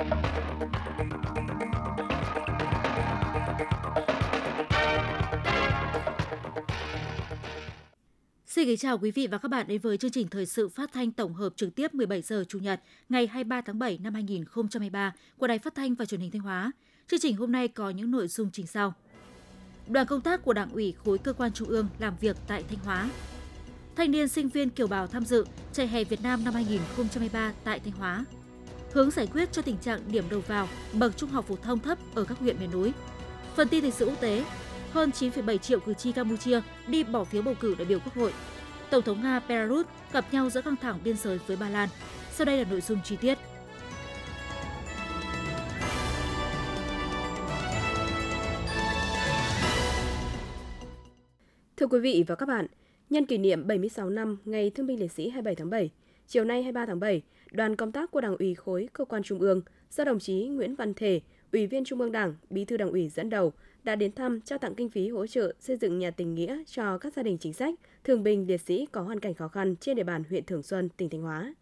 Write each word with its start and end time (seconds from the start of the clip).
Xin 0.00 0.08
kính 8.66 8.76
chào 8.76 8.98
quý 8.98 9.10
vị 9.10 9.26
và 9.26 9.38
các 9.38 9.48
bạn 9.48 9.66
đến 9.68 9.80
với 9.80 9.98
chương 9.98 10.10
trình 10.10 10.28
thời 10.28 10.46
sự 10.46 10.68
phát 10.68 10.92
thanh 10.92 11.12
tổng 11.12 11.34
hợp 11.34 11.52
trực 11.56 11.74
tiếp 11.74 11.94
17 11.94 12.22
giờ 12.22 12.44
Chủ 12.48 12.58
nhật, 12.58 12.80
ngày 13.08 13.26
23 13.26 13.60
tháng 13.60 13.78
7 13.78 13.98
năm 14.02 14.14
2023 14.14 15.12
của 15.38 15.46
Đài 15.46 15.58
Phát 15.58 15.74
thanh 15.74 15.94
và 15.94 16.04
Truyền 16.04 16.20
hình 16.20 16.30
Thanh 16.30 16.42
Hóa. 16.42 16.72
Chương 17.08 17.20
trình 17.20 17.36
hôm 17.36 17.52
nay 17.52 17.68
có 17.68 17.90
những 17.90 18.10
nội 18.10 18.28
dung 18.28 18.50
chính 18.52 18.66
sau. 18.66 18.94
Đoàn 19.88 20.06
công 20.06 20.20
tác 20.20 20.42
của 20.44 20.52
Đảng 20.52 20.72
ủy 20.72 20.94
khối 21.04 21.18
cơ 21.18 21.32
quan 21.32 21.52
trung 21.52 21.68
ương 21.68 21.88
làm 21.98 22.14
việc 22.20 22.36
tại 22.46 22.64
Thanh 22.68 22.78
Hóa. 22.84 23.10
Thanh 23.96 24.10
niên 24.10 24.28
sinh 24.28 24.48
viên 24.48 24.70
kiều 24.70 24.86
bào 24.86 25.06
tham 25.06 25.24
dự 25.24 25.44
chạy 25.72 25.88
hè 25.88 26.04
Việt 26.04 26.22
Nam 26.22 26.44
năm 26.44 26.54
2023 26.54 27.52
tại 27.64 27.80
Thanh 27.80 27.92
Hóa. 27.92 28.24
Hướng 28.92 29.10
giải 29.10 29.26
quyết 29.26 29.52
cho 29.52 29.62
tình 29.62 29.76
trạng 29.76 30.00
điểm 30.06 30.24
đầu 30.30 30.40
vào 30.46 30.68
bậc 30.92 31.16
trung 31.16 31.30
học 31.30 31.44
phổ 31.48 31.56
thông 31.56 31.78
thấp 31.78 31.98
ở 32.14 32.24
các 32.24 32.38
huyện 32.38 32.56
miền 32.60 32.70
núi. 32.70 32.92
Phần 33.56 33.68
tin 33.68 33.82
thời 33.82 33.90
sự 33.90 34.06
quốc 34.06 34.20
tế, 34.20 34.44
hơn 34.92 35.10
9,7 35.10 35.56
triệu 35.56 35.80
cử 35.80 35.94
tri 35.94 36.12
Campuchia 36.12 36.60
đi 36.86 37.04
bỏ 37.04 37.24
phiếu 37.24 37.42
bầu 37.42 37.54
cử 37.60 37.74
đại 37.78 37.84
biểu 37.84 37.98
Quốc 37.98 38.14
hội. 38.14 38.32
Tổng 38.90 39.02
thống 39.02 39.22
Nga 39.22 39.40
Belarus 39.48 39.86
gặp 40.12 40.24
nhau 40.32 40.50
giữa 40.50 40.62
căng 40.62 40.76
thẳng 40.76 40.98
biên 41.04 41.16
giới 41.16 41.38
với 41.46 41.56
Ba 41.56 41.68
Lan. 41.68 41.88
Sau 42.30 42.44
đây 42.44 42.58
là 42.58 42.64
nội 42.70 42.80
dung 42.80 42.98
chi 43.04 43.16
tiết. 43.16 43.38
Thưa 51.76 51.86
quý 51.86 52.00
vị 52.00 52.24
và 52.26 52.34
các 52.34 52.46
bạn, 52.46 52.66
nhân 53.10 53.26
kỷ 53.26 53.38
niệm 53.38 53.66
76 53.66 54.10
năm 54.10 54.38
Ngày 54.44 54.70
Thương 54.70 54.86
binh 54.86 55.00
Liệt 55.00 55.12
sĩ 55.12 55.28
27 55.28 55.54
tháng 55.54 55.70
7, 55.70 55.90
chiều 56.30 56.44
nay 56.44 56.62
23 56.62 56.86
tháng 56.86 57.00
7, 57.00 57.22
đoàn 57.52 57.76
công 57.76 57.92
tác 57.92 58.10
của 58.10 58.20
Đảng 58.20 58.36
ủy 58.36 58.54
khối 58.54 58.88
cơ 58.92 59.04
quan 59.04 59.22
Trung 59.22 59.38
ương 59.38 59.62
do 59.90 60.04
đồng 60.04 60.18
chí 60.18 60.46
Nguyễn 60.46 60.74
Văn 60.74 60.94
Thể, 60.94 61.20
Ủy 61.52 61.66
viên 61.66 61.84
Trung 61.84 62.00
ương 62.00 62.12
Đảng, 62.12 62.34
Bí 62.50 62.64
thư 62.64 62.76
Đảng 62.76 62.90
ủy 62.90 63.08
dẫn 63.08 63.30
đầu 63.30 63.52
đã 63.82 63.96
đến 63.96 64.12
thăm 64.12 64.40
trao 64.40 64.58
tặng 64.58 64.74
kinh 64.74 64.90
phí 64.90 65.08
hỗ 65.08 65.26
trợ 65.26 65.54
xây 65.60 65.76
dựng 65.76 65.98
nhà 65.98 66.10
tình 66.10 66.34
nghĩa 66.34 66.62
cho 66.66 66.98
các 66.98 67.14
gia 67.14 67.22
đình 67.22 67.38
chính 67.38 67.52
sách, 67.52 67.74
thương 68.04 68.22
binh 68.22 68.46
liệt 68.46 68.60
sĩ 68.60 68.86
có 68.92 69.02
hoàn 69.02 69.20
cảnh 69.20 69.34
khó 69.34 69.48
khăn 69.48 69.76
trên 69.76 69.96
địa 69.96 70.02
bàn 70.02 70.24
huyện 70.28 70.44
Thường 70.44 70.62
Xuân, 70.62 70.88
tỉnh 70.88 71.10
Thanh 71.10 71.22
Hóa. 71.22 71.54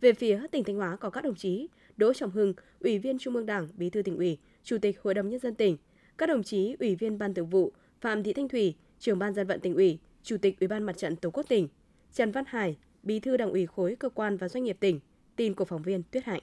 Về 0.00 0.12
phía 0.12 0.46
tỉnh 0.50 0.64
Thanh 0.64 0.76
Hóa 0.76 0.96
có 0.96 1.10
các 1.10 1.24
đồng 1.24 1.34
chí 1.34 1.68
Đỗ 1.96 2.12
Trọng 2.12 2.30
Hưng, 2.30 2.54
Ủy 2.80 2.98
viên 2.98 3.18
Trung 3.18 3.34
ương 3.34 3.46
Đảng, 3.46 3.68
Bí 3.76 3.90
thư 3.90 4.02
tỉnh 4.02 4.16
ủy, 4.16 4.38
Chủ 4.64 4.78
tịch 4.78 5.00
Hội 5.02 5.14
đồng 5.14 5.28
nhân 5.28 5.40
dân 5.40 5.54
tỉnh, 5.54 5.76
các 6.18 6.28
đồng 6.28 6.42
chí 6.42 6.76
Ủy 6.80 6.94
viên 6.94 7.18
Ban 7.18 7.34
Thường 7.34 7.48
vụ, 7.48 7.72
Phạm 8.00 8.22
Thị 8.22 8.32
Thanh 8.32 8.48
Thủy, 8.48 8.74
Trưởng 8.98 9.18
ban 9.18 9.34
dân 9.34 9.46
vận 9.46 9.60
tỉnh 9.60 9.74
ủy, 9.74 9.98
Chủ 10.22 10.36
tịch 10.36 10.60
Ủy 10.60 10.68
ban 10.68 10.82
Mặt 10.82 10.96
trận 10.96 11.16
Tổ 11.16 11.30
quốc 11.30 11.46
tỉnh, 11.48 11.68
Trần 12.12 12.30
Văn 12.30 12.44
Hải, 12.46 12.76
Bí 13.02 13.20
thư 13.20 13.36
Đảng 13.36 13.50
ủy 13.50 13.66
khối 13.66 13.96
cơ 13.98 14.08
quan 14.08 14.36
và 14.36 14.48
doanh 14.48 14.64
nghiệp 14.64 14.76
tỉnh. 14.80 15.00
Tin 15.36 15.54
của 15.54 15.64
phóng 15.64 15.82
viên 15.82 16.02
Tuyết 16.02 16.24
Hạnh. 16.24 16.42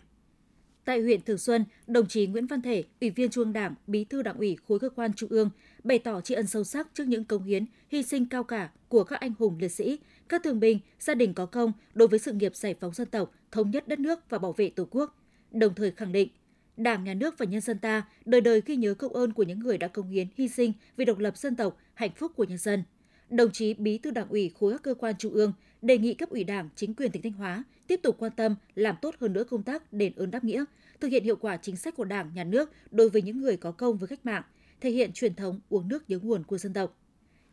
Tại 0.85 1.02
huyện 1.02 1.21
Thường 1.21 1.38
Xuân, 1.38 1.65
đồng 1.88 2.07
chí 2.07 2.27
Nguyễn 2.27 2.47
Văn 2.47 2.61
Thể, 2.61 2.83
Ủy 3.02 3.09
viên 3.09 3.29
Trung 3.29 3.43
ương 3.43 3.53
Đảng, 3.53 3.75
Bí 3.88 4.03
thư 4.03 4.21
Đảng 4.21 4.38
ủy 4.38 4.57
khối 4.67 4.80
cơ 4.80 4.89
quan 4.89 5.13
Trung 5.13 5.30
ương, 5.30 5.49
bày 5.83 5.99
tỏ 5.99 6.21
tri 6.21 6.33
ân 6.33 6.47
sâu 6.47 6.63
sắc 6.63 6.87
trước 6.93 7.07
những 7.07 7.23
công 7.23 7.43
hiến, 7.43 7.65
hy 7.89 8.03
sinh 8.03 8.25
cao 8.25 8.43
cả 8.43 8.69
của 8.87 9.03
các 9.03 9.19
anh 9.19 9.33
hùng 9.39 9.57
liệt 9.59 9.69
sĩ, 9.69 9.99
các 10.30 10.43
thương 10.43 10.59
binh, 10.59 10.80
gia 10.99 11.13
đình 11.13 11.33
có 11.33 11.45
công 11.45 11.71
đối 11.93 12.07
với 12.07 12.19
sự 12.19 12.33
nghiệp 12.33 12.55
giải 12.55 12.75
phóng 12.80 12.93
dân 12.93 13.07
tộc, 13.07 13.31
thống 13.52 13.71
nhất 13.71 13.87
đất 13.87 13.99
nước 13.99 14.30
và 14.30 14.37
bảo 14.37 14.53
vệ 14.53 14.69
Tổ 14.69 14.87
quốc. 14.91 15.17
Đồng 15.52 15.73
thời 15.73 15.91
khẳng 15.91 16.11
định, 16.11 16.30
Đảng, 16.77 17.03
Nhà 17.03 17.13
nước 17.13 17.37
và 17.37 17.45
nhân 17.45 17.61
dân 17.61 17.80
ta 17.80 18.07
đời 18.25 18.41
đời 18.41 18.61
ghi 18.65 18.75
nhớ 18.75 18.93
công 18.93 19.13
ơn 19.13 19.33
của 19.33 19.43
những 19.43 19.59
người 19.59 19.77
đã 19.77 19.87
công 19.87 20.09
hiến, 20.09 20.27
hy 20.35 20.47
sinh 20.47 20.73
vì 20.97 21.05
độc 21.05 21.19
lập 21.19 21.37
dân 21.37 21.55
tộc, 21.55 21.77
hạnh 21.93 22.11
phúc 22.15 22.31
của 22.35 22.43
nhân 22.43 22.57
dân. 22.57 22.83
Đồng 23.30 23.52
chí 23.52 23.73
Bí 23.73 23.97
thư 23.97 24.11
Đảng 24.11 24.30
ủy 24.30 24.52
khối 24.59 24.71
các 24.71 24.81
cơ 24.83 24.93
quan 24.93 25.15
trung 25.17 25.33
ương 25.33 25.53
đề 25.81 25.97
nghị 25.97 26.13
cấp 26.13 26.30
ủy 26.30 26.44
Đảng, 26.44 26.69
chính 26.75 26.94
quyền 26.94 27.11
tỉnh 27.11 27.22
Thanh 27.22 27.31
Hóa 27.31 27.63
tiếp 27.88 27.99
tục 28.03 28.16
quan 28.19 28.31
tâm 28.31 28.55
làm 28.75 28.95
tốt 29.02 29.16
hơn 29.19 29.33
nữa 29.33 29.44
công 29.44 29.63
tác 29.63 29.94
đền 29.94 30.13
ơn 30.16 30.31
đáp 30.31 30.44
nghĩa, 30.44 30.66
thực 30.99 31.08
hiện 31.08 31.23
hiệu 31.23 31.36
quả 31.36 31.58
chính 31.58 31.75
sách 31.75 31.95
của 31.95 32.05
Đảng, 32.05 32.31
Nhà 32.33 32.44
nước 32.44 32.71
đối 32.91 33.09
với 33.09 33.21
những 33.21 33.41
người 33.41 33.58
có 33.58 33.71
công 33.71 33.97
với 33.97 34.08
cách 34.08 34.25
mạng, 34.25 34.44
thể 34.81 34.89
hiện 34.89 35.11
truyền 35.13 35.36
thống 35.36 35.59
uống 35.69 35.88
nước 35.88 36.09
nhớ 36.09 36.20
nguồn 36.21 36.43
của 36.43 36.58
dân 36.58 36.73
tộc. 36.73 36.98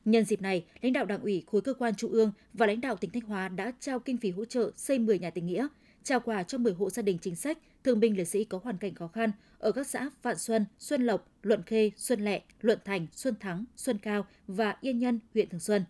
Nhân 0.04 0.24
dịp 0.24 0.42
này, 0.42 0.64
lãnh 0.80 0.92
đạo 0.92 1.04
Đảng 1.04 1.22
ủy 1.22 1.44
khối 1.46 1.60
cơ 1.60 1.74
quan 1.74 1.94
trung 1.94 2.12
ương 2.12 2.32
và 2.52 2.66
lãnh 2.66 2.80
đạo 2.80 2.96
tỉnh 2.96 3.10
Thanh 3.10 3.22
Hóa 3.22 3.48
đã 3.48 3.72
trao 3.80 3.98
kinh 3.98 4.16
phí 4.16 4.30
hỗ 4.30 4.44
trợ 4.44 4.70
xây 4.76 4.98
10 4.98 5.18
nhà 5.18 5.30
tình 5.30 5.46
nghĩa, 5.46 5.68
trao 6.02 6.20
quà 6.20 6.42
cho 6.42 6.58
10 6.58 6.72
hộ 6.72 6.90
gia 6.90 7.02
đình 7.02 7.18
chính 7.18 7.36
sách, 7.36 7.58
thương 7.84 8.00
binh 8.00 8.16
liệt 8.16 8.24
sĩ 8.24 8.44
có 8.44 8.60
hoàn 8.64 8.78
cảnh 8.78 8.94
khó 8.94 9.08
khăn 9.08 9.32
ở 9.58 9.72
các 9.72 9.86
xã 9.86 10.10
Vạn 10.22 10.38
Xuân, 10.38 10.66
Xuân 10.78 11.06
Lộc, 11.06 11.30
Luận 11.42 11.62
Khê, 11.62 11.90
Xuân 11.96 12.24
Lệ, 12.24 12.42
Luận 12.60 12.78
Thành, 12.84 13.06
Xuân 13.12 13.34
Thắng, 13.40 13.64
Xuân 13.76 13.98
Cao 13.98 14.26
và 14.46 14.76
Yên 14.80 14.98
Nhân, 14.98 15.20
huyện 15.34 15.48
Thường 15.48 15.60
Xuân. 15.60 15.84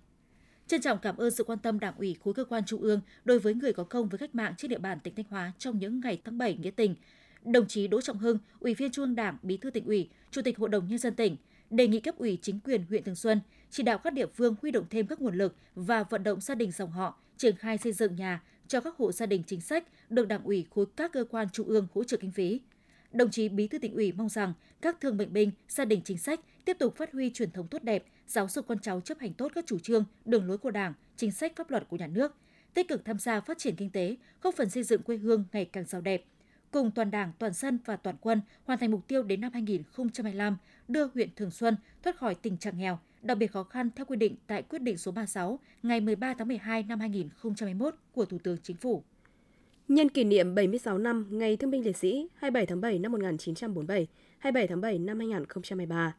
Trân 0.69 0.81
trọng 0.81 0.99
cảm 0.99 1.17
ơn 1.17 1.31
sự 1.31 1.45
quan 1.45 1.59
tâm 1.59 1.81
Đảng 1.81 1.95
ủy 1.99 2.17
khối 2.25 2.35
cơ 2.35 2.45
quan 2.45 2.65
trung 2.65 2.81
ương 2.81 3.01
đối 3.25 3.39
với 3.39 3.55
người 3.55 3.73
có 3.73 3.85
công 3.85 4.09
với 4.09 4.19
cách 4.19 4.35
mạng 4.35 4.55
trên 4.59 4.71
địa 4.71 4.79
bàn 4.79 4.99
tỉnh 5.01 5.15
Thanh 5.15 5.27
Hóa 5.31 5.53
trong 5.59 5.79
những 5.79 6.01
ngày 6.01 6.21
tháng 6.25 6.39
7 6.39 6.57
nghĩa 6.63 6.71
tình. 6.71 6.95
Đồng 7.45 7.67
chí 7.67 7.89
Đỗ 7.89 8.01
Trọng 8.01 8.19
Hưng, 8.19 8.39
Ủy 8.61 8.75
viên 8.75 8.91
Trung 8.91 9.05
ương 9.05 9.15
Đảng, 9.15 9.39
Bí 9.43 9.57
thư 9.57 9.71
tỉnh 9.71 9.87
ủy, 9.87 10.09
Chủ 10.31 10.43
tịch 10.43 10.59
Hội 10.59 10.69
đồng 10.69 10.89
nhân 10.89 10.99
dân 10.99 11.15
tỉnh 11.15 11.37
đề 11.71 11.89
nghị 11.89 12.01
cấp 12.01 12.15
ủy 12.19 12.39
chính 12.43 12.61
quyền 12.61 12.85
huyện 12.89 13.05
Thường 13.05 13.15
Xuân 13.15 13.41
chỉ 13.71 13.83
đạo 13.83 13.99
các 13.99 14.13
địa 14.13 14.27
phương 14.27 14.55
huy 14.63 14.71
động 14.71 14.85
thêm 14.91 15.07
các 15.07 15.21
nguồn 15.21 15.35
lực 15.35 15.55
và 15.75 16.03
vận 16.03 16.23
động 16.23 16.41
gia 16.41 16.55
đình 16.55 16.73
dòng 16.73 16.91
họ 16.91 17.19
triển 17.37 17.57
khai 17.57 17.79
xây 17.79 17.93
dựng 17.93 18.17
nhà 18.17 18.43
cho 18.69 18.81
các 18.81 18.97
hộ 18.97 19.13
gia 19.13 19.27
đình 19.27 19.43
chính 19.47 19.61
sách 19.61 19.85
được 20.11 20.29
Đảng 20.29 20.45
ủy 20.45 20.67
khối 20.71 20.87
các 20.97 21.13
cơ 21.13 21.25
quan 21.31 21.49
trung 21.53 21.67
ương 21.67 21.87
hỗ 21.95 22.05
trợ 22.05 22.17
kinh 22.17 22.33
phí. 22.33 22.61
Đồng 23.13 23.31
chí 23.31 23.49
Bí 23.49 23.69
thư 23.69 23.79
tỉnh 23.79 23.95
ủy 23.95 24.13
mong 24.13 24.29
rằng 24.29 24.53
các 24.81 25.01
thương 25.01 25.17
bệnh 25.17 25.33
binh, 25.33 25.51
gia 25.69 25.85
đình 25.85 26.01
chính 26.05 26.19
sách 26.19 26.41
tiếp 26.65 26.77
tục 26.79 26.97
phát 26.97 27.13
huy 27.13 27.31
truyền 27.31 27.51
thống 27.51 27.69
tốt 27.69 27.83
đẹp, 27.83 28.05
giáo 28.27 28.49
dục 28.49 28.67
con 28.69 28.79
cháu 28.79 29.01
chấp 29.01 29.19
hành 29.19 29.33
tốt 29.33 29.53
các 29.55 29.65
chủ 29.67 29.79
trương, 29.79 30.05
đường 30.25 30.47
lối 30.47 30.59
của 30.59 30.71
Đảng, 30.71 30.95
chính 31.17 31.33
sách 31.33 31.53
pháp 31.57 31.71
luật 31.71 31.89
của 31.89 31.97
nhà 31.97 32.07
nước, 32.07 32.35
tích 32.75 32.89
cực 32.89 33.05
tham 33.05 33.19
gia 33.19 33.41
phát 33.41 33.59
triển 33.59 33.77
kinh 33.77 33.91
tế, 33.91 34.17
góp 34.43 34.55
phần 34.55 34.71
xây 34.71 34.83
dựng 34.83 35.03
quê 35.03 35.17
hương 35.17 35.45
ngày 35.53 35.65
càng 35.65 35.85
giàu 35.85 36.01
đẹp, 36.01 36.25
cùng 36.71 36.91
toàn 36.91 37.11
Đảng, 37.11 37.33
toàn 37.39 37.53
dân 37.53 37.79
và 37.85 37.97
toàn 37.97 38.17
quân 38.21 38.41
hoàn 38.65 38.79
thành 38.79 38.91
mục 38.91 39.09
tiêu 39.09 39.23
đến 39.23 39.41
năm 39.41 39.53
2025 39.53 40.57
đưa 40.89 41.09
huyện 41.15 41.29
Thường 41.37 41.51
Xuân 41.51 41.77
thoát 42.03 42.17
khỏi 42.17 42.35
tình 42.35 42.57
trạng 42.57 42.79
nghèo, 42.79 42.99
đặc 43.23 43.39
biệt 43.39 43.53
khó 43.53 43.63
khăn 43.63 43.91
theo 43.97 44.07
quy 44.07 44.17
định 44.17 44.37
tại 44.47 44.63
quyết 44.63 44.83
định 44.83 44.99
số 44.99 45.13
36 45.13 45.59
ngày 45.83 46.01
13 46.01 46.35
tháng 46.35 46.49
12 46.49 46.83
năm 46.83 47.01
2021 47.01 47.95
của 48.13 48.25
Thủ 48.25 48.39
tướng 48.39 48.59
Chính 48.63 48.77
phủ. 48.77 49.05
Nhân 49.89 50.09
kỷ 50.09 50.25
niệm 50.25 50.55
76 50.55 50.99
năm 50.99 51.27
Ngày 51.31 51.57
Thương 51.57 51.71
binh 51.71 51.85
Liệt 51.85 51.97
sĩ 51.97 52.29
27 52.35 52.67
tháng 52.67 52.81
7 52.81 52.99
năm 52.99 53.13
1947, 53.13 54.07
27 54.39 54.67
tháng 54.67 54.81
7 54.81 54.99
năm 54.99 55.19
2023. 55.19 56.17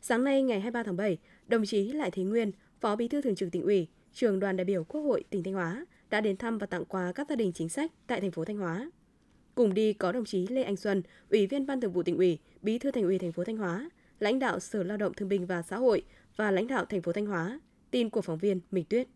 Sáng 0.00 0.24
nay 0.24 0.42
ngày 0.42 0.60
23 0.60 0.82
tháng 0.82 0.96
7, 0.96 1.18
đồng 1.46 1.66
chí 1.66 1.92
Lại 1.92 2.10
Thế 2.10 2.22
Nguyên, 2.22 2.52
Phó 2.80 2.96
Bí 2.96 3.08
thư 3.08 3.22
Thường 3.22 3.34
trực 3.34 3.52
tỉnh 3.52 3.62
ủy, 3.62 3.86
Trường 4.12 4.40
đoàn 4.40 4.56
đại 4.56 4.64
biểu 4.64 4.84
Quốc 4.84 5.00
hội 5.00 5.24
tỉnh 5.30 5.42
Thanh 5.42 5.54
Hóa 5.54 5.86
đã 6.10 6.20
đến 6.20 6.36
thăm 6.36 6.58
và 6.58 6.66
tặng 6.66 6.84
quà 6.84 7.12
các 7.12 7.28
gia 7.28 7.36
đình 7.36 7.52
chính 7.52 7.68
sách 7.68 7.92
tại 8.06 8.20
thành 8.20 8.30
phố 8.30 8.44
Thanh 8.44 8.58
Hóa. 8.58 8.90
Cùng 9.54 9.74
đi 9.74 9.92
có 9.92 10.12
đồng 10.12 10.24
chí 10.24 10.46
Lê 10.46 10.62
Anh 10.62 10.76
Xuân, 10.76 11.02
Ủy 11.30 11.46
viên 11.46 11.66
Ban 11.66 11.80
Thường 11.80 11.92
vụ 11.92 12.02
tỉnh 12.02 12.16
ủy, 12.16 12.38
Bí 12.62 12.78
thư 12.78 12.90
Thành 12.90 13.04
ủy 13.04 13.18
thành 13.18 13.32
phố 13.32 13.44
Thanh 13.44 13.56
Hóa, 13.56 13.90
lãnh 14.20 14.38
đạo 14.38 14.60
Sở 14.60 14.82
Lao 14.82 14.96
động 14.96 15.14
Thương 15.14 15.28
binh 15.28 15.46
và 15.46 15.62
Xã 15.62 15.76
hội 15.76 16.02
và 16.36 16.50
lãnh 16.50 16.66
đạo 16.66 16.84
thành 16.84 17.02
phố 17.02 17.12
Thanh 17.12 17.26
Hóa. 17.26 17.60
Tin 17.90 18.10
của 18.10 18.20
phóng 18.20 18.38
viên 18.38 18.60
Minh 18.70 18.84
Tuyết. 18.84 19.08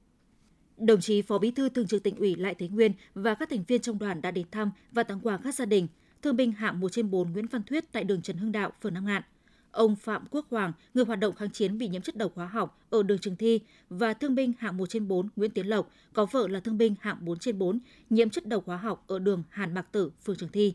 Đồng 0.82 1.00
chí 1.00 1.22
Phó 1.22 1.38
Bí 1.38 1.50
thư 1.50 1.68
Thường 1.68 1.86
trực 1.86 2.02
tỉnh 2.02 2.16
ủy 2.16 2.36
Lại 2.36 2.54
Thế 2.54 2.68
Nguyên 2.68 2.92
và 3.14 3.34
các 3.34 3.50
thành 3.50 3.64
viên 3.68 3.80
trong 3.80 3.98
đoàn 3.98 4.22
đã 4.22 4.30
đến 4.30 4.46
thăm 4.50 4.70
và 4.92 5.02
tặng 5.02 5.20
quà 5.22 5.36
các 5.36 5.54
gia 5.54 5.64
đình 5.64 5.88
thương 6.22 6.36
binh 6.36 6.52
hạng 6.52 6.80
1 6.80 6.92
trên 6.92 7.10
4 7.10 7.32
Nguyễn 7.32 7.46
Văn 7.46 7.62
Thuyết 7.62 7.92
tại 7.92 8.04
đường 8.04 8.22
Trần 8.22 8.36
Hưng 8.36 8.52
Đạo, 8.52 8.72
phường 8.82 8.94
Nam 8.94 9.06
Ngạn. 9.06 9.22
Ông 9.70 9.96
Phạm 9.96 10.24
Quốc 10.30 10.46
Hoàng, 10.50 10.72
người 10.94 11.04
hoạt 11.04 11.18
động 11.18 11.34
kháng 11.34 11.50
chiến 11.50 11.78
bị 11.78 11.88
nhiễm 11.88 12.02
chất 12.02 12.16
độc 12.16 12.32
hóa 12.34 12.46
học 12.46 12.80
ở 12.90 13.02
đường 13.02 13.18
Trường 13.18 13.36
Thi 13.36 13.60
và 13.88 14.14
thương 14.14 14.34
binh 14.34 14.52
hạng 14.58 14.76
1 14.76 14.90
trên 14.90 15.08
4 15.08 15.28
Nguyễn 15.36 15.50
Tiến 15.50 15.66
Lộc, 15.66 15.90
có 16.12 16.26
vợ 16.26 16.48
là 16.48 16.60
thương 16.60 16.78
binh 16.78 16.94
hạng 17.00 17.16
4 17.20 17.38
trên 17.38 17.58
4 17.58 17.78
nhiễm 18.10 18.30
chất 18.30 18.46
độc 18.46 18.66
hóa 18.66 18.76
học 18.76 19.04
ở 19.06 19.18
đường 19.18 19.42
Hàn 19.48 19.74
Mạc 19.74 19.92
Tử, 19.92 20.10
phường 20.24 20.36
Trường 20.36 20.52
Thi. 20.52 20.74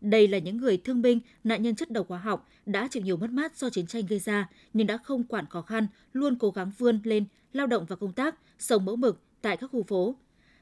Đây 0.00 0.28
là 0.28 0.38
những 0.38 0.56
người 0.56 0.76
thương 0.76 1.02
binh, 1.02 1.20
nạn 1.44 1.62
nhân 1.62 1.74
chất 1.74 1.90
độc 1.90 2.08
hóa 2.08 2.18
học 2.18 2.48
đã 2.66 2.88
chịu 2.90 3.02
nhiều 3.02 3.16
mất 3.16 3.30
mát 3.30 3.56
do 3.56 3.70
chiến 3.70 3.86
tranh 3.86 4.06
gây 4.06 4.18
ra 4.18 4.48
nhưng 4.72 4.86
đã 4.86 4.96
không 4.96 5.24
quản 5.24 5.46
khó 5.46 5.62
khăn, 5.62 5.86
luôn 6.12 6.36
cố 6.38 6.50
gắng 6.50 6.72
vươn 6.78 7.00
lên, 7.04 7.24
lao 7.52 7.66
động 7.66 7.84
và 7.88 7.96
công 7.96 8.12
tác, 8.12 8.34
sống 8.58 8.84
mẫu 8.84 8.96
mực 8.96 9.20
tại 9.42 9.56
các 9.56 9.70
khu 9.72 9.82
phố. 9.82 10.16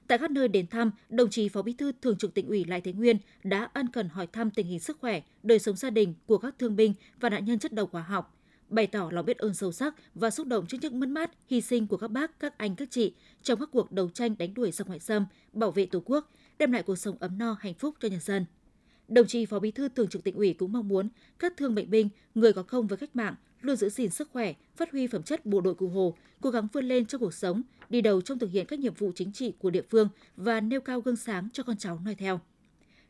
Tại 0.06 0.19
các 0.19 0.31
nơi 0.31 0.49
đến 0.49 0.66
thăm, 0.66 0.91
đồng 1.09 1.31
chí 1.31 1.49
Phó 1.49 1.62
Bí 1.62 1.72
thư 1.72 1.93
Thường 2.03 2.19
trực 2.19 2.34
tỉnh 2.34 2.49
ủy 2.49 2.65
Lại 2.65 2.81
Thế 2.81 2.93
Nguyên 2.93 3.19
đã 3.44 3.70
ân 3.73 3.88
cần 3.88 4.08
hỏi 4.08 4.26
thăm 4.26 4.50
tình 4.50 4.67
hình 4.67 4.81
sức 4.81 4.99
khỏe, 5.00 5.23
đời 5.43 5.58
sống 5.58 5.76
gia 5.76 5.91
đình 5.91 6.14
của 6.26 6.38
các 6.38 6.55
thương 6.58 6.76
binh 6.76 6.94
và 7.20 7.31
nạn 7.31 7.44
nhân 7.44 7.58
chất 7.58 7.73
độc 7.73 7.93
hóa 7.93 8.02
học, 8.02 8.37
bày 8.69 8.87
tỏ 8.87 9.08
lòng 9.12 9.26
biết 9.26 9.38
ơn 9.38 9.55
sâu 9.55 9.73
sắc 9.73 9.94
và 10.14 10.31
xúc 10.31 10.47
động 10.47 10.67
trước 10.67 10.79
những 10.82 11.00
mất 11.00 11.08
mát, 11.08 11.31
hy 11.47 11.61
sinh 11.61 11.87
của 11.87 11.97
các 11.97 12.11
bác, 12.11 12.41
các 12.41 12.58
anh, 12.58 12.76
các 12.76 12.91
chị 12.91 13.14
trong 13.43 13.61
các 13.61 13.69
cuộc 13.73 13.93
đấu 13.93 14.08
tranh 14.08 14.35
đánh 14.38 14.55
đuổi 14.55 14.73
giặc 14.73 14.87
ngoại 14.87 15.00
xâm, 15.00 15.26
bảo 15.52 15.70
vệ 15.70 15.87
Tổ 15.87 16.02
quốc, 16.05 16.31
đem 16.58 16.73
lại 16.73 16.82
cuộc 16.82 16.97
sống 16.97 17.17
ấm 17.20 17.38
no, 17.38 17.56
hạnh 17.61 17.75
phúc 17.75 17.94
cho 18.00 18.08
nhân 18.08 18.20
dân. 18.20 18.44
Đồng 19.08 19.26
chí 19.26 19.47
Phó 19.47 19.58
Bí 19.58 19.70
thư 19.70 19.88
Thường 19.88 20.08
trực 20.08 20.25
tỉnh 20.25 20.35
ủy 20.35 20.52
cũng 20.52 20.73
mong 20.73 20.88
muốn 20.88 21.08
các 21.38 21.56
thương 21.56 21.75
bệnh 21.75 21.91
binh, 21.91 22.08
người 22.35 22.52
có 22.52 22.62
công 22.62 22.87
với 22.87 22.99
cách 22.99 23.17
mạng 23.17 23.35
luôn 23.60 23.76
giữ 23.76 23.88
gìn 23.88 24.10
sức 24.10 24.28
khỏe, 24.32 24.55
phát 24.76 24.93
huy 24.93 25.06
phẩm 25.06 25.22
chất 25.22 25.46
bộ 25.46 25.60
đội 25.60 25.75
cụ 25.75 25.88
Hồ, 25.88 26.14
cố 26.40 26.50
gắng 26.50 26.69
vươn 26.72 26.84
lên 26.84 27.06
trong 27.06 27.20
cuộc 27.20 27.34
sống, 27.34 27.62
đi 27.90 28.00
đầu 28.00 28.20
trong 28.20 28.38
thực 28.38 28.50
hiện 28.50 28.66
các 28.66 28.78
nhiệm 28.78 28.94
vụ 28.94 29.12
chính 29.14 29.32
trị 29.32 29.52
của 29.58 29.70
địa 29.70 29.82
phương 29.90 30.08
và 30.37 30.60
nêu 30.60 30.81
cao 30.81 31.00
gương 31.00 31.16
sáng 31.16 31.49
cho 31.52 31.62
con 31.62 31.76
cháu 31.76 32.00
noi 32.05 32.14
theo. 32.14 32.40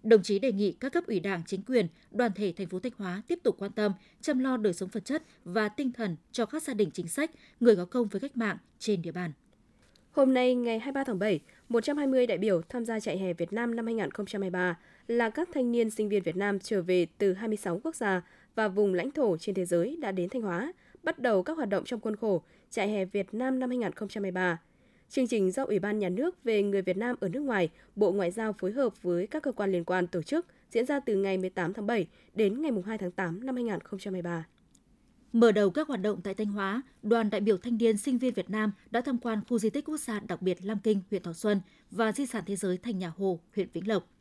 Đồng 0.03 0.23
chí 0.23 0.39
đề 0.39 0.53
nghị 0.53 0.73
các 0.73 0.93
cấp 0.93 1.05
ủy 1.07 1.21
Đảng, 1.21 1.43
chính 1.47 1.63
quyền, 1.63 1.87
đoàn 2.11 2.33
thể 2.35 2.53
thành 2.57 2.67
phố 2.67 2.81
Thanh 2.81 2.93
Hóa 2.97 3.23
tiếp 3.29 3.39
tục 3.43 3.57
quan 3.59 3.73
tâm, 3.73 3.93
chăm 4.21 4.39
lo 4.39 4.57
đời 4.57 4.73
sống 4.73 4.89
vật 4.93 5.05
chất 5.05 5.23
và 5.45 5.69
tinh 5.69 5.93
thần 5.93 6.17
cho 6.33 6.47
các 6.47 6.63
gia 6.63 6.75
đình 6.75 6.91
chính 6.91 7.09
sách, 7.09 7.31
người 7.61 7.77
có 7.77 7.85
công 7.85 8.09
với 8.09 8.21
cách 8.21 8.37
mạng 8.37 8.59
trên 8.79 9.03
địa 9.03 9.13
bàn. 9.13 9.33
Hôm 10.13 10.35
nay, 10.35 10.55
ngày 10.55 10.79
23 10.79 11.05
tháng 11.05 11.19
7, 11.19 11.41
120 11.69 12.27
đại 12.27 12.39
biểu 12.39 12.63
tham 12.69 12.85
gia 12.85 13.01
chạy 13.01 13.19
hè 13.19 13.33
Việt 13.33 13.53
Nam 13.53 13.77
năm 13.77 13.87
2023 13.87 14.79
là 15.07 15.31
các 15.31 15.49
thanh 15.55 15.73
niên 15.73 15.91
sinh 15.91 16.09
viên 16.09 16.23
Việt 16.23 16.37
Nam 16.37 16.59
trở 16.59 16.83
về 16.83 17.07
từ 17.19 17.33
26 17.33 17.81
quốc 17.85 17.97
gia 17.97 18.23
và 18.59 18.69
vùng 18.69 18.95
lãnh 18.95 19.11
thổ 19.11 19.37
trên 19.37 19.55
thế 19.55 19.65
giới 19.65 19.97
đã 20.01 20.13
đến 20.13 20.29
Thanh 20.29 20.43
Hóa, 20.43 20.73
bắt 21.03 21.19
đầu 21.19 21.43
các 21.43 21.57
hoạt 21.57 21.69
động 21.69 21.85
trong 21.85 22.01
khuôn 22.01 22.17
khổ 22.17 22.43
trại 22.71 22.89
hè 22.89 23.05
Việt 23.05 23.35
Nam 23.35 23.59
năm 23.59 23.71
2023. 23.71 24.59
Chương 25.09 25.27
trình 25.27 25.51
do 25.51 25.65
Ủy 25.65 25.79
ban 25.79 25.99
Nhà 25.99 26.09
nước 26.09 26.45
về 26.45 26.63
người 26.63 26.83
Việt 26.83 26.97
Nam 26.97 27.17
ở 27.21 27.29
nước 27.29 27.41
ngoài, 27.41 27.69
Bộ 27.97 28.13
Ngoại 28.13 28.31
giao 28.31 28.53
phối 28.53 28.73
hợp 28.73 29.03
với 29.03 29.27
các 29.27 29.43
cơ 29.43 29.53
quan 29.53 29.73
liên 29.73 29.85
quan 29.85 30.07
tổ 30.07 30.23
chức 30.23 30.47
diễn 30.71 30.87
ra 30.87 31.01
từ 31.01 31.17
ngày 31.17 31.39
18 31.39 31.73
tháng 31.73 31.87
7 31.87 32.07
đến 32.35 32.63
ngày 32.63 32.73
2 32.87 32.99
tháng 32.99 33.11
8 33.11 33.47
năm 33.47 33.55
2023. 33.55 34.47
Mở 35.33 35.53
đầu 35.53 35.71
các 35.71 35.89
hoạt 35.89 36.01
động 36.01 36.21
tại 36.25 36.35
Thanh 36.35 36.47
Hóa, 36.47 36.83
đoàn 37.03 37.31
đại 37.31 37.41
biểu 37.41 37.57
thanh 37.57 37.79
niên 37.79 37.97
sinh 37.97 38.19
viên 38.19 38.35
Việt 38.35 38.51
Nam 38.51 38.73
đã 38.91 39.01
tham 39.01 39.19
quan 39.19 39.41
khu 39.49 39.59
di 39.59 39.71
tích 39.71 39.85
quốc 39.85 39.97
gia 39.97 40.21
đặc 40.21 40.43
biệt 40.43 40.59
Lam 40.63 40.79
Kinh, 40.79 41.01
huyện 41.11 41.23
Thọ 41.23 41.33
Xuân 41.33 41.61
và 41.91 42.13
di 42.13 42.27
sản 42.27 42.43
thế 42.47 42.57
giới 42.57 42.79
Thành 42.79 42.99
Nhà 42.99 43.13
Hồ, 43.17 43.41
huyện 43.55 43.69
Vĩnh 43.73 43.89
Lộc. 43.89 44.18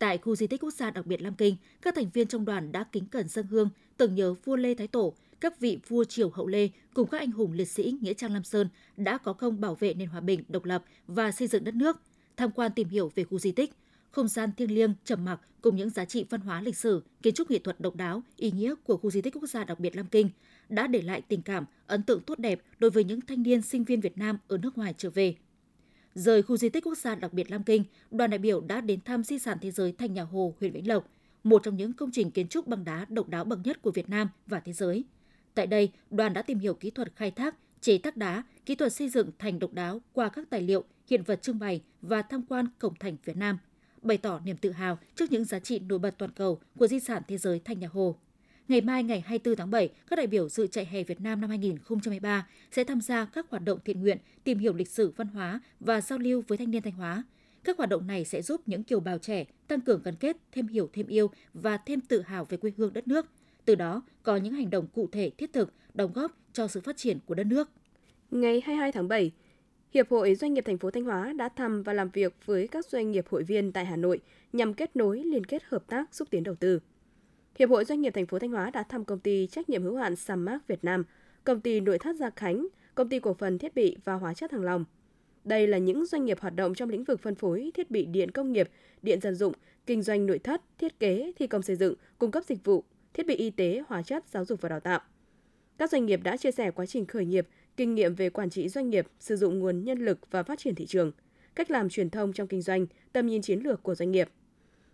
Tại 0.00 0.18
khu 0.18 0.36
di 0.36 0.46
tích 0.46 0.60
quốc 0.62 0.70
gia 0.70 0.90
đặc 0.90 1.06
biệt 1.06 1.22
Lam 1.22 1.34
Kinh, 1.34 1.56
các 1.82 1.94
thành 1.94 2.10
viên 2.10 2.26
trong 2.26 2.44
đoàn 2.44 2.72
đã 2.72 2.84
kính 2.92 3.06
cẩn 3.06 3.28
dân 3.28 3.46
hương 3.46 3.68
tưởng 3.96 4.14
nhớ 4.14 4.34
vua 4.44 4.56
Lê 4.56 4.74
Thái 4.74 4.86
Tổ, 4.86 5.14
các 5.40 5.60
vị 5.60 5.78
vua 5.88 6.04
triều 6.04 6.30
hậu 6.30 6.46
Lê 6.46 6.68
cùng 6.94 7.08
các 7.08 7.18
anh 7.18 7.30
hùng 7.30 7.52
liệt 7.52 7.64
sĩ 7.64 7.94
nghĩa 8.00 8.14
trang 8.14 8.32
Lam 8.32 8.44
Sơn 8.44 8.68
đã 8.96 9.18
có 9.18 9.32
công 9.32 9.60
bảo 9.60 9.74
vệ 9.74 9.94
nền 9.94 10.08
hòa 10.08 10.20
bình, 10.20 10.42
độc 10.48 10.64
lập 10.64 10.84
và 11.06 11.32
xây 11.32 11.48
dựng 11.48 11.64
đất 11.64 11.74
nước. 11.74 12.00
Tham 12.36 12.50
quan 12.50 12.72
tìm 12.76 12.88
hiểu 12.88 13.12
về 13.14 13.24
khu 13.24 13.38
di 13.38 13.52
tích, 13.52 13.72
không 14.10 14.28
gian 14.28 14.50
thiêng 14.56 14.74
liêng, 14.74 14.94
trầm 15.04 15.24
mặc 15.24 15.40
cùng 15.62 15.76
những 15.76 15.90
giá 15.90 16.04
trị 16.04 16.24
văn 16.30 16.40
hóa 16.40 16.60
lịch 16.60 16.76
sử, 16.76 17.02
kiến 17.22 17.34
trúc 17.34 17.50
nghệ 17.50 17.58
thuật 17.58 17.80
độc 17.80 17.96
đáo, 17.96 18.22
ý 18.36 18.50
nghĩa 18.50 18.74
của 18.84 18.96
khu 18.96 19.10
di 19.10 19.22
tích 19.22 19.34
quốc 19.34 19.46
gia 19.46 19.64
đặc 19.64 19.80
biệt 19.80 19.96
Lam 19.96 20.06
Kinh 20.06 20.30
đã 20.68 20.86
để 20.86 21.02
lại 21.02 21.22
tình 21.28 21.42
cảm, 21.42 21.64
ấn 21.86 22.02
tượng 22.02 22.20
tốt 22.20 22.38
đẹp 22.38 22.62
đối 22.78 22.90
với 22.90 23.04
những 23.04 23.20
thanh 23.20 23.42
niên 23.42 23.62
sinh 23.62 23.84
viên 23.84 24.00
Việt 24.00 24.18
Nam 24.18 24.38
ở 24.48 24.58
nước 24.58 24.78
ngoài 24.78 24.94
trở 24.98 25.10
về. 25.10 25.34
Rời 26.14 26.42
khu 26.42 26.56
di 26.56 26.68
tích 26.68 26.84
quốc 26.84 26.98
gia 26.98 27.14
đặc 27.14 27.32
biệt 27.32 27.50
Lam 27.50 27.62
Kinh, 27.62 27.84
đoàn 28.10 28.30
đại 28.30 28.38
biểu 28.38 28.60
đã 28.60 28.80
đến 28.80 29.00
thăm 29.04 29.24
di 29.24 29.38
sản 29.38 29.58
thế 29.60 29.70
giới 29.70 29.92
Thành 29.92 30.14
Nhà 30.14 30.22
Hồ, 30.22 30.54
huyện 30.60 30.72
Vĩnh 30.72 30.88
Lộc, 30.88 31.08
một 31.44 31.62
trong 31.62 31.76
những 31.76 31.92
công 31.92 32.10
trình 32.12 32.30
kiến 32.30 32.48
trúc 32.48 32.66
bằng 32.66 32.84
đá 32.84 33.06
độc 33.08 33.28
đáo 33.28 33.44
bậc 33.44 33.58
nhất 33.64 33.82
của 33.82 33.90
Việt 33.90 34.08
Nam 34.08 34.28
và 34.46 34.60
thế 34.60 34.72
giới. 34.72 35.04
Tại 35.54 35.66
đây, 35.66 35.92
đoàn 36.10 36.32
đã 36.32 36.42
tìm 36.42 36.58
hiểu 36.58 36.74
kỹ 36.74 36.90
thuật 36.90 37.12
khai 37.16 37.30
thác, 37.30 37.54
chế 37.80 37.98
tác 37.98 38.16
đá, 38.16 38.42
kỹ 38.66 38.74
thuật 38.74 38.92
xây 38.92 39.08
dựng 39.08 39.30
thành 39.38 39.58
độc 39.58 39.72
đáo 39.72 40.00
qua 40.12 40.28
các 40.28 40.50
tài 40.50 40.62
liệu, 40.62 40.84
hiện 41.06 41.22
vật 41.22 41.42
trưng 41.42 41.58
bày 41.58 41.82
và 42.02 42.22
tham 42.22 42.42
quan 42.48 42.66
cổng 42.78 42.94
thành 43.00 43.16
Việt 43.24 43.36
Nam, 43.36 43.58
bày 44.02 44.18
tỏ 44.18 44.40
niềm 44.44 44.56
tự 44.56 44.70
hào 44.70 44.98
trước 45.14 45.32
những 45.32 45.44
giá 45.44 45.58
trị 45.58 45.78
nổi 45.78 45.98
bật 45.98 46.14
toàn 46.18 46.30
cầu 46.30 46.60
của 46.78 46.86
di 46.86 47.00
sản 47.00 47.22
thế 47.28 47.38
giới 47.38 47.60
Thành 47.64 47.80
Nhà 47.80 47.88
Hồ. 47.92 48.16
Ngày 48.70 48.80
mai 48.80 49.02
ngày 49.02 49.20
24 49.20 49.56
tháng 49.56 49.70
7, 49.70 49.88
các 50.10 50.16
đại 50.16 50.26
biểu 50.26 50.48
dự 50.48 50.66
chạy 50.66 50.84
hè 50.84 51.02
Việt 51.02 51.20
Nam 51.20 51.40
năm 51.40 51.50
2023 51.50 52.46
sẽ 52.70 52.84
tham 52.84 53.00
gia 53.00 53.24
các 53.24 53.50
hoạt 53.50 53.64
động 53.64 53.78
thiện 53.84 54.00
nguyện, 54.00 54.18
tìm 54.44 54.58
hiểu 54.58 54.74
lịch 54.74 54.88
sử 54.88 55.12
văn 55.16 55.28
hóa 55.28 55.60
và 55.80 56.00
giao 56.00 56.18
lưu 56.18 56.42
với 56.48 56.58
thanh 56.58 56.70
niên 56.70 56.82
Thanh 56.82 56.92
Hóa. 56.92 57.24
Các 57.64 57.78
hoạt 57.78 57.90
động 57.90 58.06
này 58.06 58.24
sẽ 58.24 58.42
giúp 58.42 58.60
những 58.66 58.84
kiều 58.84 59.00
bào 59.00 59.18
trẻ 59.18 59.44
tăng 59.68 59.80
cường 59.80 60.02
gắn 60.04 60.14
kết, 60.16 60.36
thêm 60.52 60.68
hiểu, 60.68 60.90
thêm 60.92 61.06
yêu 61.06 61.30
và 61.54 61.76
thêm 61.76 62.00
tự 62.00 62.20
hào 62.20 62.44
về 62.44 62.56
quê 62.56 62.72
hương 62.76 62.92
đất 62.92 63.08
nước. 63.08 63.26
Từ 63.64 63.74
đó, 63.74 64.02
có 64.22 64.36
những 64.36 64.54
hành 64.54 64.70
động 64.70 64.86
cụ 64.94 65.08
thể 65.12 65.30
thiết 65.38 65.52
thực, 65.52 65.72
đóng 65.94 66.12
góp 66.12 66.32
cho 66.52 66.68
sự 66.68 66.80
phát 66.80 66.96
triển 66.96 67.18
của 67.26 67.34
đất 67.34 67.46
nước. 67.46 67.70
Ngày 68.30 68.62
22 68.64 68.92
tháng 68.92 69.08
7, 69.08 69.30
Hiệp 69.94 70.10
hội 70.10 70.34
Doanh 70.34 70.54
nghiệp 70.54 70.64
thành 70.66 70.78
phố 70.78 70.90
Thanh 70.90 71.04
Hóa 71.04 71.32
đã 71.32 71.48
thăm 71.48 71.82
và 71.82 71.92
làm 71.92 72.10
việc 72.10 72.36
với 72.46 72.68
các 72.68 72.86
doanh 72.86 73.10
nghiệp 73.10 73.24
hội 73.30 73.42
viên 73.44 73.72
tại 73.72 73.84
Hà 73.84 73.96
Nội 73.96 74.20
nhằm 74.52 74.74
kết 74.74 74.96
nối, 74.96 75.24
liên 75.24 75.46
kết 75.46 75.62
hợp 75.64 75.86
tác, 75.86 76.14
xúc 76.14 76.28
tiến 76.30 76.42
đầu 76.42 76.54
tư. 76.54 76.80
Hiệp 77.58 77.70
hội 77.70 77.84
Doanh 77.84 78.00
nghiệp 78.00 78.14
thành 78.14 78.26
phố 78.26 78.38
Thanh 78.38 78.50
Hóa 78.50 78.70
đã 78.70 78.82
thăm 78.82 79.04
công 79.04 79.18
ty 79.18 79.46
trách 79.46 79.68
nhiệm 79.68 79.82
hữu 79.82 79.96
hạn 79.96 80.16
Sammark 80.16 80.66
Việt 80.66 80.84
Nam, 80.84 81.04
công 81.44 81.60
ty 81.60 81.80
nội 81.80 81.98
thất 81.98 82.16
Gia 82.16 82.30
Khánh, 82.30 82.66
công 82.94 83.08
ty 83.08 83.18
cổ 83.18 83.34
phần 83.34 83.58
thiết 83.58 83.74
bị 83.74 83.96
và 84.04 84.14
hóa 84.14 84.34
chất 84.34 84.50
Thăng 84.50 84.64
Long. 84.64 84.84
Đây 85.44 85.66
là 85.66 85.78
những 85.78 86.06
doanh 86.06 86.24
nghiệp 86.24 86.40
hoạt 86.40 86.56
động 86.56 86.74
trong 86.74 86.88
lĩnh 86.88 87.04
vực 87.04 87.20
phân 87.20 87.34
phối 87.34 87.70
thiết 87.74 87.90
bị 87.90 88.04
điện 88.04 88.30
công 88.30 88.52
nghiệp, 88.52 88.68
điện 89.02 89.20
dân 89.20 89.34
dụng, 89.34 89.52
kinh 89.86 90.02
doanh 90.02 90.26
nội 90.26 90.38
thất, 90.38 90.62
thiết 90.78 90.98
kế, 90.98 91.32
thi 91.36 91.46
công 91.46 91.62
xây 91.62 91.76
dựng, 91.76 91.94
cung 92.18 92.30
cấp 92.30 92.44
dịch 92.44 92.64
vụ, 92.64 92.84
thiết 93.14 93.26
bị 93.26 93.34
y 93.34 93.50
tế, 93.50 93.82
hóa 93.86 94.02
chất, 94.02 94.24
giáo 94.28 94.44
dục 94.44 94.60
và 94.60 94.68
đào 94.68 94.80
tạo. 94.80 95.00
Các 95.78 95.90
doanh 95.90 96.06
nghiệp 96.06 96.20
đã 96.22 96.36
chia 96.36 96.50
sẻ 96.50 96.70
quá 96.70 96.86
trình 96.86 97.06
khởi 97.06 97.24
nghiệp, 97.24 97.48
kinh 97.76 97.94
nghiệm 97.94 98.14
về 98.14 98.30
quản 98.30 98.50
trị 98.50 98.68
doanh 98.68 98.90
nghiệp, 98.90 99.06
sử 99.20 99.36
dụng 99.36 99.58
nguồn 99.58 99.84
nhân 99.84 99.98
lực 99.98 100.18
và 100.30 100.42
phát 100.42 100.58
triển 100.58 100.74
thị 100.74 100.86
trường, 100.86 101.12
cách 101.54 101.70
làm 101.70 101.88
truyền 101.88 102.10
thông 102.10 102.32
trong 102.32 102.48
kinh 102.48 102.62
doanh, 102.62 102.86
tầm 103.12 103.26
nhìn 103.26 103.42
chiến 103.42 103.60
lược 103.60 103.82
của 103.82 103.94
doanh 103.94 104.10
nghiệp. 104.10 104.28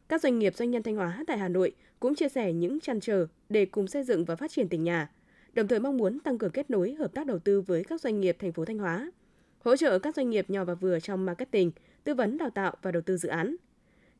Các 0.09 0.21
doanh 0.21 0.39
nghiệp 0.39 0.55
doanh 0.55 0.71
nhân 0.71 0.83
Thanh 0.83 0.97
Hóa 0.97 1.25
tại 1.27 1.39
Hà 1.39 1.49
Nội 1.49 1.73
cũng 2.01 2.15
chia 2.15 2.29
sẻ 2.29 2.53
những 2.53 2.81
trăn 2.81 3.01
trở 3.01 3.27
để 3.49 3.67
cùng 3.67 3.89
xây 3.89 4.03
dựng 4.03 4.25
và 4.25 4.37
phát 4.37 4.51
triển 4.51 4.69
tỉnh 4.69 4.85
nhà, 4.85 5.11
đồng 5.53 5.69
thời 5.69 5.81
mong 5.81 5.97
muốn 5.97 6.21
tăng 6.21 6.39
cường 6.39 6.51
kết 6.51 6.71
nối 6.71 6.95
hợp 6.95 7.15
tác 7.15 7.27
đầu 7.27 7.39
tư 7.39 7.61
với 7.61 7.85
các 7.85 8.01
doanh 8.01 8.21
nghiệp 8.21 8.37
thành 8.39 8.53
phố 8.53 8.65
Thanh 8.65 8.79
Hóa, 8.79 9.11
hỗ 9.59 9.77
trợ 9.77 9.99
các 9.99 10.17
doanh 10.17 10.31
nghiệp 10.31 10.51
nhỏ 10.51 10.65
và 10.65 10.75
vừa 10.75 11.01
trong 11.01 11.27
marketing, 11.27 11.71
tư 12.05 12.15
vấn 12.15 12.39
đào 12.39 12.51
tạo 12.51 12.77
và 12.83 12.93
đầu 12.93 13.03
tư 13.03 13.17
dự 13.17 13.29
án. 13.29 13.57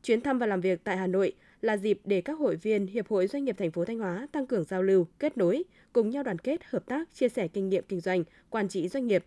Chuyến 0.03 0.21
thăm 0.21 0.39
và 0.39 0.45
làm 0.45 0.61
việc 0.61 0.83
tại 0.83 0.97
Hà 0.97 1.07
Nội 1.07 1.33
là 1.61 1.77
dịp 1.77 1.99
để 2.05 2.21
các 2.21 2.39
hội 2.39 2.55
viên 2.55 2.87
Hiệp 2.87 3.07
hội 3.07 3.27
Doanh 3.27 3.45
nghiệp 3.45 3.55
thành 3.57 3.71
phố 3.71 3.85
Thanh 3.85 3.99
Hóa 3.99 4.27
tăng 4.31 4.47
cường 4.47 4.63
giao 4.63 4.83
lưu, 4.83 5.07
kết 5.19 5.37
nối, 5.37 5.63
cùng 5.93 6.09
nhau 6.09 6.23
đoàn 6.23 6.39
kết, 6.39 6.61
hợp 6.63 6.85
tác, 6.85 7.13
chia 7.13 7.29
sẻ 7.29 7.47
kinh 7.47 7.69
nghiệm 7.69 7.83
kinh 7.87 7.99
doanh, 7.99 8.23
quản 8.49 8.67
trị 8.67 8.87
doanh 8.87 9.07
nghiệp. 9.07 9.25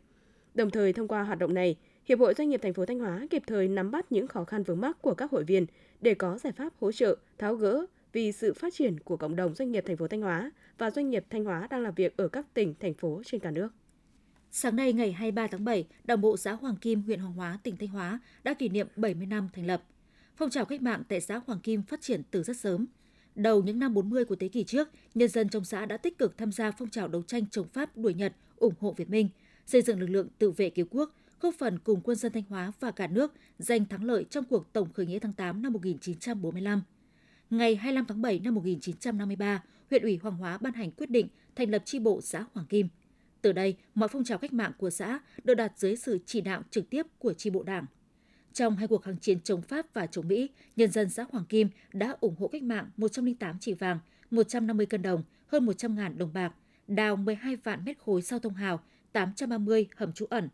Đồng 0.54 0.70
thời 0.70 0.92
thông 0.92 1.08
qua 1.08 1.22
hoạt 1.22 1.38
động 1.38 1.54
này, 1.54 1.76
Hiệp 2.04 2.18
hội 2.18 2.34
Doanh 2.34 2.48
nghiệp 2.48 2.60
thành 2.62 2.74
phố 2.74 2.86
Thanh 2.86 2.98
Hóa 2.98 3.26
kịp 3.30 3.42
thời 3.46 3.68
nắm 3.68 3.90
bắt 3.90 4.12
những 4.12 4.26
khó 4.26 4.44
khăn 4.44 4.62
vướng 4.62 4.80
mắc 4.80 5.02
của 5.02 5.14
các 5.14 5.30
hội 5.30 5.44
viên 5.44 5.66
để 6.00 6.14
có 6.14 6.38
giải 6.38 6.52
pháp 6.52 6.72
hỗ 6.80 6.92
trợ, 6.92 7.16
tháo 7.38 7.54
gỡ 7.54 7.86
vì 8.12 8.32
sự 8.32 8.54
phát 8.54 8.74
triển 8.74 9.00
của 9.00 9.16
cộng 9.16 9.36
đồng 9.36 9.54
doanh 9.54 9.72
nghiệp 9.72 9.84
thành 9.86 9.96
phố 9.96 10.08
Thanh 10.08 10.20
Hóa 10.20 10.50
và 10.78 10.90
doanh 10.90 11.10
nghiệp 11.10 11.24
Thanh 11.30 11.44
Hóa 11.44 11.66
đang 11.70 11.82
làm 11.82 11.94
việc 11.94 12.16
ở 12.16 12.28
các 12.28 12.54
tỉnh, 12.54 12.74
thành 12.80 12.94
phố 12.94 13.22
trên 13.24 13.40
cả 13.40 13.50
nước. 13.50 13.68
Sáng 14.50 14.76
nay 14.76 14.92
ngày 14.92 15.12
23 15.12 15.46
tháng 15.46 15.64
7, 15.64 15.86
Đảng 16.04 16.20
bộ 16.20 16.36
xã 16.36 16.52
Hoàng 16.52 16.76
Kim, 16.76 17.02
huyện 17.02 17.20
Hoàng 17.20 17.34
Hóa, 17.34 17.58
tỉnh 17.62 17.76
Thanh 17.76 17.88
Hóa 17.88 18.20
đã 18.42 18.54
kỷ 18.54 18.68
niệm 18.68 18.86
70 18.96 19.26
năm 19.26 19.48
thành 19.52 19.66
lập. 19.66 19.82
Phong 20.36 20.50
trào 20.50 20.64
cách 20.64 20.82
mạng 20.82 21.02
tại 21.08 21.20
xã 21.20 21.40
Hoàng 21.46 21.60
Kim 21.60 21.82
phát 21.82 22.00
triển 22.00 22.22
từ 22.30 22.42
rất 22.42 22.56
sớm. 22.56 22.86
Đầu 23.34 23.62
những 23.62 23.78
năm 23.78 23.94
40 23.94 24.24
của 24.24 24.36
thế 24.36 24.48
kỷ 24.48 24.64
trước, 24.64 24.88
nhân 25.14 25.28
dân 25.28 25.48
trong 25.48 25.64
xã 25.64 25.86
đã 25.86 25.96
tích 25.96 26.18
cực 26.18 26.38
tham 26.38 26.52
gia 26.52 26.70
phong 26.70 26.90
trào 26.90 27.08
đấu 27.08 27.22
tranh 27.22 27.46
chống 27.50 27.68
Pháp 27.68 27.96
đuổi 27.96 28.14
Nhật, 28.14 28.32
ủng 28.56 28.74
hộ 28.80 28.94
Việt 28.96 29.10
Minh, 29.10 29.28
xây 29.66 29.82
dựng 29.82 30.00
lực 30.00 30.06
lượng 30.06 30.28
tự 30.38 30.50
vệ 30.50 30.70
cứu 30.70 30.86
quốc, 30.90 31.14
góp 31.40 31.54
phần 31.54 31.78
cùng 31.78 32.00
quân 32.04 32.16
dân 32.16 32.32
Thanh 32.32 32.42
Hóa 32.48 32.72
và 32.80 32.90
cả 32.90 33.06
nước 33.06 33.32
giành 33.58 33.84
thắng 33.84 34.04
lợi 34.04 34.24
trong 34.30 34.44
cuộc 34.44 34.72
tổng 34.72 34.92
khởi 34.92 35.06
nghĩa 35.06 35.18
tháng 35.18 35.32
8 35.32 35.62
năm 35.62 35.72
1945. 35.72 36.82
Ngày 37.50 37.76
25 37.76 38.04
tháng 38.08 38.22
7 38.22 38.38
năm 38.38 38.54
1953, 38.54 39.62
huyện 39.90 40.02
ủy 40.02 40.16
Hoàng 40.16 40.36
Hóa 40.36 40.58
ban 40.58 40.72
hành 40.72 40.90
quyết 40.90 41.10
định 41.10 41.28
thành 41.56 41.70
lập 41.70 41.82
chi 41.84 41.98
bộ 41.98 42.20
xã 42.20 42.44
Hoàng 42.54 42.66
Kim. 42.66 42.88
Từ 43.42 43.52
đây, 43.52 43.76
mọi 43.94 44.08
phong 44.08 44.24
trào 44.24 44.38
cách 44.38 44.52
mạng 44.52 44.72
của 44.78 44.90
xã 44.90 45.20
được 45.44 45.54
đặt 45.54 45.72
dưới 45.76 45.96
sự 45.96 46.18
chỉ 46.26 46.40
đạo 46.40 46.62
trực 46.70 46.90
tiếp 46.90 47.06
của 47.18 47.32
chi 47.32 47.50
bộ 47.50 47.62
đảng. 47.62 47.86
Trong 48.52 48.76
hai 48.76 48.88
cuộc 48.88 49.02
kháng 49.02 49.18
chiến 49.18 49.40
chống 49.40 49.62
Pháp 49.62 49.94
và 49.94 50.06
chống 50.06 50.28
Mỹ, 50.28 50.50
nhân 50.76 50.90
dân 50.90 51.10
xã 51.10 51.24
Hoàng 51.30 51.44
Kim 51.44 51.68
đã 51.92 52.16
ủng 52.20 52.34
hộ 52.38 52.48
cách 52.48 52.62
mạng 52.62 52.90
108 52.96 53.56
chỉ 53.60 53.72
vàng, 53.72 53.98
150 54.30 54.86
cân 54.86 55.02
đồng, 55.02 55.22
hơn 55.46 55.66
100.000 55.66 56.16
đồng 56.16 56.32
bạc, 56.32 56.52
đào 56.88 57.16
12 57.16 57.56
vạn 57.56 57.84
mét 57.84 57.98
khối 57.98 58.22
sau 58.22 58.38
thông 58.38 58.54
hào, 58.54 58.80
830 59.12 59.88
hầm 59.96 60.12
trú 60.12 60.26
ẩn. 60.26 60.48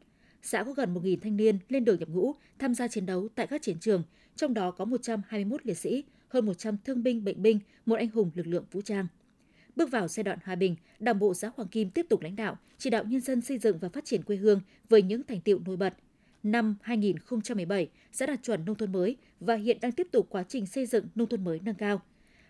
Xã 0.47 0.65
có 0.65 0.73
gần 0.73 0.95
1.000 0.95 1.17
thanh 1.21 1.37
niên 1.37 1.59
lên 1.69 1.85
đường 1.85 1.99
nhập 1.99 2.09
ngũ 2.09 2.35
tham 2.59 2.75
gia 2.75 2.89
chiến 2.89 3.07
đấu 3.07 3.29
tại 3.35 3.47
các 3.47 3.63
chiến 3.63 3.79
trường, 3.81 4.03
trong 4.37 4.55
đó 4.55 4.71
có 4.71 4.85
121 4.85 5.67
liệt 5.67 5.79
sĩ, 5.79 6.05
hơn 6.29 6.47
100 6.47 6.77
thương 6.85 7.03
binh 7.03 7.25
bệnh 7.25 7.43
binh, 7.43 7.61
một 7.87 7.97
anh 7.97 8.09
hùng 8.09 8.31
lực 8.35 8.47
lượng 8.47 8.65
vũ 8.71 8.81
trang. 8.83 9.07
Bước 9.77 9.91
vào 9.91 10.09
giai 10.09 10.25
đoạn 10.25 10.39
hòa 10.45 10.55
bình, 10.55 10.77
Đảng 10.99 11.19
bộ 11.19 11.35
xã 11.35 11.51
Hoàng 11.57 11.69
Kim 11.69 11.91
tiếp 11.91 12.07
tục 12.09 12.21
lãnh 12.21 12.37
đạo, 12.37 12.59
chỉ 12.79 12.91
đạo 12.91 13.05
nhân 13.05 13.21
dân 13.21 13.41
xây 13.41 13.59
dựng 13.59 13.79
và 13.79 13.89
phát 13.89 14.05
triển 14.05 14.23
quê 14.23 14.37
hương 14.37 14.61
với 14.89 15.03
những 15.03 15.23
thành 15.23 15.41
tiệu 15.41 15.59
nổi 15.67 15.77
bật. 15.77 15.95
Năm 16.43 16.77
2017 16.83 17.89
xã 18.13 18.27
đạt 18.27 18.43
chuẩn 18.43 18.65
nông 18.65 18.77
thôn 18.77 18.93
mới 18.93 19.17
và 19.41 19.55
hiện 19.55 19.79
đang 19.81 19.93
tiếp 19.93 20.09
tục 20.13 20.27
quá 20.31 20.45
trình 20.49 20.67
xây 20.67 20.87
dựng 20.87 21.07
nông 21.15 21.29
thôn 21.29 21.45
mới 21.45 21.61
nâng 21.65 21.75
cao. 21.75 22.03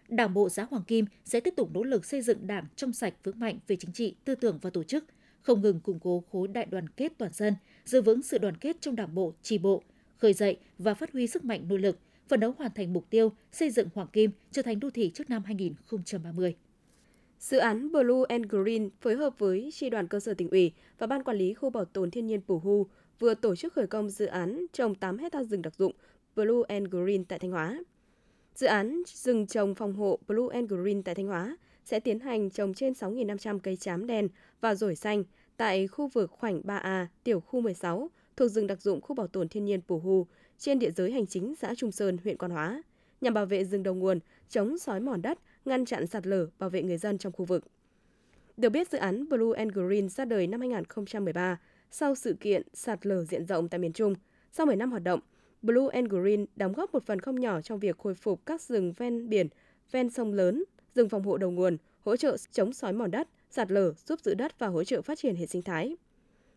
Đảng 0.09 0.35
bộ 0.35 0.49
xã 0.49 0.65
Hoàng 0.71 0.85
Kim 0.87 1.05
sẽ 1.25 1.41
tiếp 1.41 1.55
tục 1.57 1.71
nỗ 1.75 1.85
lực 1.85 2.05
xây 2.05 2.23
dựng 2.23 2.47
Đảng 2.47 2.65
trong 2.77 2.93
sạch 2.93 3.15
vững 3.25 3.41
mạnh 3.41 3.59
về 3.67 3.77
chính 3.77 3.93
trị, 3.93 4.17
tư 4.25 4.35
tưởng 4.35 4.59
và 4.63 4.71
tổ 4.71 4.83
chức, 4.83 5.05
không 5.43 5.61
ngừng 5.61 5.81
củng 5.81 6.01
cố 6.01 6.25
khối 6.33 6.49
đại 6.49 6.67
đoàn 6.67 6.89
kết 6.89 7.13
toàn 7.19 7.33
dân, 7.33 7.55
giữ 7.87 8.03
vững 8.03 8.23
sự 8.23 8.39
đoàn 8.39 8.57
kết 8.57 8.77
trong 8.81 8.97
Đảng 8.97 9.15
bộ, 9.15 9.35
tri 9.43 9.59
bộ, 9.59 9.83
khơi 10.17 10.33
dậy 10.33 10.59
và 10.79 10.95
phát 10.95 11.13
huy 11.13 11.27
sức 11.27 11.45
mạnh 11.45 11.69
nội 11.69 11.79
lực, 11.79 11.99
phấn 12.29 12.41
đấu 12.41 12.55
hoàn 12.59 12.71
thành 12.75 12.93
mục 12.93 13.11
tiêu 13.11 13.33
xây 13.53 13.71
dựng 13.71 13.89
Hoàng 13.95 14.09
Kim 14.13 14.31
trở 14.51 14.63
thành 14.63 14.81
đô 14.81 14.91
thị 14.91 15.11
trước 15.15 15.31
năm 15.31 15.43
2030. 15.45 16.57
Dự 17.39 17.59
án 17.59 17.93
Blue 17.93 18.23
and 18.29 18.47
Green 18.49 18.89
phối 19.01 19.17
hợp 19.17 19.39
với 19.39 19.71
Tri 19.73 19.91
đoàn 19.91 20.09
cơ 20.09 20.21
sở 20.21 20.35
tỉnh 20.35 20.51
ủy 20.51 20.73
và 20.99 21.07
Ban 21.07 21.23
quản 21.23 21.37
lý 21.37 21.55
khu 21.55 21.71
bảo 21.71 21.85
tồn 21.85 22.11
thiên 22.11 22.27
nhiên 22.27 22.41
Pù 22.41 22.59
Hu 22.59 22.87
vừa 23.19 23.35
tổ 23.35 23.57
chức 23.57 23.73
khởi 23.73 23.87
công 23.87 24.11
dự 24.11 24.27
án 24.27 24.67
trồng 24.73 24.95
8 24.95 25.19
hecta 25.19 25.45
rừng 25.45 25.63
đặc 25.63 25.75
dụng 25.75 25.93
Blue 26.37 26.63
and 26.69 26.89
Green 26.89 27.25
tại 27.25 27.39
Thanh 27.39 27.51
Hóa. 27.51 27.83
Dự 28.55 28.67
án 28.67 29.03
rừng 29.07 29.47
trồng 29.47 29.75
phòng 29.75 29.95
hộ 29.95 30.19
Blue 30.29 30.55
and 30.55 30.71
Green 30.71 31.03
tại 31.03 31.15
Thanh 31.15 31.27
Hóa 31.27 31.57
sẽ 31.85 32.01
tiến 32.01 32.21
hành 32.21 32.51
trồng 32.51 32.75
trên 32.75 32.93
6.500 32.93 33.59
cây 33.59 33.77
chám 33.77 34.07
đen 34.07 34.29
và 34.61 34.75
rổi 34.75 34.95
xanh 34.95 35.25
tại 35.57 35.87
khu 35.87 36.09
vực 36.09 36.31
khoảnh 36.31 36.61
3A, 36.61 37.07
tiểu 37.25 37.41
khu 37.41 37.61
16, 37.61 38.11
thuộc 38.37 38.51
rừng 38.51 38.67
đặc 38.67 38.83
dụng 38.83 39.01
khu 39.01 39.17
bảo 39.17 39.27
tồn 39.27 39.49
thiên 39.49 39.65
nhiên 39.65 39.81
Pù 39.83 39.99
Hu, 39.99 40.27
trên 40.59 40.79
địa 40.79 40.91
giới 40.91 41.13
hành 41.13 41.27
chính 41.27 41.55
xã 41.55 41.75
Trung 41.75 41.93
Sơn, 41.93 42.19
huyện 42.25 42.37
Quan 42.37 42.51
Hóa, 42.51 42.83
nhằm 43.21 43.35
bảo 43.35 43.47
vệ 43.47 43.65
rừng 43.65 43.83
đầu 43.83 43.95
nguồn, 43.95 44.21
chống 44.49 44.79
sói 44.79 45.01
mòn 45.01 45.23
đất, 45.23 45.39
ngăn 45.65 45.85
chặn 45.85 46.07
sạt 46.07 46.27
lở, 46.27 46.47
bảo 46.59 46.71
vệ 46.71 46.83
người 46.83 46.99
dân 46.99 47.19
trong 47.19 47.33
khu 47.33 47.45
vực. 47.45 47.65
Được 48.57 48.71
biết, 48.71 48.91
dự 48.91 48.99
án 48.99 49.29
Blue 49.29 49.59
and 49.59 49.73
Green 49.73 50.09
ra 50.09 50.25
đời 50.25 50.47
năm 50.47 50.61
2013 50.61 51.59
sau 51.91 52.15
sự 52.15 52.37
kiện 52.41 52.63
sạt 52.75 53.07
lở 53.07 53.25
diện 53.25 53.47
rộng 53.47 53.69
tại 53.69 53.79
miền 53.79 53.93
Trung. 53.93 54.15
Sau 54.53 54.67
10 54.67 54.77
năm 54.77 54.91
hoạt 54.91 55.03
động, 55.03 55.21
Blue 55.63 55.89
and 55.93 56.09
Green 56.11 56.47
đóng 56.57 56.73
góp 56.73 56.93
một 56.93 57.07
phần 57.07 57.21
không 57.21 57.41
nhỏ 57.41 57.61
trong 57.61 57.79
việc 57.79 57.99
khôi 57.99 58.15
phục 58.15 58.47
các 58.47 58.63
rừng 58.63 58.93
ven 58.97 59.29
biển, 59.29 59.49
ven 59.91 60.11
sông 60.11 60.33
lớn, 60.33 60.65
rừng 60.95 61.09
phòng 61.09 61.23
hộ 61.23 61.37
đầu 61.37 61.51
nguồn, 61.51 61.77
hỗ 62.01 62.17
trợ 62.17 62.37
chống 62.51 62.73
sói 62.73 62.93
mòn 62.93 63.11
đất, 63.11 63.29
sạt 63.57 63.71
lở, 63.71 63.93
giúp 64.07 64.21
giữ 64.21 64.35
đất 64.35 64.59
và 64.59 64.67
hỗ 64.67 64.85
trợ 64.85 65.03
phát 65.03 65.19
triển 65.19 65.37
hệ 65.37 65.47
sinh 65.47 65.63
thái. 65.63 65.97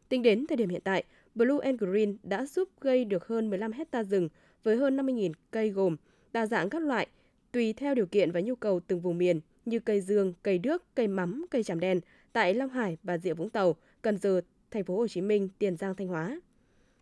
Tính 0.09 0.21
đến 0.21 0.45
thời 0.47 0.57
điểm 0.57 0.69
hiện 0.69 0.81
tại, 0.83 1.03
Blue 1.35 1.57
and 1.63 1.81
Green 1.81 2.17
đã 2.23 2.45
giúp 2.45 2.69
gây 2.81 3.05
được 3.05 3.27
hơn 3.27 3.49
15 3.49 3.71
hecta 3.71 4.03
rừng 4.03 4.29
với 4.63 4.77
hơn 4.77 4.97
50.000 4.97 5.31
cây 5.51 5.69
gồm 5.69 5.95
đa 6.33 6.45
dạng 6.45 6.69
các 6.69 6.81
loại, 6.81 7.07
tùy 7.51 7.73
theo 7.73 7.95
điều 7.95 8.05
kiện 8.05 8.31
và 8.31 8.39
nhu 8.39 8.55
cầu 8.55 8.79
từng 8.79 8.99
vùng 8.99 9.17
miền 9.17 9.39
như 9.65 9.79
cây 9.79 10.01
dương, 10.01 10.33
cây 10.43 10.57
đước, 10.57 10.95
cây 10.95 11.07
mắm, 11.07 11.45
cây 11.51 11.63
tràm 11.63 11.79
đen 11.79 11.99
tại 12.33 12.53
Long 12.53 12.69
Hải, 12.69 12.97
Bà 13.03 13.17
Rịa 13.17 13.33
Vũng 13.33 13.49
Tàu, 13.49 13.75
Cần 14.01 14.17
Giờ, 14.17 14.41
thành 14.71 14.83
phố 14.83 14.97
Hồ 14.97 15.07
Chí 15.07 15.21
Minh, 15.21 15.49
Tiền 15.59 15.77
Giang, 15.77 15.95
Thanh 15.95 16.07
Hóa. 16.07 16.39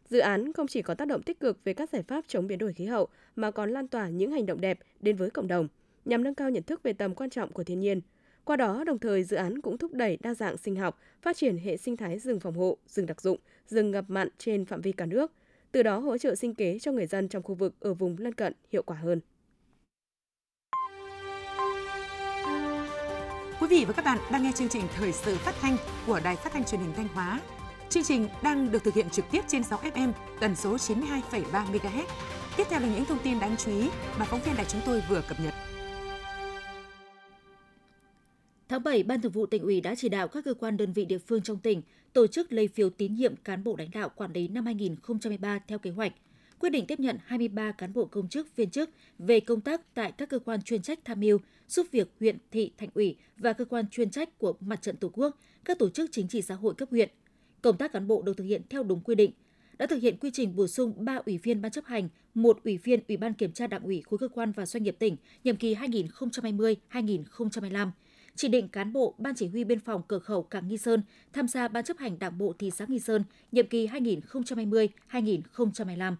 Dự 0.09 0.19
án 0.19 0.53
không 0.53 0.67
chỉ 0.67 0.81
có 0.81 0.93
tác 0.93 1.07
động 1.07 1.23
tích 1.23 1.39
cực 1.39 1.63
về 1.63 1.73
các 1.73 1.89
giải 1.89 2.03
pháp 2.03 2.23
chống 2.27 2.47
biến 2.47 2.57
đổi 2.57 2.73
khí 2.73 2.85
hậu 2.85 3.07
mà 3.35 3.51
còn 3.51 3.71
lan 3.71 3.87
tỏa 3.87 4.09
những 4.09 4.31
hành 4.31 4.45
động 4.45 4.61
đẹp 4.61 4.79
đến 4.99 5.15
với 5.15 5.29
cộng 5.29 5.47
đồng, 5.47 5.67
nhằm 6.05 6.23
nâng 6.23 6.35
cao 6.35 6.49
nhận 6.49 6.63
thức 6.63 6.83
về 6.83 6.93
tầm 6.93 7.15
quan 7.15 7.29
trọng 7.29 7.51
của 7.51 7.63
thiên 7.63 7.79
nhiên. 7.79 8.01
Qua 8.47 8.55
đó, 8.55 8.83
đồng 8.83 8.99
thời 8.99 9.23
dự 9.23 9.37
án 9.37 9.61
cũng 9.61 9.77
thúc 9.77 9.93
đẩy 9.93 10.17
đa 10.21 10.33
dạng 10.33 10.57
sinh 10.57 10.75
học, 10.75 10.99
phát 11.21 11.37
triển 11.37 11.57
hệ 11.57 11.77
sinh 11.77 11.97
thái 11.97 12.19
rừng 12.19 12.39
phòng 12.39 12.53
hộ, 12.53 12.77
rừng 12.87 13.05
đặc 13.05 13.21
dụng, 13.21 13.37
rừng 13.67 13.91
ngập 13.91 14.05
mặn 14.07 14.27
trên 14.37 14.65
phạm 14.65 14.81
vi 14.81 14.91
cả 14.91 15.05
nước, 15.05 15.31
từ 15.71 15.83
đó 15.83 15.99
hỗ 15.99 16.17
trợ 16.17 16.35
sinh 16.35 16.55
kế 16.55 16.79
cho 16.79 16.91
người 16.91 17.05
dân 17.05 17.27
trong 17.29 17.43
khu 17.43 17.55
vực 17.55 17.73
ở 17.79 17.93
vùng 17.93 18.15
lân 18.19 18.33
cận 18.33 18.53
hiệu 18.71 18.83
quả 18.83 18.97
hơn. 18.97 19.19
Quý 23.61 23.67
vị 23.69 23.85
và 23.87 23.93
các 23.93 24.05
bạn 24.05 24.17
đang 24.31 24.43
nghe 24.43 24.51
chương 24.55 24.69
trình 24.69 24.83
thời 24.95 25.11
sự 25.11 25.35
phát 25.35 25.53
thanh 25.61 25.77
của 26.07 26.19
Đài 26.23 26.35
Phát 26.35 26.53
thanh 26.53 26.63
Truyền 26.63 26.81
hình 26.81 26.93
Thanh 26.95 27.07
Hóa. 27.07 27.41
Chương 27.89 28.03
trình 28.03 28.27
đang 28.43 28.71
được 28.71 28.83
thực 28.83 28.93
hiện 28.93 29.09
trực 29.09 29.25
tiếp 29.31 29.41
trên 29.47 29.63
6 29.63 29.79
FM 29.79 30.11
tần 30.39 30.55
số 30.55 30.75
92,3 30.75 31.41
MHz. 31.51 32.05
Tiếp 32.57 32.63
theo 32.69 32.79
là 32.79 32.87
những 32.87 33.05
thông 33.05 33.19
tin 33.23 33.39
đáng 33.39 33.55
chú 33.57 33.71
ý 33.71 33.89
mà 34.19 34.25
phóng 34.25 34.41
viên 34.45 34.55
đài 34.55 34.65
chúng 34.65 34.81
tôi 34.85 35.03
vừa 35.09 35.21
cập 35.29 35.37
nhật. 35.39 35.53
Tháng 38.69 38.83
7, 38.83 39.03
Ban 39.03 39.21
Thường 39.21 39.31
vụ 39.31 39.45
tỉnh 39.45 39.63
ủy 39.63 39.81
đã 39.81 39.95
chỉ 39.95 40.09
đạo 40.09 40.27
các 40.27 40.45
cơ 40.45 40.53
quan 40.53 40.77
đơn 40.77 40.93
vị 40.93 41.05
địa 41.05 41.17
phương 41.17 41.41
trong 41.41 41.59
tỉnh 41.59 41.81
tổ 42.13 42.27
chức 42.27 42.51
lấy 42.51 42.67
phiếu 42.67 42.89
tín 42.89 43.15
nhiệm 43.15 43.35
cán 43.35 43.63
bộ 43.63 43.75
lãnh 43.77 43.91
đạo 43.91 44.09
quản 44.15 44.33
lý 44.33 44.47
năm 44.47 44.65
2023 44.65 45.59
theo 45.67 45.79
kế 45.79 45.89
hoạch. 45.89 46.13
Quyết 46.59 46.69
định 46.69 46.85
tiếp 46.85 46.99
nhận 46.99 47.17
23 47.25 47.71
cán 47.71 47.93
bộ 47.93 48.05
công 48.05 48.29
chức 48.29 48.55
viên 48.55 48.69
chức 48.69 48.89
về 49.19 49.39
công 49.39 49.61
tác 49.61 49.81
tại 49.93 50.11
các 50.11 50.29
cơ 50.29 50.39
quan 50.39 50.61
chuyên 50.61 50.81
trách 50.81 50.99
tham 51.05 51.19
mưu, 51.19 51.37
giúp 51.67 51.87
việc 51.91 52.11
huyện, 52.19 52.37
thị, 52.51 52.71
thành 52.77 52.89
ủy 52.93 53.15
và 53.37 53.53
cơ 53.53 53.65
quan 53.65 53.85
chuyên 53.91 54.09
trách 54.09 54.37
của 54.37 54.53
Mặt 54.59 54.81
trận 54.81 54.97
Tổ 54.97 55.09
quốc, 55.13 55.37
các 55.65 55.79
tổ 55.79 55.89
chức 55.89 56.11
chính 56.11 56.27
trị 56.27 56.41
xã 56.41 56.55
hội 56.55 56.73
cấp 56.73 56.89
huyện. 56.91 57.09
Công 57.61 57.77
tác 57.77 57.93
cán 57.93 58.07
bộ 58.07 58.21
được 58.21 58.37
thực 58.37 58.43
hiện 58.43 58.61
theo 58.69 58.83
đúng 58.83 59.01
quy 59.01 59.15
định, 59.15 59.31
đã 59.77 59.87
thực 59.87 60.01
hiện 60.01 60.17
quy 60.17 60.29
trình 60.33 60.55
bổ 60.55 60.67
sung 60.67 60.93
3 60.97 61.15
ủy 61.25 61.37
viên 61.37 61.61
ban 61.61 61.71
chấp 61.71 61.85
hành, 61.85 62.09
một 62.33 62.59
ủy 62.63 62.77
viên 62.77 62.99
Ủy 63.07 63.17
ban 63.17 63.33
kiểm 63.33 63.51
tra 63.51 63.67
Đảng 63.67 63.83
ủy 63.83 64.01
khối 64.01 64.17
cơ 64.17 64.27
quan 64.27 64.51
và 64.51 64.65
doanh 64.65 64.83
nghiệp 64.83 64.95
tỉnh 64.99 65.15
nhiệm 65.43 65.55
kỳ 65.55 65.75
2020-2025 65.75 67.91
chỉ 68.37 68.47
định 68.47 68.67
cán 68.67 68.93
bộ 68.93 69.15
Ban 69.17 69.35
Chỉ 69.35 69.47
huy 69.47 69.63
Biên 69.63 69.79
phòng 69.79 70.01
Cửa 70.07 70.19
khẩu 70.19 70.43
Cảng 70.43 70.67
Nghi 70.67 70.77
Sơn 70.77 71.01
tham 71.33 71.47
gia 71.47 71.67
Ban 71.67 71.83
chấp 71.83 71.97
hành 71.97 72.19
Đảng 72.19 72.37
bộ 72.37 72.53
thị 72.59 72.71
xã 72.71 72.85
Nghi 72.87 72.99
Sơn 72.99 73.23
nhiệm 73.51 73.67
kỳ 73.67 73.87
2020-2025, 73.87 76.15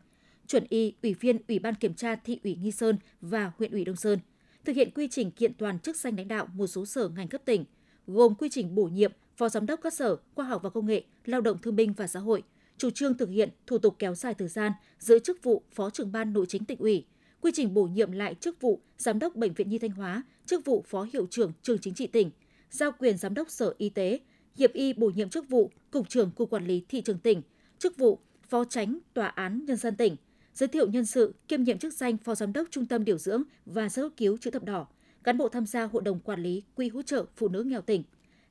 chuẩn 0.48 0.64
y 0.70 0.94
Ủy 1.04 1.14
viên 1.14 1.38
Ủy 1.48 1.60
ban 1.60 1.76
Kiểm 1.76 1.94
tra 1.94 2.16
Thị 2.16 2.40
ủy 2.44 2.58
Nghi 2.62 2.72
Sơn 2.72 2.98
và 3.22 3.52
huyện 3.58 3.72
ủy 3.72 3.86
Đông 3.86 3.96
Sơn, 3.96 4.20
thực 4.66 4.76
hiện 4.76 4.92
quy 4.96 5.08
trình 5.12 5.32
kiện 5.32 5.54
toàn 5.54 5.80
chức 5.80 5.96
danh 5.96 6.18
lãnh 6.18 6.28
đạo 6.28 6.48
một 6.54 6.68
số 6.68 6.86
sở 6.86 7.10
ngành 7.10 7.28
cấp 7.28 7.42
tỉnh, 7.46 7.66
gồm 8.08 8.36
quy 8.36 8.50
trình 8.52 8.76
bổ 8.76 8.84
nhiệm 8.84 9.12
Phó 9.36 9.50
Giám 9.50 9.66
đốc 9.66 9.80
các 9.84 9.94
sở 9.94 10.16
Khoa 10.36 10.46
học 10.46 10.62
và 10.64 10.70
Công 10.70 10.86
nghệ, 10.86 11.04
Lao 11.26 11.42
động 11.42 11.58
Thương 11.62 11.76
binh 11.76 11.94
và 11.94 12.08
Xã 12.08 12.20
hội, 12.20 12.44
chủ 12.78 12.90
trương 12.90 13.18
thực 13.18 13.30
hiện 13.30 13.50
thủ 13.68 13.78
tục 13.78 13.96
kéo 14.00 14.16
dài 14.16 14.34
thời 14.34 14.48
gian 14.48 14.72
giữ 15.00 15.20
chức 15.20 15.44
vụ 15.44 15.64
Phó 15.72 15.90
trưởng 15.90 16.12
ban 16.12 16.34
nội 16.34 16.46
chính 16.50 16.66
tỉnh 16.66 16.80
ủy, 16.80 17.06
quy 17.42 17.52
trình 17.56 17.74
bổ 17.74 17.84
nhiệm 17.84 18.12
lại 18.12 18.36
chức 18.36 18.62
vụ 18.62 18.82
Giám 18.98 19.20
đốc 19.20 19.36
Bệnh 19.36 19.54
viện 19.54 19.70
Nhi 19.70 19.80
Thanh 19.80 19.92
Hóa, 19.92 20.24
chức 20.48 20.66
vụ 20.66 20.84
Phó 20.88 21.08
Hiệu 21.14 21.28
trưởng 21.30 21.52
Trường 21.62 21.80
Chính 21.80 21.94
trị 21.94 22.08
tỉnh, 22.08 22.32
giao 22.70 22.92
quyền 23.00 23.18
Giám 23.18 23.34
đốc 23.34 23.50
Sở 23.50 23.74
Y 23.78 23.90
tế, 23.90 24.20
Hiệp 24.56 24.74
y 24.74 24.94
bổ 24.94 25.10
nhiệm 25.10 25.30
chức 25.30 25.50
vụ 25.50 25.72
Cục 25.92 26.10
trưởng 26.10 26.32
Cục 26.32 26.50
Quản 26.50 26.68
lý 26.68 26.84
Thị 26.90 27.02
trường 27.02 27.20
tỉnh, 27.20 27.42
chức 27.80 27.98
vụ 27.98 28.20
Phó 28.50 28.64
Tránh 28.64 29.00
Tòa 29.14 29.28
án 29.28 29.66
Nhân 29.66 29.78
dân 29.78 29.96
tỉnh, 29.96 30.16
giới 30.54 30.68
thiệu 30.68 30.88
nhân 30.88 31.06
sự 31.06 31.34
kiêm 31.48 31.64
nhiệm 31.64 31.78
chức 31.78 31.94
danh 31.94 32.18
Phó 32.18 32.36
Giám 32.36 32.54
đốc 32.54 32.68
Trung 32.72 32.86
tâm 32.86 33.06
Điều 33.06 33.18
dưỡng 33.18 33.44
và 33.66 33.90
Sơ 33.90 34.10
cứu 34.18 34.38
chữ 34.38 34.52
thập 34.52 34.64
đỏ, 34.64 34.88
cán 35.24 35.38
bộ 35.38 35.50
tham 35.50 35.66
gia 35.66 35.84
Hội 35.84 36.02
đồng 36.02 36.20
Quản 36.20 36.44
lý 36.44 36.64
Quỹ 36.76 36.90
hỗ 36.90 37.02
trợ 37.02 37.26
Phụ 37.36 37.48
nữ 37.48 37.64
nghèo 37.64 37.82
tỉnh. 37.82 38.04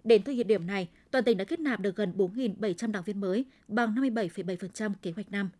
Đến 0.05 0.23
thời 0.23 0.45
điểm 0.45 0.67
này, 0.67 0.89
toàn 1.11 1.25
tỉnh 1.25 1.37
đã 1.37 1.45
kết 1.45 1.61
nạp 1.61 1.81
được 1.81 1.97
gần 1.97 2.13
4.700 2.17 2.93
đảng 2.93 3.03
viên 3.03 3.21
mới, 3.21 3.45
bằng 3.69 3.95
57,7% 3.95 4.93
kế 5.03 5.11
hoạch 5.11 5.33
năm. 5.33 5.51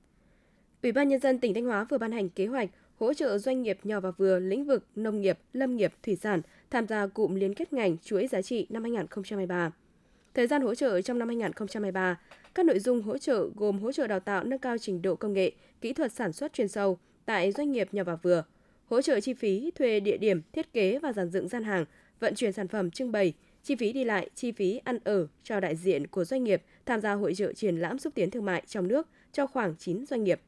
Ủy 0.83 0.93
ban 0.93 1.09
Nhân 1.09 1.21
dân 1.21 1.39
tỉnh 1.39 1.55
Thanh 1.55 1.65
Hóa 1.65 1.85
vừa 1.85 1.99
ban 1.99 2.13
hành 2.13 2.29
kế 2.29 2.47
hoạch 2.47 2.71
hỗ 2.99 3.15
trợ 3.15 3.39
doanh 3.39 3.63
nghiệp 3.63 3.79
nhỏ 3.85 4.01
và 4.01 4.11
vừa 4.11 4.39
lĩnh 4.39 4.65
vực 4.65 4.85
nông 4.97 5.21
nghiệp, 5.21 5.39
lâm 5.53 5.77
nghiệp, 5.77 5.93
thủy 6.03 6.17
sản 6.17 6.41
tham 6.71 6.87
gia 6.87 7.07
cụm 7.07 7.35
liên 7.35 7.55
kết 7.55 7.73
ngành 7.73 7.97
chuỗi 7.99 8.27
giá 8.27 8.43
trị 8.43 8.67
năm 8.71 8.83
2023. 8.83 9.71
Thời 10.35 10.47
gian 10.47 10.63
hỗ 10.63 10.75
trợ 10.75 11.01
trong 11.01 11.19
năm 11.19 11.29
2023, 11.29 12.21
các 12.55 12.67
nội 12.67 12.79
dung 12.79 13.03
hỗ 13.03 13.19
trợ 13.19 13.49
gồm 13.57 13.79
hỗ 13.79 13.93
trợ 13.93 14.07
đào 14.07 14.21
tạo 14.21 14.45
nâng 14.45 14.59
cao 14.59 14.79
trình 14.79 15.03
độ 15.03 15.17
công 15.17 15.33
nghệ, 15.33 15.53
kỹ 15.81 15.93
thuật 15.93 16.13
sản 16.13 16.33
xuất 16.33 16.53
chuyên 16.53 16.69
sâu 16.69 16.99
tại 17.27 17.53
doanh 17.53 17.73
nghiệp 17.73 17.89
nhỏ 17.93 18.05
và 18.05 18.17
vừa, 18.17 18.45
hỗ 18.87 19.03
trợ 19.03 19.21
chi 19.21 19.35
phí 19.35 19.71
thuê 19.75 20.01
địa 20.01 20.17
điểm, 20.17 20.43
thiết 20.53 20.73
kế 20.73 20.99
và 20.99 21.13
dàn 21.13 21.31
dựng 21.31 21.49
gian 21.49 21.65
hàng, 21.65 21.85
vận 22.21 22.35
chuyển 22.35 22.53
sản 22.53 22.69
phẩm 22.69 22.91
trưng 22.91 23.13
bày, 23.13 23.33
chi 23.63 23.75
phí 23.77 23.93
đi 23.93 24.05
lại, 24.05 24.31
chi 24.35 24.53
phí 24.53 24.81
ăn 24.85 24.99
ở 25.05 25.27
cho 25.43 25.61
đại 25.61 25.77
diện 25.77 26.07
của 26.07 26.25
doanh 26.25 26.45
nghiệp 26.45 26.63
tham 26.87 27.01
gia 27.01 27.13
hội 27.13 27.35
trợ 27.35 27.53
triển 27.53 27.77
lãm 27.77 27.99
xúc 27.99 28.15
tiến 28.15 28.31
thương 28.31 28.45
mại 28.45 28.63
trong 28.67 28.89
nước 28.89 29.09
cho 29.33 29.47
khoảng 29.47 29.75
9 29.79 30.07
doanh 30.07 30.25
nghiệp 30.25 30.41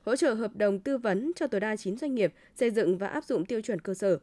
hỗ 0.00 0.16
trợ 0.16 0.34
hợp 0.34 0.56
đồng 0.56 0.78
tư 0.78 0.98
vấn 0.98 1.32
cho 1.36 1.46
tối 1.46 1.60
đa 1.60 1.76
9 1.76 1.96
doanh 1.96 2.14
nghiệp 2.14 2.34
xây 2.54 2.70
dựng 2.70 2.98
và 2.98 3.06
áp 3.06 3.24
dụng 3.24 3.44
tiêu 3.44 3.60
chuẩn 3.60 3.80
cơ 3.80 3.94
sở, 3.94 4.18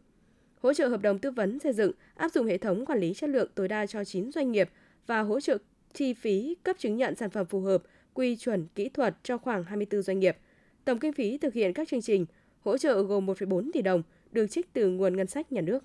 hỗ 0.59 0.73
trợ 0.73 0.87
hợp 0.87 1.01
đồng 1.01 1.19
tư 1.19 1.31
vấn 1.31 1.59
xây 1.59 1.73
dựng, 1.73 1.91
áp 2.15 2.31
dụng 2.31 2.47
hệ 2.47 2.57
thống 2.57 2.85
quản 2.85 2.99
lý 2.99 3.13
chất 3.13 3.29
lượng 3.29 3.49
tối 3.55 3.67
đa 3.67 3.85
cho 3.85 4.03
9 4.03 4.31
doanh 4.31 4.51
nghiệp 4.51 4.69
và 5.07 5.21
hỗ 5.21 5.39
trợ 5.39 5.57
chi 5.93 6.13
phí 6.13 6.55
cấp 6.63 6.75
chứng 6.79 6.97
nhận 6.97 7.15
sản 7.15 7.29
phẩm 7.29 7.45
phù 7.45 7.61
hợp, 7.61 7.83
quy 8.13 8.35
chuẩn 8.35 8.67
kỹ 8.75 8.89
thuật 8.89 9.15
cho 9.23 9.37
khoảng 9.37 9.63
24 9.63 10.01
doanh 10.01 10.19
nghiệp. 10.19 10.37
Tổng 10.85 10.99
kinh 10.99 11.13
phí 11.13 11.37
thực 11.37 11.53
hiện 11.53 11.73
các 11.73 11.87
chương 11.87 12.01
trình 12.01 12.25
hỗ 12.59 12.77
trợ 12.77 13.01
gồm 13.01 13.25
1,4 13.25 13.69
tỷ 13.73 13.81
đồng 13.81 14.03
được 14.31 14.47
trích 14.47 14.73
từ 14.73 14.89
nguồn 14.89 15.15
ngân 15.15 15.27
sách 15.27 15.51
nhà 15.51 15.61
nước. 15.61 15.83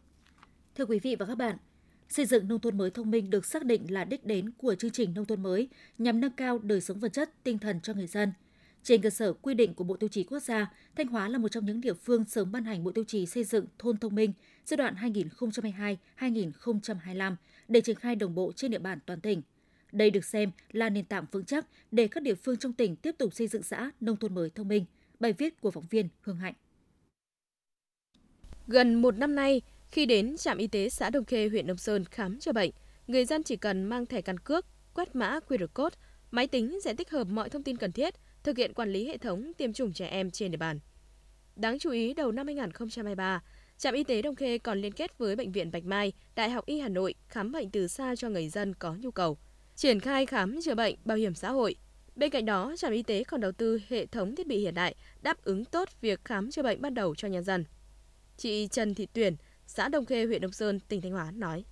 Thưa 0.75 0.87
quý 0.87 0.99
vị 0.99 1.17
và 1.17 1.27
các 1.27 1.35
bạn, 1.35 1.57
xây 2.09 2.27
dựng 2.27 2.49
nông 2.49 2.61
thôn 2.61 2.79
mới 2.79 2.91
thông 2.91 3.11
minh 3.11 3.31
được 3.31 3.47
xác 3.47 3.65
định 3.65 3.93
là 3.93 4.05
đích 4.05 4.27
đến 4.27 4.53
của 4.59 4.75
chương 4.75 4.91
trình 4.91 5.15
nông 5.15 5.25
thôn 5.25 5.43
mới 5.43 5.69
nhằm 5.99 6.21
nâng 6.21 6.33
cao 6.33 6.59
đời 6.59 6.81
sống 6.81 6.99
vật 6.99 7.13
chất, 7.13 7.31
tinh 7.45 7.59
thần 7.59 7.81
cho 7.83 7.95
người 7.95 8.07
dân– 8.07 8.33
trên 8.83 9.03
cơ 9.03 9.11
sở 9.11 9.33
quy 9.33 9.55
định 9.55 9.75
của 9.75 9.85
Bộ 9.85 9.97
Tiêu 9.97 10.09
chí 10.09 10.25
Quốc 10.25 10.39
gia, 10.39 10.73
Thanh 10.97 11.07
Hóa 11.07 11.29
là 11.29 11.39
một 11.39 11.49
trong 11.49 11.67
những 11.67 11.81
địa 11.81 11.95
phương 11.95 12.25
sớm 12.25 12.53
ban 12.53 12.65
hành 12.65 12.85
Bộ 12.85 12.93
Tiêu 12.93 13.05
chí 13.05 13.27
xây 13.27 13.45
dựng 13.45 13.67
thôn 13.79 13.97
thông 13.97 14.15
minh 14.15 14.33
giai 14.67 14.77
đoạn 14.77 14.95
2022-2025 16.19 17.37
để 17.69 17.81
triển 17.81 17.97
khai 17.97 18.17
đồng 18.17 18.35
bộ 18.35 18.53
trên 18.57 18.71
địa 18.71 18.79
bàn 18.79 18.99
toàn 19.07 19.21
tỉnh. 19.21 19.43
Đây 19.93 20.11
được 20.11 20.25
xem 20.25 20.51
là 20.73 20.91
nền 20.91 21.05
tảng 21.05 21.25
vững 21.33 21.45
chắc 21.45 21.67
để 21.91 22.09
các 22.09 22.23
địa 22.23 22.35
phương 22.35 22.57
trong 22.57 22.73
tỉnh 22.73 22.97
tiếp 22.97 23.15
tục 23.19 23.35
xây 23.35 23.49
dựng 23.49 23.62
xã 23.62 23.91
nông 24.01 24.17
thôn 24.17 24.35
mới 24.35 24.51
thông 24.51 24.69
minh. 24.69 24.85
Bài 25.21 25.33
viết 25.33 25.61
của 25.61 25.71
phóng 25.71 25.87
viên 25.91 26.09
Hương 26.21 26.37
Hạnh. 26.37 26.55
Gần 28.67 28.95
một 28.95 29.19
năm 29.19 29.35
nay, 29.35 29.61
khi 29.91 30.07
đến 30.07 30.37
trạm 30.37 30.59
y 30.59 30.67
tế 30.67 30.89
xã 30.89 31.11
Đồng 31.11 31.25
Khê, 31.25 31.49
huyện 31.49 31.67
Đông 31.67 31.77
Sơn 31.77 32.05
khám 32.05 32.39
chữa 32.39 32.53
bệnh, 32.53 32.71
người 33.07 33.25
dân 33.25 33.43
chỉ 33.43 33.57
cần 33.57 33.85
mang 33.85 34.07
thẻ 34.07 34.23
căn 34.23 34.39
cước, 34.39 34.67
quét 34.95 35.17
mã 35.17 35.39
QR 35.49 35.67
code, 35.67 35.97
máy 36.31 36.47
tính 36.47 36.81
sẽ 36.85 36.95
tích 36.95 37.11
hợp 37.11 37.25
mọi 37.25 37.51
thông 37.51 37.62
tin 37.62 37.77
cần 37.77 37.93
thiết– 37.93 38.15
thực 38.45 38.57
hiện 38.57 38.75
quản 38.75 38.93
lý 38.93 39.09
hệ 39.09 39.19
thống 39.19 39.53
tiêm 39.59 39.73
chủng 39.73 39.93
trẻ 39.93 40.07
em 40.07 40.31
trên 40.31 40.51
địa 40.51 40.57
bàn. 40.57 40.81
Đáng 41.57 41.79
chú 41.79 41.91
ý, 41.91 42.15
đầu 42.15 42.33
năm 42.33 42.47
2023, 42.47 43.43
trạm 43.79 43.95
y 43.95 44.05
tế 44.05 44.23
Đông 44.23 44.35
Khê 44.35 44.59
còn 44.59 44.81
liên 44.81 44.93
kết 44.93 45.19
với 45.19 45.37
Bệnh 45.37 45.53
viện 45.53 45.71
Bạch 45.71 45.85
Mai, 45.85 46.13
Đại 46.35 46.51
học 46.51 46.67
Y 46.67 46.81
Hà 46.81 46.89
Nội 46.89 47.15
khám 47.29 47.53
bệnh 47.53 47.71
từ 47.71 47.89
xa 47.89 48.17
cho 48.17 48.29
người 48.29 48.49
dân 48.49 48.75
có 48.75 48.95
nhu 48.95 49.11
cầu, 49.11 49.39
triển 49.77 50.01
khai 50.01 50.27
khám 50.27 50.61
chữa 50.65 50.75
bệnh 50.75 50.97
bảo 51.05 51.17
hiểm 51.17 51.35
xã 51.35 51.51
hội. 51.51 51.77
Bên 52.17 52.31
cạnh 52.31 52.45
đó, 52.45 52.75
trạm 52.77 52.93
y 52.93 53.03
tế 53.03 53.25
còn 53.25 53.41
đầu 53.41 53.53
tư 53.53 53.81
hệ 53.89 54.07
thống 54.07 54.37
thiết 54.37 54.47
bị 54.47 54.59
hiện 54.59 54.75
đại 54.75 54.95
đáp 55.23 55.45
ứng 55.45 55.65
tốt 55.65 55.89
việc 56.01 56.25
khám 56.25 56.51
chữa 56.51 56.63
bệnh 56.63 56.83
ban 56.83 56.95
đầu 56.95 57.15
cho 57.15 57.29
nhân 57.29 57.45
dân. 57.45 57.65
Chị 58.37 58.67
Trần 58.67 58.95
Thị 58.95 59.07
Tuyển, 59.13 59.37
xã 59.67 59.89
Đông 59.89 60.07
Khê, 60.07 60.27
huyện 60.27 60.41
Đông 60.41 60.53
Sơn, 60.53 60.81
tỉnh 60.81 61.01
Thanh 61.01 61.13
Hóa 61.13 61.31
nói. 61.31 61.65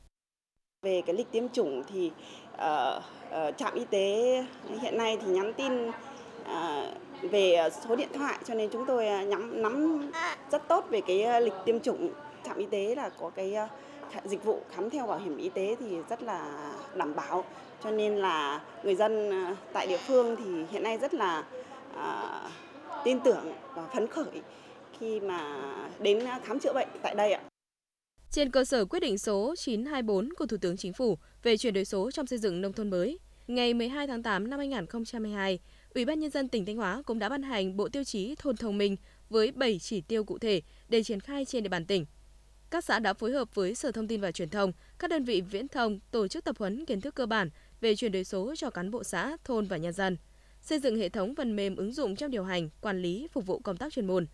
Về 0.82 1.02
cái 1.06 1.16
lịch 1.16 1.32
tiêm 1.32 1.48
chủng 1.48 1.82
thì 1.92 2.10
uh, 2.54 2.58
uh, 2.58 3.56
trạm 3.56 3.74
y 3.74 3.84
tế 3.90 4.36
hiện 4.82 4.96
nay 4.96 5.18
thì 5.20 5.26
nhắn 5.26 5.52
tin 5.56 5.72
Ờ, 6.50 6.94
về 7.22 7.52
ờ, 7.52 7.70
số 7.70 7.96
điện 7.96 8.08
thoại 8.14 8.38
cho 8.44 8.54
nên 8.54 8.70
chúng 8.70 8.86
tôi 8.86 9.08
ờ, 9.08 9.22
nhắm 9.22 9.62
nắm 9.62 10.10
rất 10.50 10.68
tốt 10.68 10.86
về 10.90 11.00
cái 11.00 11.42
lịch 11.42 11.52
tiêm 11.64 11.80
chủng 11.80 12.10
trạm 12.46 12.58
y 12.58 12.66
tế 12.70 12.94
là 12.94 13.08
có 13.08 13.30
cái 13.30 13.56
dịch 14.24 14.44
vụ 14.44 14.60
khám 14.70 14.90
theo 14.90 15.06
bảo 15.06 15.18
hiểm 15.18 15.36
y 15.36 15.48
tế 15.48 15.76
thì 15.80 15.96
rất 16.08 16.22
là 16.22 16.70
đảm 16.94 17.14
bảo 17.14 17.44
cho 17.84 17.90
nên 17.90 18.16
là 18.16 18.60
người 18.84 18.94
dân 18.94 19.30
tại 19.72 19.86
địa 19.86 19.98
phương 20.06 20.36
thì 20.36 20.44
hiện 20.70 20.82
nay 20.82 20.98
rất 20.98 21.14
là 21.14 21.44
à, 21.96 22.40
tin 23.04 23.20
tưởng 23.20 23.52
và 23.74 23.86
phấn 23.94 24.06
khởi 24.06 24.42
khi 24.98 25.20
mà 25.20 25.56
đến 25.98 26.24
khám 26.44 26.60
chữa 26.60 26.72
bệnh 26.72 26.88
tại 27.02 27.14
đây 27.14 27.32
ạ. 27.32 27.40
Trên 28.30 28.50
cơ 28.50 28.64
sở 28.64 28.84
quyết 28.84 29.00
định 29.00 29.18
số 29.18 29.54
924 29.56 30.28
của 30.38 30.46
Thủ 30.46 30.56
tướng 30.60 30.76
Chính 30.76 30.92
phủ 30.92 31.18
về 31.42 31.56
chuyển 31.56 31.74
đổi 31.74 31.84
số 31.84 32.10
trong 32.10 32.26
xây 32.26 32.38
dựng 32.38 32.60
nông 32.60 32.72
thôn 32.72 32.90
mới, 32.90 33.18
ngày 33.48 33.74
12 33.74 34.06
tháng 34.06 34.22
8 34.22 34.50
năm 34.50 34.58
2022, 34.58 35.58
Ủy 35.94 36.04
ban 36.04 36.20
Nhân 36.20 36.30
dân 36.30 36.48
tỉnh 36.48 36.66
Thanh 36.66 36.76
Hóa 36.76 37.02
cũng 37.06 37.18
đã 37.18 37.28
ban 37.28 37.42
hành 37.42 37.76
Bộ 37.76 37.88
Tiêu 37.88 38.04
chí 38.04 38.34
Thôn 38.38 38.56
Thông 38.56 38.78
minh 38.78 38.96
với 39.30 39.52
7 39.52 39.78
chỉ 39.78 40.00
tiêu 40.00 40.24
cụ 40.24 40.38
thể 40.38 40.62
để 40.88 41.02
triển 41.02 41.20
khai 41.20 41.44
trên 41.44 41.62
địa 41.62 41.68
bàn 41.68 41.86
tỉnh. 41.86 42.06
Các 42.70 42.84
xã 42.84 42.98
đã 42.98 43.12
phối 43.12 43.32
hợp 43.32 43.54
với 43.54 43.74
Sở 43.74 43.92
Thông 43.92 44.08
tin 44.08 44.20
và 44.20 44.32
Truyền 44.32 44.48
thông, 44.48 44.72
các 44.98 45.10
đơn 45.10 45.24
vị 45.24 45.40
viễn 45.40 45.68
thông 45.68 46.00
tổ 46.10 46.28
chức 46.28 46.44
tập 46.44 46.56
huấn 46.58 46.84
kiến 46.84 47.00
thức 47.00 47.14
cơ 47.14 47.26
bản 47.26 47.50
về 47.80 47.96
chuyển 47.96 48.12
đổi 48.12 48.24
số 48.24 48.54
cho 48.56 48.70
cán 48.70 48.90
bộ 48.90 49.04
xã, 49.04 49.36
thôn 49.44 49.66
và 49.66 49.76
nhân 49.76 49.92
dân, 49.92 50.16
xây 50.60 50.78
dựng 50.78 50.98
hệ 50.98 51.08
thống 51.08 51.34
phần 51.34 51.56
mềm 51.56 51.76
ứng 51.76 51.92
dụng 51.92 52.16
trong 52.16 52.30
điều 52.30 52.44
hành, 52.44 52.68
quản 52.80 53.02
lý, 53.02 53.28
phục 53.32 53.46
vụ 53.46 53.58
công 53.58 53.76
tác 53.76 53.92
chuyên 53.92 54.06
môn. 54.06 54.26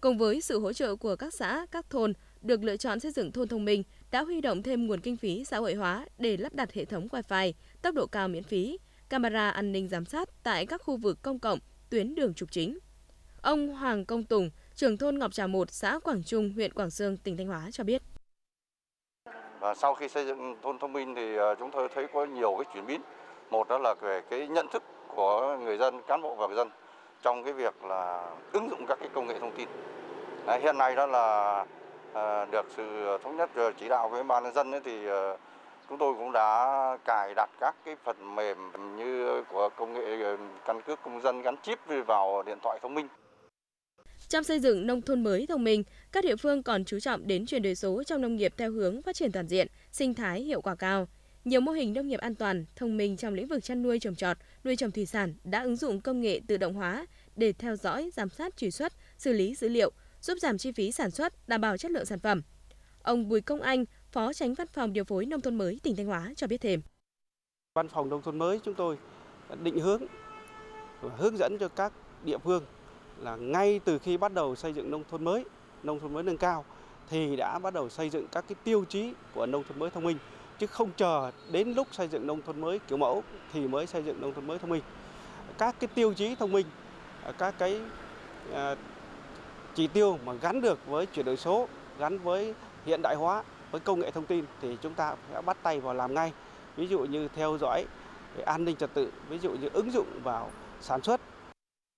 Cùng 0.00 0.18
với 0.18 0.40
sự 0.40 0.60
hỗ 0.60 0.72
trợ 0.72 0.96
của 0.96 1.16
các 1.16 1.34
xã, 1.34 1.66
các 1.70 1.90
thôn 1.90 2.12
được 2.42 2.64
lựa 2.64 2.76
chọn 2.76 3.00
xây 3.00 3.12
dựng 3.12 3.32
thôn 3.32 3.48
thông 3.48 3.64
minh 3.64 3.82
đã 4.10 4.22
huy 4.22 4.40
động 4.40 4.62
thêm 4.62 4.86
nguồn 4.86 5.00
kinh 5.00 5.16
phí 5.16 5.44
xã 5.44 5.58
hội 5.58 5.74
hóa 5.74 6.06
để 6.18 6.36
lắp 6.36 6.54
đặt 6.54 6.72
hệ 6.72 6.84
thống 6.84 7.08
Wi-Fi, 7.08 7.52
tốc 7.82 7.94
độ 7.94 8.06
cao 8.06 8.28
miễn 8.28 8.42
phí, 8.42 8.78
camera 9.10 9.50
an 9.50 9.72
ninh 9.72 9.88
giám 9.88 10.04
sát 10.04 10.28
tại 10.42 10.66
các 10.66 10.82
khu 10.82 10.96
vực 10.96 11.18
công 11.22 11.38
cộng, 11.38 11.58
tuyến 11.90 12.14
đường 12.14 12.34
trục 12.34 12.50
chính. 12.52 12.78
Ông 13.42 13.68
Hoàng 13.68 14.04
Công 14.04 14.24
Tùng, 14.24 14.50
trưởng 14.74 14.98
thôn 14.98 15.18
Ngọc 15.18 15.32
Trà 15.32 15.46
1, 15.46 15.70
xã 15.70 15.98
Quảng 15.98 16.22
Trung, 16.22 16.52
huyện 16.54 16.72
Quảng 16.72 16.90
Sương, 16.90 17.16
tỉnh 17.16 17.36
Thanh 17.36 17.46
Hóa 17.46 17.68
cho 17.72 17.84
biết. 17.84 18.02
Và 19.60 19.74
sau 19.74 19.94
khi 19.94 20.08
xây 20.08 20.26
dựng 20.26 20.56
thôn 20.62 20.78
thông 20.78 20.92
minh 20.92 21.14
thì 21.16 21.36
ờ, 21.36 21.54
chúng 21.58 21.70
tôi 21.70 21.88
thấy 21.94 22.06
có 22.14 22.24
nhiều 22.24 22.54
cái 22.58 22.72
chuyển 22.74 22.86
biến. 22.86 23.00
Một 23.50 23.68
đó 23.68 23.78
là 23.78 23.94
về 24.00 24.20
cái 24.30 24.48
nhận 24.48 24.66
thức 24.72 24.82
của 25.08 25.58
người 25.64 25.78
dân, 25.78 26.02
cán 26.08 26.22
bộ 26.22 26.34
và 26.34 26.46
người 26.46 26.56
dân 26.56 26.70
trong 27.22 27.44
cái 27.44 27.52
việc 27.52 27.84
là 27.84 28.30
ứng 28.52 28.70
dụng 28.70 28.86
các 28.88 28.98
cái 29.00 29.08
công 29.14 29.26
nghệ 29.26 29.38
thông 29.40 29.56
tin. 29.56 29.68
Hiện 30.62 30.78
nay 30.78 30.94
đó 30.96 31.06
là 31.06 31.64
ờ, 32.12 32.46
được 32.52 32.66
sự 32.76 33.18
thống 33.22 33.36
nhất 33.36 33.50
chỉ 33.80 33.88
đạo 33.88 34.08
với 34.08 34.24
ban 34.24 34.44
nhân 34.44 34.54
dân 34.54 34.72
thì 34.84 35.06
ờ, 35.06 35.36
chúng 35.90 35.98
tôi 35.98 36.14
cũng 36.14 36.32
đã 36.32 36.98
cài 37.04 37.34
đặt 37.36 37.50
các 37.60 37.74
cái 37.84 37.96
phần 38.04 38.34
mềm 38.36 38.56
như 38.98 39.42
của 39.52 39.68
công 39.76 39.92
nghệ 39.92 40.22
ờ, 40.22 40.36
căn 40.66 40.82
cước 40.86 40.98
công 41.04 41.22
dân 41.22 41.42
gắn 41.42 41.56
chip 41.62 41.78
vào 42.06 42.42
điện 42.42 42.58
thoại 42.62 42.78
thông 42.82 42.94
minh. 42.94 43.08
Trong 44.28 44.44
xây 44.44 44.60
dựng 44.60 44.86
nông 44.86 45.02
thôn 45.02 45.22
mới 45.22 45.46
thông 45.46 45.64
minh, 45.64 45.84
các 46.12 46.24
địa 46.24 46.36
phương 46.36 46.62
còn 46.62 46.84
chú 46.84 47.00
trọng 47.00 47.26
đến 47.26 47.46
chuyển 47.46 47.62
đổi 47.62 47.74
số 47.74 48.02
trong 48.02 48.20
nông 48.20 48.36
nghiệp 48.36 48.54
theo 48.56 48.70
hướng 48.72 49.02
phát 49.02 49.16
triển 49.16 49.32
toàn 49.32 49.48
diện, 49.48 49.66
sinh 49.92 50.14
thái 50.14 50.40
hiệu 50.40 50.60
quả 50.60 50.74
cao. 50.74 51.08
Nhiều 51.44 51.60
mô 51.60 51.72
hình 51.72 51.92
nông 51.92 52.08
nghiệp 52.08 52.20
an 52.20 52.34
toàn, 52.34 52.64
thông 52.76 52.96
minh 52.96 53.16
trong 53.16 53.34
lĩnh 53.34 53.46
vực 53.46 53.64
chăn 53.64 53.82
nuôi 53.82 53.98
trồng 53.98 54.14
trọt, 54.14 54.36
nuôi 54.64 54.76
trồng 54.76 54.90
thủy 54.90 55.06
sản 55.06 55.34
đã 55.44 55.62
ứng 55.62 55.76
dụng 55.76 56.00
công 56.00 56.20
nghệ 56.20 56.40
tự 56.46 56.56
động 56.56 56.74
hóa 56.74 57.06
để 57.36 57.52
theo 57.52 57.76
dõi, 57.76 58.10
giám 58.14 58.28
sát 58.28 58.56
truy 58.56 58.70
xuất, 58.70 58.92
xử 59.18 59.32
lý 59.32 59.54
dữ 59.54 59.68
liệu, 59.68 59.92
giúp 60.20 60.38
giảm 60.38 60.58
chi 60.58 60.72
phí 60.72 60.92
sản 60.92 61.10
xuất, 61.10 61.48
đảm 61.48 61.60
bảo 61.60 61.76
chất 61.76 61.90
lượng 61.90 62.06
sản 62.06 62.18
phẩm. 62.18 62.42
Ông 63.02 63.28
Bùi 63.28 63.40
Công 63.40 63.60
Anh, 63.60 63.84
Phó 64.12 64.32
Tránh 64.32 64.54
Văn 64.54 64.66
phòng 64.72 64.92
Điều 64.92 65.04
phối 65.04 65.26
Nông 65.26 65.40
thôn 65.40 65.54
mới 65.54 65.80
tỉnh 65.82 65.96
Thanh 65.96 66.06
Hóa 66.06 66.32
cho 66.36 66.46
biết 66.46 66.60
thêm. 66.60 66.82
Văn 67.74 67.88
phòng 67.88 68.08
Nông 68.08 68.22
thôn 68.22 68.38
mới 68.38 68.60
chúng 68.64 68.74
tôi 68.74 68.98
định 69.62 69.80
hướng 69.80 70.02
hướng 71.18 71.36
dẫn 71.36 71.56
cho 71.60 71.68
các 71.68 71.92
địa 72.24 72.38
phương 72.38 72.64
là 73.18 73.36
ngay 73.36 73.80
từ 73.84 73.98
khi 73.98 74.16
bắt 74.16 74.32
đầu 74.32 74.56
xây 74.56 74.72
dựng 74.72 74.90
nông 74.90 75.04
thôn 75.10 75.24
mới, 75.24 75.44
nông 75.82 76.00
thôn 76.00 76.12
mới 76.12 76.22
nâng 76.22 76.36
cao 76.36 76.64
thì 77.08 77.36
đã 77.36 77.58
bắt 77.58 77.74
đầu 77.74 77.88
xây 77.88 78.10
dựng 78.10 78.26
các 78.32 78.44
cái 78.48 78.56
tiêu 78.64 78.84
chí 78.88 79.12
của 79.34 79.46
nông 79.46 79.64
thôn 79.68 79.78
mới 79.78 79.90
thông 79.90 80.04
minh 80.04 80.18
chứ 80.58 80.66
không 80.66 80.90
chờ 80.96 81.30
đến 81.52 81.72
lúc 81.72 81.88
xây 81.92 82.08
dựng 82.08 82.26
nông 82.26 82.42
thôn 82.42 82.60
mới 82.60 82.78
kiểu 82.78 82.98
mẫu 82.98 83.22
thì 83.52 83.68
mới 83.68 83.86
xây 83.86 84.02
dựng 84.02 84.20
nông 84.20 84.34
thôn 84.34 84.46
mới 84.46 84.58
thông 84.58 84.70
minh. 84.70 84.82
Các 85.58 85.76
cái 85.80 85.88
tiêu 85.94 86.14
chí 86.14 86.34
thông 86.34 86.52
minh, 86.52 86.66
các 87.38 87.54
cái 87.58 87.80
à, 88.52 88.76
chỉ 89.74 89.86
tiêu 89.86 90.18
mà 90.24 90.32
gắn 90.32 90.60
được 90.60 90.86
với 90.86 91.06
chuyển 91.06 91.26
đổi 91.26 91.36
số, 91.36 91.68
gắn 91.98 92.18
với 92.18 92.54
hiện 92.84 93.00
đại 93.02 93.14
hóa, 93.14 93.42
với 93.70 93.80
công 93.80 94.00
nghệ 94.00 94.10
thông 94.10 94.26
tin 94.26 94.44
thì 94.62 94.68
chúng 94.82 94.94
ta 94.94 95.16
sẽ 95.30 95.40
bắt 95.42 95.58
tay 95.62 95.80
vào 95.80 95.94
làm 95.94 96.14
ngay. 96.14 96.32
Ví 96.76 96.86
dụ 96.86 96.98
như 96.98 97.28
theo 97.34 97.58
dõi 97.60 97.84
về 98.36 98.42
an 98.42 98.64
ninh 98.64 98.76
trật 98.76 98.94
tự, 98.94 99.12
ví 99.28 99.38
dụ 99.38 99.50
như 99.50 99.68
ứng 99.72 99.92
dụng 99.92 100.06
vào 100.22 100.50
sản 100.80 101.02
xuất. 101.02 101.20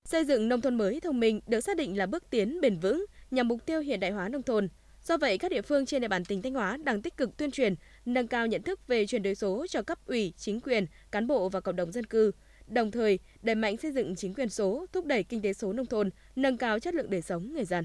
Xây 0.08 0.24
dựng 0.24 0.48
nông 0.48 0.60
thôn 0.60 0.74
mới 0.74 1.00
thông 1.00 1.20
minh 1.20 1.40
được 1.46 1.60
xác 1.60 1.76
định 1.76 1.98
là 1.98 2.06
bước 2.06 2.30
tiến 2.30 2.60
bền 2.60 2.78
vững 2.78 3.06
nhằm 3.30 3.48
mục 3.48 3.66
tiêu 3.66 3.80
hiện 3.80 4.00
đại 4.00 4.10
hóa 4.10 4.28
nông 4.28 4.42
thôn. 4.42 4.68
Do 5.04 5.16
vậy, 5.16 5.38
các 5.38 5.50
địa 5.50 5.62
phương 5.62 5.86
trên 5.86 6.02
địa 6.02 6.08
bàn 6.08 6.24
tỉnh 6.24 6.42
Thanh 6.42 6.54
Hóa 6.54 6.76
đang 6.76 7.02
tích 7.02 7.16
cực 7.16 7.36
tuyên 7.36 7.50
truyền, 7.50 7.74
nâng 8.04 8.28
cao 8.28 8.46
nhận 8.46 8.62
thức 8.62 8.86
về 8.86 9.06
chuyển 9.06 9.22
đổi 9.22 9.34
số 9.34 9.66
cho 9.66 9.82
cấp 9.82 9.98
ủy, 10.06 10.32
chính 10.36 10.60
quyền, 10.60 10.86
cán 11.10 11.26
bộ 11.26 11.48
và 11.48 11.60
cộng 11.60 11.76
đồng 11.76 11.92
dân 11.92 12.06
cư, 12.06 12.32
đồng 12.66 12.90
thời 12.90 13.18
đẩy 13.42 13.54
mạnh 13.54 13.76
xây 13.76 13.92
dựng 13.92 14.16
chính 14.16 14.34
quyền 14.34 14.48
số, 14.48 14.86
thúc 14.92 15.06
đẩy 15.06 15.22
kinh 15.22 15.42
tế 15.42 15.52
số 15.52 15.72
nông 15.72 15.86
thôn, 15.86 16.10
nâng 16.36 16.56
cao 16.56 16.78
chất 16.78 16.94
lượng 16.94 17.10
đời 17.10 17.22
sống 17.22 17.52
người 17.52 17.64
dân. 17.64 17.84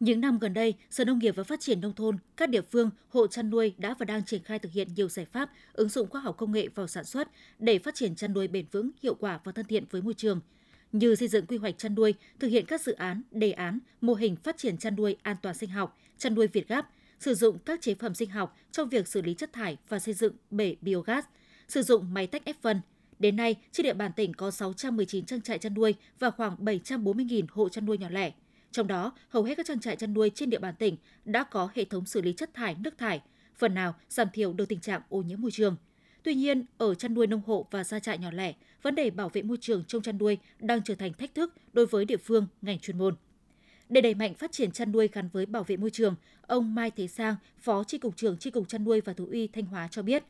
Những 0.00 0.20
năm 0.20 0.38
gần 0.38 0.54
đây, 0.54 0.74
Sở 0.90 1.04
Nông 1.04 1.18
nghiệp 1.18 1.36
và 1.36 1.44
Phát 1.44 1.60
triển 1.60 1.80
Nông 1.80 1.92
thôn, 1.92 2.18
các 2.36 2.48
địa 2.48 2.60
phương, 2.60 2.90
hộ 3.08 3.26
chăn 3.26 3.50
nuôi 3.50 3.74
đã 3.78 3.94
và 3.98 4.04
đang 4.04 4.24
triển 4.24 4.42
khai 4.42 4.58
thực 4.58 4.72
hiện 4.72 4.88
nhiều 4.96 5.08
giải 5.08 5.26
pháp 5.32 5.50
ứng 5.72 5.88
dụng 5.88 6.08
khoa 6.08 6.20
học 6.20 6.36
công 6.36 6.52
nghệ 6.52 6.68
vào 6.74 6.86
sản 6.86 7.04
xuất 7.04 7.28
để 7.58 7.78
phát 7.78 7.94
triển 7.94 8.14
chăn 8.14 8.32
nuôi 8.32 8.48
bền 8.48 8.66
vững, 8.72 8.90
hiệu 9.02 9.14
quả 9.14 9.40
và 9.44 9.52
thân 9.52 9.66
thiện 9.66 9.84
với 9.90 10.02
môi 10.02 10.14
trường, 10.14 10.40
như 10.92 11.14
xây 11.14 11.28
dựng 11.28 11.46
quy 11.46 11.56
hoạch 11.56 11.78
chăn 11.78 11.94
nuôi, 11.94 12.14
thực 12.38 12.48
hiện 12.48 12.66
các 12.66 12.80
dự 12.80 12.92
án, 12.92 13.22
đề 13.30 13.52
án, 13.52 13.78
mô 14.00 14.14
hình 14.14 14.36
phát 14.36 14.58
triển 14.58 14.78
chăn 14.78 14.96
nuôi 14.96 15.16
an 15.22 15.36
toàn 15.42 15.54
sinh 15.54 15.70
học, 15.70 15.98
chăn 16.18 16.34
nuôi 16.34 16.46
Việt 16.46 16.68
Gáp, 16.68 16.90
sử 17.20 17.34
dụng 17.34 17.58
các 17.58 17.80
chế 17.80 17.94
phẩm 17.94 18.14
sinh 18.14 18.30
học 18.30 18.56
trong 18.72 18.88
việc 18.88 19.08
xử 19.08 19.22
lý 19.22 19.34
chất 19.34 19.52
thải 19.52 19.76
và 19.88 19.98
xây 19.98 20.14
dựng 20.14 20.32
bể 20.50 20.76
biogas, 20.80 21.24
sử 21.68 21.82
dụng 21.82 22.14
máy 22.14 22.26
tách 22.26 22.44
ép 22.44 22.56
phân. 22.62 22.80
Đến 23.18 23.36
nay, 23.36 23.54
trên 23.72 23.84
địa 23.84 23.94
bàn 23.94 24.12
tỉnh 24.16 24.34
có 24.34 24.50
619 24.50 25.24
trang 25.24 25.40
trại 25.40 25.58
chăn 25.58 25.74
nuôi 25.74 25.94
và 26.18 26.30
khoảng 26.30 26.56
740.000 26.56 27.44
hộ 27.50 27.68
chăn 27.68 27.86
nuôi 27.86 27.98
nhỏ 27.98 28.08
lẻ. 28.10 28.32
Trong 28.76 28.86
đó, 28.86 29.12
hầu 29.28 29.42
hết 29.42 29.54
các 29.56 29.66
trang 29.66 29.80
trại 29.80 29.96
chăn 29.96 30.14
nuôi 30.14 30.30
trên 30.34 30.50
địa 30.50 30.58
bàn 30.58 30.74
tỉnh 30.78 30.96
đã 31.24 31.44
có 31.44 31.68
hệ 31.74 31.84
thống 31.84 32.06
xử 32.06 32.20
lý 32.20 32.32
chất 32.32 32.54
thải, 32.54 32.76
nước 32.78 32.98
thải, 32.98 33.20
phần 33.54 33.74
nào 33.74 33.94
giảm 34.08 34.28
thiểu 34.32 34.52
được 34.52 34.68
tình 34.68 34.80
trạng 34.80 35.02
ô 35.08 35.22
nhiễm 35.22 35.40
môi 35.40 35.50
trường. 35.50 35.76
Tuy 36.22 36.34
nhiên, 36.34 36.64
ở 36.78 36.94
chăn 36.94 37.14
nuôi 37.14 37.26
nông 37.26 37.40
hộ 37.46 37.66
và 37.70 37.84
gia 37.84 37.98
trại 37.98 38.18
nhỏ 38.18 38.30
lẻ, 38.30 38.54
vấn 38.82 38.94
đề 38.94 39.10
bảo 39.10 39.28
vệ 39.28 39.42
môi 39.42 39.56
trường 39.60 39.84
trong 39.84 40.02
chăn 40.02 40.18
nuôi 40.18 40.38
đang 40.58 40.82
trở 40.84 40.94
thành 40.94 41.12
thách 41.12 41.34
thức 41.34 41.54
đối 41.72 41.86
với 41.86 42.04
địa 42.04 42.16
phương, 42.16 42.46
ngành 42.62 42.78
chuyên 42.78 42.98
môn. 42.98 43.16
Để 43.88 44.00
đẩy 44.00 44.14
mạnh 44.14 44.34
phát 44.34 44.52
triển 44.52 44.72
chăn 44.72 44.92
nuôi 44.92 45.08
gắn 45.12 45.28
với 45.32 45.46
bảo 45.46 45.64
vệ 45.64 45.76
môi 45.76 45.90
trường, 45.90 46.14
ông 46.42 46.74
Mai 46.74 46.90
Thế 46.90 47.06
Sang, 47.06 47.36
Phó 47.58 47.84
Tri 47.84 47.98
cục 47.98 48.16
trưởng 48.16 48.38
Tri 48.38 48.50
cục 48.50 48.68
chăn 48.68 48.84
nuôi 48.84 49.00
và 49.00 49.12
thú 49.12 49.26
y 49.26 49.46
Thanh 49.46 49.66
Hóa 49.66 49.88
cho 49.90 50.02
biết, 50.02 50.24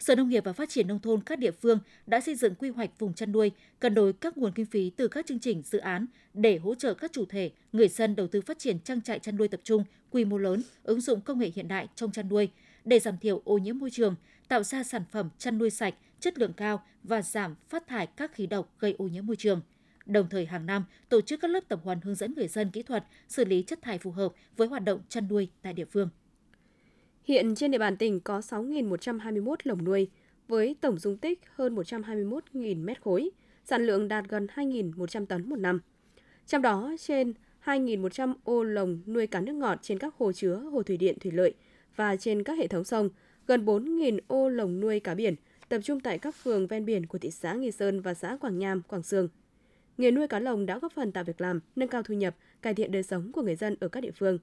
Sở 0.00 0.14
Nông 0.14 0.28
nghiệp 0.28 0.44
và 0.44 0.52
Phát 0.52 0.68
triển 0.68 0.88
nông 0.88 0.98
thôn 0.98 1.20
các 1.20 1.38
địa 1.38 1.50
phương 1.50 1.78
đã 2.06 2.20
xây 2.20 2.34
dựng 2.34 2.54
quy 2.54 2.70
hoạch 2.70 2.98
vùng 2.98 3.14
chăn 3.14 3.32
nuôi, 3.32 3.50
cân 3.80 3.94
đối 3.94 4.12
các 4.12 4.38
nguồn 4.38 4.52
kinh 4.52 4.66
phí 4.66 4.90
từ 4.90 5.08
các 5.08 5.26
chương 5.26 5.38
trình 5.38 5.62
dự 5.62 5.78
án 5.78 6.06
để 6.34 6.58
hỗ 6.58 6.74
trợ 6.74 6.94
các 6.94 7.12
chủ 7.12 7.24
thể, 7.26 7.50
người 7.72 7.88
dân 7.88 8.16
đầu 8.16 8.26
tư 8.26 8.40
phát 8.40 8.58
triển 8.58 8.80
trang 8.80 9.00
trại 9.00 9.18
chăn 9.18 9.36
nuôi 9.36 9.48
tập 9.48 9.60
trung 9.64 9.84
quy 10.10 10.24
mô 10.24 10.38
lớn, 10.38 10.62
ứng 10.82 11.00
dụng 11.00 11.20
công 11.20 11.38
nghệ 11.38 11.50
hiện 11.54 11.68
đại 11.68 11.88
trong 11.94 12.12
chăn 12.12 12.28
nuôi 12.28 12.48
để 12.84 12.98
giảm 12.98 13.18
thiểu 13.18 13.42
ô 13.44 13.58
nhiễm 13.58 13.78
môi 13.78 13.90
trường, 13.90 14.14
tạo 14.48 14.62
ra 14.62 14.84
sản 14.84 15.02
phẩm 15.10 15.28
chăn 15.38 15.58
nuôi 15.58 15.70
sạch, 15.70 15.94
chất 16.20 16.38
lượng 16.38 16.52
cao 16.52 16.82
và 17.02 17.22
giảm 17.22 17.54
phát 17.68 17.88
thải 17.88 18.06
các 18.06 18.34
khí 18.34 18.46
độc 18.46 18.74
gây 18.78 18.94
ô 18.98 19.04
nhiễm 19.04 19.26
môi 19.26 19.36
trường. 19.36 19.60
Đồng 20.06 20.28
thời 20.28 20.46
hàng 20.46 20.66
năm 20.66 20.84
tổ 21.08 21.20
chức 21.20 21.40
các 21.40 21.50
lớp 21.50 21.60
tập 21.68 21.80
huấn 21.84 22.00
hướng 22.00 22.14
dẫn 22.14 22.34
người 22.34 22.48
dân 22.48 22.70
kỹ 22.70 22.82
thuật 22.82 23.04
xử 23.28 23.44
lý 23.44 23.62
chất 23.62 23.82
thải 23.82 23.98
phù 23.98 24.10
hợp 24.10 24.32
với 24.56 24.68
hoạt 24.68 24.84
động 24.84 25.00
chăn 25.08 25.28
nuôi 25.28 25.48
tại 25.62 25.72
địa 25.72 25.84
phương. 25.84 26.08
Hiện 27.24 27.54
trên 27.54 27.70
địa 27.70 27.78
bàn 27.78 27.96
tỉnh 27.96 28.20
có 28.20 28.38
6.121 28.38 29.56
lồng 29.64 29.84
nuôi 29.84 30.08
với 30.48 30.76
tổng 30.80 30.98
dung 30.98 31.16
tích 31.16 31.40
hơn 31.54 31.74
121.000 31.74 32.84
mét 32.84 33.02
khối, 33.02 33.30
sản 33.64 33.86
lượng 33.86 34.08
đạt 34.08 34.24
gần 34.28 34.46
2.100 34.54 35.26
tấn 35.26 35.50
một 35.50 35.58
năm. 35.58 35.80
Trong 36.46 36.62
đó, 36.62 36.92
trên 36.98 37.32
2.100 37.64 38.34
ô 38.44 38.62
lồng 38.62 39.00
nuôi 39.06 39.26
cá 39.26 39.40
nước 39.40 39.52
ngọt 39.52 39.78
trên 39.82 39.98
các 39.98 40.14
hồ 40.18 40.32
chứa, 40.32 40.56
hồ 40.56 40.82
thủy 40.82 40.96
điện, 40.96 41.18
thủy 41.20 41.32
lợi 41.32 41.54
và 41.96 42.16
trên 42.16 42.42
các 42.42 42.58
hệ 42.58 42.66
thống 42.66 42.84
sông, 42.84 43.08
gần 43.46 43.64
4.000 43.64 44.18
ô 44.28 44.48
lồng 44.48 44.80
nuôi 44.80 45.00
cá 45.00 45.14
biển 45.14 45.34
tập 45.68 45.80
trung 45.84 46.00
tại 46.00 46.18
các 46.18 46.34
phường 46.34 46.66
ven 46.66 46.84
biển 46.84 47.06
của 47.06 47.18
thị 47.18 47.30
xã 47.30 47.54
Nghi 47.54 47.70
Sơn 47.70 48.00
và 48.00 48.14
xã 48.14 48.36
Quảng 48.40 48.58
Nham, 48.58 48.82
Quảng 48.82 49.02
Sương. 49.02 49.28
Nghề 49.98 50.10
nuôi 50.10 50.26
cá 50.26 50.38
lồng 50.38 50.66
đã 50.66 50.78
góp 50.78 50.92
phần 50.92 51.12
tạo 51.12 51.24
việc 51.24 51.40
làm, 51.40 51.60
nâng 51.76 51.88
cao 51.88 52.02
thu 52.02 52.14
nhập, 52.14 52.36
cải 52.62 52.74
thiện 52.74 52.92
đời 52.92 53.02
sống 53.02 53.32
của 53.32 53.42
người 53.42 53.56
dân 53.56 53.76
ở 53.80 53.88
các 53.88 54.00
địa 54.00 54.10
phương. 54.10 54.38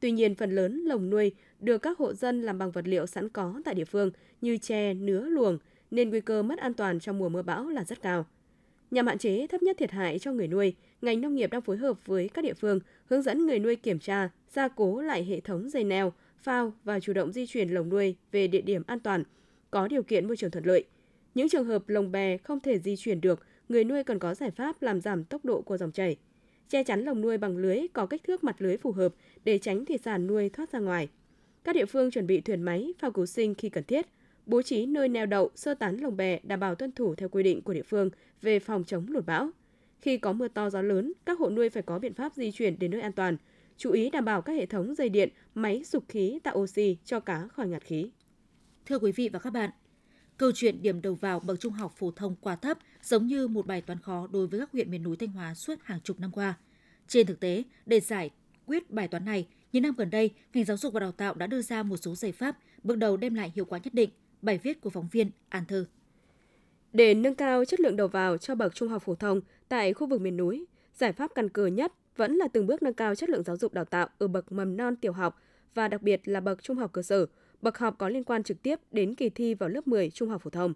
Tuy 0.00 0.10
nhiên, 0.10 0.34
phần 0.34 0.54
lớn 0.54 0.84
lồng 0.84 1.10
nuôi 1.10 1.32
được 1.60 1.78
các 1.78 1.98
hộ 1.98 2.14
dân 2.14 2.42
làm 2.42 2.58
bằng 2.58 2.70
vật 2.70 2.88
liệu 2.88 3.06
sẵn 3.06 3.28
có 3.28 3.60
tại 3.64 3.74
địa 3.74 3.84
phương 3.84 4.10
như 4.40 4.56
tre, 4.56 4.94
nứa, 4.94 5.28
luồng, 5.28 5.58
nên 5.90 6.10
nguy 6.10 6.20
cơ 6.20 6.42
mất 6.42 6.58
an 6.58 6.74
toàn 6.74 7.00
trong 7.00 7.18
mùa 7.18 7.28
mưa 7.28 7.42
bão 7.42 7.68
là 7.68 7.84
rất 7.84 8.02
cao. 8.02 8.26
Nhằm 8.90 9.06
hạn 9.06 9.18
chế 9.18 9.46
thấp 9.46 9.62
nhất 9.62 9.76
thiệt 9.78 9.90
hại 9.90 10.18
cho 10.18 10.32
người 10.32 10.48
nuôi, 10.48 10.74
ngành 11.02 11.20
nông 11.20 11.34
nghiệp 11.34 11.50
đang 11.50 11.60
phối 11.60 11.76
hợp 11.76 12.06
với 12.06 12.28
các 12.28 12.44
địa 12.44 12.54
phương 12.54 12.80
hướng 13.06 13.22
dẫn 13.22 13.46
người 13.46 13.58
nuôi 13.58 13.76
kiểm 13.76 13.98
tra, 13.98 14.30
gia 14.50 14.68
cố 14.68 15.00
lại 15.00 15.24
hệ 15.24 15.40
thống 15.40 15.70
dây 15.70 15.84
neo, 15.84 16.12
phao 16.42 16.72
và 16.84 17.00
chủ 17.00 17.12
động 17.12 17.32
di 17.32 17.46
chuyển 17.46 17.68
lồng 17.68 17.88
nuôi 17.88 18.16
về 18.32 18.46
địa 18.46 18.60
điểm 18.60 18.82
an 18.86 19.00
toàn, 19.00 19.24
có 19.70 19.88
điều 19.88 20.02
kiện 20.02 20.26
môi 20.26 20.36
trường 20.36 20.50
thuận 20.50 20.66
lợi. 20.66 20.84
Những 21.34 21.48
trường 21.48 21.64
hợp 21.64 21.88
lồng 21.88 22.12
bè 22.12 22.36
không 22.36 22.60
thể 22.60 22.78
di 22.78 22.96
chuyển 22.96 23.20
được, 23.20 23.40
người 23.68 23.84
nuôi 23.84 24.04
cần 24.04 24.18
có 24.18 24.34
giải 24.34 24.50
pháp 24.50 24.82
làm 24.82 25.00
giảm 25.00 25.24
tốc 25.24 25.44
độ 25.44 25.62
của 25.62 25.76
dòng 25.76 25.92
chảy 25.92 26.16
che 26.68 26.84
chắn 26.84 27.04
lồng 27.04 27.20
nuôi 27.20 27.38
bằng 27.38 27.56
lưới 27.56 27.80
có 27.92 28.06
kích 28.06 28.24
thước 28.24 28.44
mặt 28.44 28.56
lưới 28.58 28.76
phù 28.76 28.92
hợp 28.92 29.14
để 29.44 29.58
tránh 29.58 29.84
thủy 29.84 29.98
sản 30.04 30.26
nuôi 30.26 30.48
thoát 30.48 30.72
ra 30.72 30.78
ngoài. 30.78 31.08
Các 31.64 31.74
địa 31.74 31.86
phương 31.86 32.10
chuẩn 32.10 32.26
bị 32.26 32.40
thuyền 32.40 32.62
máy, 32.62 32.92
phao 32.98 33.10
cứu 33.10 33.26
sinh 33.26 33.54
khi 33.54 33.68
cần 33.68 33.84
thiết, 33.84 34.06
bố 34.46 34.62
trí 34.62 34.86
nơi 34.86 35.08
neo 35.08 35.26
đậu, 35.26 35.50
sơ 35.54 35.74
tán 35.74 35.96
lồng 35.96 36.16
bè 36.16 36.38
đảm 36.42 36.60
bảo 36.60 36.74
tuân 36.74 36.92
thủ 36.92 37.14
theo 37.14 37.28
quy 37.28 37.42
định 37.42 37.62
của 37.62 37.74
địa 37.74 37.82
phương 37.82 38.10
về 38.42 38.58
phòng 38.58 38.84
chống 38.84 39.06
lụt 39.08 39.26
bão. 39.26 39.50
Khi 40.00 40.18
có 40.18 40.32
mưa 40.32 40.48
to 40.48 40.70
gió 40.70 40.82
lớn, 40.82 41.12
các 41.26 41.38
hộ 41.38 41.50
nuôi 41.50 41.70
phải 41.70 41.82
có 41.82 41.98
biện 41.98 42.14
pháp 42.14 42.34
di 42.34 42.50
chuyển 42.50 42.78
đến 42.78 42.90
nơi 42.90 43.00
an 43.00 43.12
toàn, 43.12 43.36
chú 43.76 43.92
ý 43.92 44.10
đảm 44.10 44.24
bảo 44.24 44.42
các 44.42 44.52
hệ 44.52 44.66
thống 44.66 44.94
dây 44.94 45.08
điện, 45.08 45.28
máy 45.54 45.84
sục 45.84 46.04
khí 46.08 46.38
tạo 46.42 46.58
oxy 46.58 46.96
cho 47.04 47.20
cá 47.20 47.48
khỏi 47.48 47.68
ngạt 47.68 47.82
khí. 47.82 48.10
Thưa 48.86 48.98
quý 48.98 49.12
vị 49.12 49.28
và 49.28 49.38
các 49.38 49.50
bạn, 49.50 49.70
câu 50.38 50.52
chuyện 50.54 50.82
điểm 50.82 51.02
đầu 51.02 51.14
vào 51.14 51.40
bậc 51.40 51.60
trung 51.60 51.72
học 51.72 51.92
phổ 51.96 52.10
thông 52.10 52.36
quá 52.40 52.56
thấp 52.56 52.78
giống 53.02 53.26
như 53.26 53.48
một 53.48 53.66
bài 53.66 53.80
toán 53.80 53.98
khó 53.98 54.26
đối 54.32 54.46
với 54.46 54.60
các 54.60 54.72
huyện 54.72 54.90
miền 54.90 55.02
núi 55.02 55.16
Thanh 55.16 55.28
Hóa 55.28 55.54
suốt 55.54 55.74
hàng 55.82 56.00
chục 56.00 56.20
năm 56.20 56.30
qua. 56.32 56.54
Trên 57.08 57.26
thực 57.26 57.40
tế, 57.40 57.62
để 57.86 58.00
giải 58.00 58.30
quyết 58.66 58.90
bài 58.90 59.08
toán 59.08 59.24
này, 59.24 59.46
những 59.72 59.82
năm 59.82 59.94
gần 59.98 60.10
đây, 60.10 60.30
ngành 60.54 60.64
giáo 60.64 60.76
dục 60.76 60.92
và 60.92 61.00
đào 61.00 61.12
tạo 61.12 61.34
đã 61.34 61.46
đưa 61.46 61.62
ra 61.62 61.82
một 61.82 61.96
số 61.96 62.14
giải 62.14 62.32
pháp 62.32 62.58
bước 62.82 62.96
đầu 62.96 63.16
đem 63.16 63.34
lại 63.34 63.52
hiệu 63.54 63.64
quả 63.64 63.78
nhất 63.84 63.94
định. 63.94 64.10
Bài 64.42 64.58
viết 64.58 64.80
của 64.80 64.90
phóng 64.90 65.08
viên 65.12 65.30
An 65.48 65.64
Thư. 65.64 65.86
Để 66.92 67.14
nâng 67.14 67.34
cao 67.34 67.64
chất 67.64 67.80
lượng 67.80 67.96
đầu 67.96 68.08
vào 68.08 68.38
cho 68.38 68.54
bậc 68.54 68.74
trung 68.74 68.88
học 68.88 69.02
phổ 69.02 69.14
thông 69.14 69.40
tại 69.68 69.92
khu 69.92 70.06
vực 70.06 70.20
miền 70.20 70.36
núi, 70.36 70.66
giải 70.94 71.12
pháp 71.12 71.30
căn 71.34 71.48
cơ 71.48 71.66
nhất 71.66 71.92
vẫn 72.16 72.36
là 72.36 72.48
từng 72.48 72.66
bước 72.66 72.82
nâng 72.82 72.94
cao 72.94 73.14
chất 73.14 73.28
lượng 73.28 73.42
giáo 73.42 73.56
dục 73.56 73.74
đào 73.74 73.84
tạo 73.84 74.08
ở 74.18 74.28
bậc 74.28 74.52
mầm 74.52 74.76
non 74.76 74.96
tiểu 74.96 75.12
học 75.12 75.40
và 75.74 75.88
đặc 75.88 76.02
biệt 76.02 76.28
là 76.28 76.40
bậc 76.40 76.62
trung 76.62 76.76
học 76.76 76.92
cơ 76.92 77.02
sở, 77.02 77.26
bậc 77.62 77.78
học 77.78 77.94
có 77.98 78.08
liên 78.08 78.24
quan 78.24 78.42
trực 78.42 78.62
tiếp 78.62 78.80
đến 78.92 79.14
kỳ 79.14 79.30
thi 79.30 79.54
vào 79.54 79.68
lớp 79.68 79.86
10 79.86 80.10
trung 80.10 80.28
học 80.28 80.42
phổ 80.42 80.50
thông. 80.50 80.74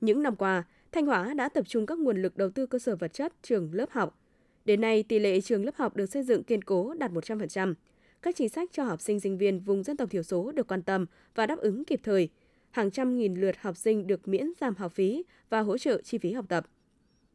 Những 0.00 0.22
năm 0.22 0.36
qua, 0.36 0.64
Thanh 0.92 1.06
Hóa 1.06 1.34
đã 1.34 1.48
tập 1.48 1.64
trung 1.68 1.86
các 1.86 1.98
nguồn 1.98 2.22
lực 2.22 2.36
đầu 2.36 2.50
tư 2.50 2.66
cơ 2.66 2.78
sở 2.78 2.96
vật 2.96 3.12
chất 3.12 3.32
trường 3.42 3.74
lớp 3.74 3.90
học. 3.90 4.18
Đến 4.64 4.80
nay, 4.80 5.02
tỷ 5.02 5.18
lệ 5.18 5.40
trường 5.40 5.64
lớp 5.64 5.74
học 5.76 5.96
được 5.96 6.06
xây 6.06 6.22
dựng 6.22 6.44
kiên 6.44 6.64
cố 6.64 6.94
đạt 6.94 7.10
100%. 7.10 7.74
Các 8.22 8.36
chính 8.36 8.48
sách 8.48 8.70
cho 8.72 8.84
học 8.84 9.00
sinh 9.00 9.20
sinh 9.20 9.38
viên 9.38 9.60
vùng 9.60 9.82
dân 9.82 9.96
tộc 9.96 10.10
thiểu 10.10 10.22
số 10.22 10.52
được 10.52 10.66
quan 10.66 10.82
tâm 10.82 11.06
và 11.34 11.46
đáp 11.46 11.58
ứng 11.58 11.84
kịp 11.84 12.00
thời. 12.02 12.28
Hàng 12.70 12.90
trăm 12.90 13.16
nghìn 13.16 13.34
lượt 13.34 13.56
học 13.60 13.76
sinh 13.76 14.06
được 14.06 14.28
miễn 14.28 14.52
giảm 14.60 14.74
học 14.74 14.92
phí 14.92 15.24
và 15.50 15.60
hỗ 15.60 15.78
trợ 15.78 16.00
chi 16.02 16.18
phí 16.18 16.32
học 16.32 16.44
tập. 16.48 16.66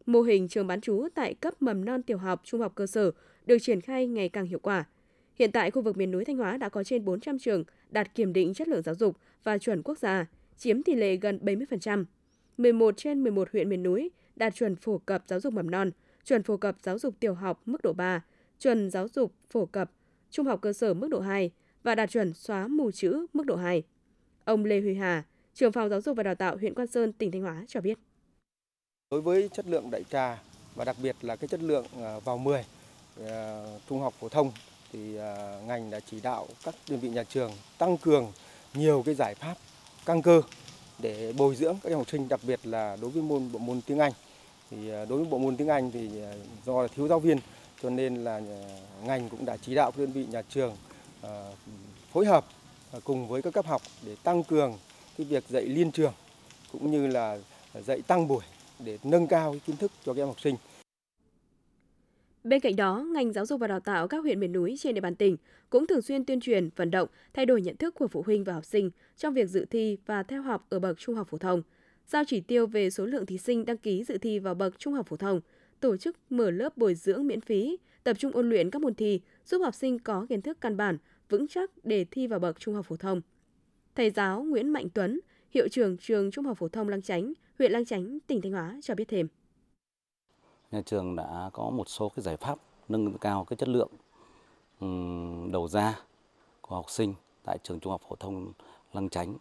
Mô 0.05 0.21
hình 0.21 0.47
trường 0.47 0.67
bán 0.67 0.81
trú 0.81 1.07
tại 1.15 1.33
cấp 1.33 1.61
mầm 1.61 1.85
non 1.85 2.03
tiểu 2.03 2.17
học, 2.17 2.41
trung 2.43 2.61
học 2.61 2.71
cơ 2.75 2.87
sở 2.87 3.11
được 3.45 3.57
triển 3.61 3.81
khai 3.81 4.07
ngày 4.07 4.29
càng 4.29 4.45
hiệu 4.45 4.59
quả. 4.59 4.85
Hiện 5.35 5.51
tại, 5.51 5.71
khu 5.71 5.81
vực 5.81 5.97
miền 5.97 6.11
núi 6.11 6.25
Thanh 6.25 6.37
Hóa 6.37 6.57
đã 6.57 6.69
có 6.69 6.83
trên 6.83 7.05
400 7.05 7.39
trường 7.39 7.63
đạt 7.89 8.15
kiểm 8.15 8.33
định 8.33 8.53
chất 8.53 8.67
lượng 8.67 8.81
giáo 8.81 8.95
dục 8.95 9.17
và 9.43 9.57
chuẩn 9.57 9.83
quốc 9.83 9.97
gia, 9.97 10.25
chiếm 10.57 10.83
tỷ 10.83 10.95
lệ 10.95 11.15
gần 11.15 11.39
70%. 11.43 12.05
11 12.57 12.97
trên 12.97 13.23
11 13.23 13.51
huyện 13.51 13.69
miền 13.69 13.83
núi 13.83 14.11
đạt 14.35 14.55
chuẩn 14.55 14.75
phổ 14.75 14.97
cập 14.97 15.23
giáo 15.27 15.39
dục 15.39 15.53
mầm 15.53 15.71
non, 15.71 15.91
chuẩn 16.25 16.43
phổ 16.43 16.57
cập 16.57 16.75
giáo 16.83 16.99
dục 16.99 17.15
tiểu 17.19 17.33
học 17.33 17.61
mức 17.65 17.83
độ 17.83 17.93
3, 17.93 18.23
chuẩn 18.59 18.89
giáo 18.89 19.07
dục 19.07 19.33
phổ 19.49 19.65
cập 19.65 19.91
trung 20.31 20.45
học 20.45 20.61
cơ 20.61 20.73
sở 20.73 20.93
mức 20.93 21.07
độ 21.07 21.19
2 21.19 21.51
và 21.83 21.95
đạt 21.95 22.09
chuẩn 22.09 22.33
xóa 22.33 22.67
mù 22.67 22.91
chữ 22.91 23.25
mức 23.33 23.45
độ 23.45 23.55
2. 23.55 23.83
Ông 24.45 24.65
Lê 24.65 24.81
Huy 24.81 24.95
Hà, 24.95 25.23
trưởng 25.53 25.71
phòng 25.71 25.89
giáo 25.89 26.01
dục 26.01 26.17
và 26.17 26.23
đào 26.23 26.35
tạo 26.35 26.57
huyện 26.57 26.73
Quan 26.73 26.87
Sơn, 26.87 27.13
tỉnh 27.13 27.31
Thanh 27.31 27.41
Hóa 27.41 27.65
cho 27.67 27.81
biết. 27.81 27.99
Đối 29.11 29.21
với 29.21 29.49
chất 29.53 29.65
lượng 29.67 29.91
đại 29.91 30.03
trà 30.11 30.41
và 30.75 30.85
đặc 30.85 30.95
biệt 31.03 31.15
là 31.21 31.35
cái 31.35 31.47
chất 31.47 31.63
lượng 31.63 31.85
ờ, 31.97 32.19
vào 32.19 32.37
10 32.37 32.65
ờ, 33.19 33.79
trung 33.89 33.99
học 33.99 34.13
phổ 34.19 34.29
thông 34.29 34.51
thì 34.95 35.17
à, 35.17 35.59
ngành 35.67 35.91
đã 35.91 35.99
chỉ 36.11 36.19
đạo 36.19 36.47
các 36.63 36.75
đơn 36.89 36.99
vị 36.99 37.09
nhà 37.09 37.23
trường 37.23 37.51
tăng 37.77 37.97
cường 37.97 38.31
nhiều 38.73 39.03
cái 39.05 39.15
giải 39.15 39.35
pháp 39.35 39.55
căng 40.05 40.21
cơ 40.21 40.41
để 40.99 41.33
bồi 41.37 41.55
dưỡng 41.55 41.77
các 41.83 41.89
em 41.89 41.97
học 41.97 42.09
sinh, 42.09 42.29
đặc 42.29 42.39
biệt 42.43 42.59
là 42.63 42.97
đối 43.01 43.11
với 43.11 43.23
môn, 43.23 43.51
bộ 43.51 43.59
môn 43.59 43.81
tiếng 43.81 43.99
Anh 43.99 44.11
thì 44.71 44.89
à, 44.89 45.05
đối 45.05 45.19
với 45.19 45.27
bộ 45.27 45.37
môn 45.37 45.57
tiếng 45.57 45.67
Anh 45.67 45.91
thì 45.91 46.21
à, 46.21 46.33
do 46.65 46.81
là 46.81 46.87
thiếu 46.87 47.07
giáo 47.07 47.19
viên 47.19 47.39
cho 47.83 47.89
nên 47.89 48.23
là 48.23 48.41
ngành 49.05 49.29
cũng 49.29 49.45
đã 49.45 49.57
chỉ 49.57 49.75
đạo 49.75 49.91
các 49.91 49.99
đơn 49.99 50.11
vị 50.11 50.25
nhà 50.31 50.41
trường 50.49 50.75
phối 52.11 52.25
hợp 52.25 52.45
cùng 53.03 53.27
với 53.27 53.41
các 53.41 53.53
cấp 53.53 53.65
học 53.65 53.81
để 54.01 54.15
tăng 54.23 54.43
cường 54.43 54.77
cái 55.17 55.25
việc 55.25 55.43
dạy 55.49 55.63
liên 55.63 55.91
trường 55.91 56.13
cũng 56.71 56.91
như 56.91 57.07
là 57.07 57.37
dạy 57.85 58.01
tăng 58.07 58.27
buổi 58.27 58.43
để 58.79 58.97
nâng 59.03 59.27
cao 59.27 59.55
kiến 59.67 59.77
thức 59.77 59.91
cho 60.05 60.13
các 60.13 60.21
em 60.21 60.27
học 60.27 60.41
sinh. 60.41 60.55
Bên 62.45 62.59
cạnh 62.59 62.75
đó, 62.75 63.05
ngành 63.13 63.33
giáo 63.33 63.45
dục 63.45 63.59
và 63.59 63.67
đào 63.67 63.79
tạo 63.79 64.07
các 64.07 64.17
huyện 64.17 64.39
miền 64.39 64.51
núi 64.51 64.75
trên 64.79 64.95
địa 64.95 65.01
bàn 65.01 65.15
tỉnh 65.15 65.37
cũng 65.69 65.87
thường 65.87 66.01
xuyên 66.01 66.25
tuyên 66.25 66.39
truyền, 66.39 66.69
vận 66.75 66.91
động, 66.91 67.09
thay 67.33 67.45
đổi 67.45 67.61
nhận 67.61 67.77
thức 67.77 67.95
của 67.95 68.07
phụ 68.07 68.23
huynh 68.25 68.43
và 68.43 68.53
học 68.53 68.65
sinh 68.65 68.91
trong 69.17 69.33
việc 69.33 69.49
dự 69.49 69.65
thi 69.65 69.97
và 70.05 70.23
theo 70.23 70.41
học 70.41 70.65
ở 70.69 70.79
bậc 70.79 70.99
trung 70.99 71.15
học 71.15 71.27
phổ 71.29 71.37
thông, 71.37 71.61
giao 72.07 72.23
chỉ 72.27 72.41
tiêu 72.41 72.67
về 72.67 72.89
số 72.89 73.05
lượng 73.05 73.25
thí 73.25 73.37
sinh 73.37 73.65
đăng 73.65 73.77
ký 73.77 74.03
dự 74.03 74.17
thi 74.17 74.39
vào 74.39 74.55
bậc 74.55 74.79
trung 74.79 74.93
học 74.93 75.07
phổ 75.07 75.17
thông, 75.17 75.41
tổ 75.79 75.97
chức 75.97 76.17
mở 76.29 76.51
lớp 76.51 76.77
bồi 76.77 76.95
dưỡng 76.95 77.27
miễn 77.27 77.41
phí, 77.41 77.77
tập 78.03 78.17
trung 78.19 78.31
ôn 78.31 78.49
luyện 78.49 78.69
các 78.69 78.81
môn 78.81 78.93
thi, 78.93 79.21
giúp 79.45 79.59
học 79.59 79.75
sinh 79.75 79.99
có 79.99 80.25
kiến 80.29 80.41
thức 80.41 80.57
căn 80.61 80.77
bản, 80.77 80.97
vững 81.29 81.47
chắc 81.47 81.71
để 81.83 82.05
thi 82.11 82.27
vào 82.27 82.39
bậc 82.39 82.59
trung 82.59 82.75
học 82.75 82.85
phổ 82.85 82.95
thông. 82.95 83.21
Thầy 83.95 84.09
giáo 84.09 84.43
Nguyễn 84.43 84.69
Mạnh 84.69 84.87
Tuấn, 84.93 85.19
hiệu 85.51 85.67
trưởng 85.67 85.97
trường 85.97 86.31
Trung 86.31 86.45
học 86.45 86.57
phổ 86.57 86.67
thông 86.67 86.89
lăng 86.89 87.01
Chánh, 87.01 87.33
huyện 87.59 87.71
lăng 87.71 87.85
Chánh, 87.85 88.17
tỉnh 88.27 88.41
Thanh 88.41 88.51
Hóa 88.51 88.79
cho 88.81 88.95
biết 88.95 89.07
thêm. 89.07 89.27
Nhà 90.71 90.81
trường 90.85 91.15
đã 91.15 91.49
có 91.53 91.69
một 91.69 91.89
số 91.89 92.09
cái 92.09 92.23
giải 92.23 92.37
pháp 92.37 92.59
nâng 92.89 93.17
cao 93.17 93.45
cái 93.45 93.57
chất 93.57 93.69
lượng 93.69 93.89
ừ, 94.79 94.87
đầu 95.51 95.67
ra 95.67 95.99
của 96.61 96.75
học 96.75 96.89
sinh 96.89 97.13
tại 97.43 97.57
trường 97.63 97.79
Trung 97.79 97.91
học 97.91 98.01
phổ 98.09 98.15
thông 98.15 98.51
Lăng 98.93 99.09
Chánh. 99.09 99.37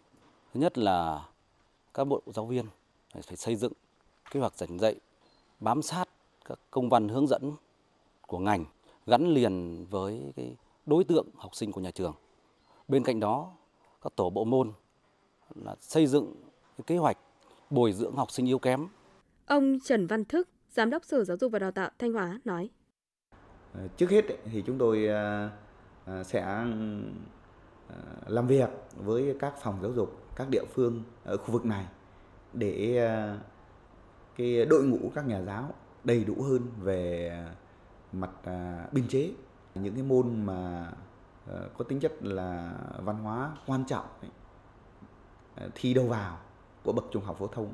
Thứ 0.53 0.59
nhất 0.59 0.77
là 0.77 1.25
các 1.93 2.03
bộ 2.03 2.21
giáo 2.25 2.45
viên 2.45 2.65
phải 3.11 3.35
xây 3.35 3.55
dựng 3.55 3.73
kế 4.31 4.39
hoạch 4.39 4.57
giảng 4.57 4.79
dạy 4.79 4.95
bám 5.59 5.81
sát 5.81 6.09
các 6.45 6.59
công 6.71 6.89
văn 6.89 7.09
hướng 7.09 7.27
dẫn 7.27 7.51
của 8.27 8.39
ngành 8.39 8.65
gắn 9.05 9.27
liền 9.27 9.85
với 9.89 10.33
cái 10.35 10.55
đối 10.85 11.03
tượng 11.03 11.27
học 11.35 11.55
sinh 11.55 11.71
của 11.71 11.81
nhà 11.81 11.91
trường. 11.91 12.13
Bên 12.87 13.03
cạnh 13.03 13.19
đó, 13.19 13.51
các 14.01 14.15
tổ 14.15 14.29
bộ 14.29 14.43
môn 14.43 14.71
là 15.55 15.75
xây 15.81 16.07
dựng 16.07 16.35
cái 16.77 16.83
kế 16.87 16.97
hoạch 16.97 17.17
bồi 17.69 17.93
dưỡng 17.93 18.15
học 18.15 18.31
sinh 18.31 18.45
yếu 18.45 18.59
kém. 18.59 18.87
Ông 19.45 19.79
Trần 19.83 20.07
Văn 20.07 20.25
Thức, 20.25 20.49
Giám 20.75 20.89
đốc 20.89 21.05
Sở 21.05 21.23
Giáo 21.23 21.37
dục 21.37 21.51
và 21.51 21.59
Đào 21.59 21.71
tạo 21.71 21.89
Thanh 21.99 22.13
Hóa 22.13 22.39
nói. 22.45 22.69
Ờ, 23.73 23.87
trước 23.97 24.09
hết 24.09 24.25
thì 24.51 24.63
chúng 24.65 24.77
tôi 24.77 25.07
à, 25.07 25.49
à, 26.05 26.23
sẽ 26.23 26.41
à, 26.41 26.65
làm 28.27 28.47
việc 28.47 28.69
với 28.95 29.35
các 29.39 29.53
phòng 29.61 29.79
giáo 29.81 29.91
dục, 29.91 30.21
các 30.35 30.49
địa 30.49 30.63
phương 30.73 31.03
ở 31.23 31.37
khu 31.37 31.51
vực 31.51 31.65
này 31.65 31.85
để 32.53 33.07
cái 34.35 34.65
đội 34.65 34.83
ngũ 34.83 35.11
các 35.15 35.27
nhà 35.27 35.41
giáo 35.41 35.73
đầy 36.03 36.23
đủ 36.23 36.35
hơn 36.43 36.61
về 36.81 37.31
mặt 38.11 38.31
biên 38.91 39.07
chế 39.07 39.31
những 39.75 39.93
cái 39.93 40.03
môn 40.03 40.45
mà 40.45 40.91
có 41.77 41.85
tính 41.87 41.99
chất 41.99 42.13
là 42.21 42.73
văn 42.97 43.17
hóa 43.17 43.51
quan 43.65 43.85
trọng 43.85 44.05
thi 45.75 45.93
đầu 45.93 46.07
vào 46.07 46.37
của 46.83 46.91
bậc 46.91 47.05
trung 47.11 47.23
học 47.23 47.37
phổ 47.39 47.47
thông 47.47 47.73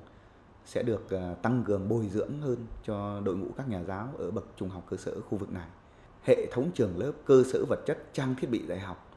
sẽ 0.65 0.83
được 0.83 1.11
à, 1.11 1.35
tăng 1.41 1.63
cường 1.63 1.89
bồi 1.89 2.07
dưỡng 2.07 2.41
hơn 2.41 2.57
cho 2.83 3.21
đội 3.25 3.35
ngũ 3.35 3.47
các 3.57 3.69
nhà 3.69 3.83
giáo 3.83 4.13
ở 4.17 4.31
bậc 4.31 4.45
trung 4.57 4.69
học 4.69 4.85
cơ 4.89 4.97
sở 4.97 5.21
khu 5.21 5.37
vực 5.37 5.51
này. 5.51 5.67
Hệ 6.23 6.45
thống 6.51 6.71
trường 6.73 6.97
lớp, 6.97 7.11
cơ 7.25 7.43
sở 7.53 7.65
vật 7.65 7.79
chất, 7.85 8.13
trang 8.13 8.35
thiết 8.35 8.49
bị 8.49 8.61
dạy 8.67 8.79
học 8.79 9.11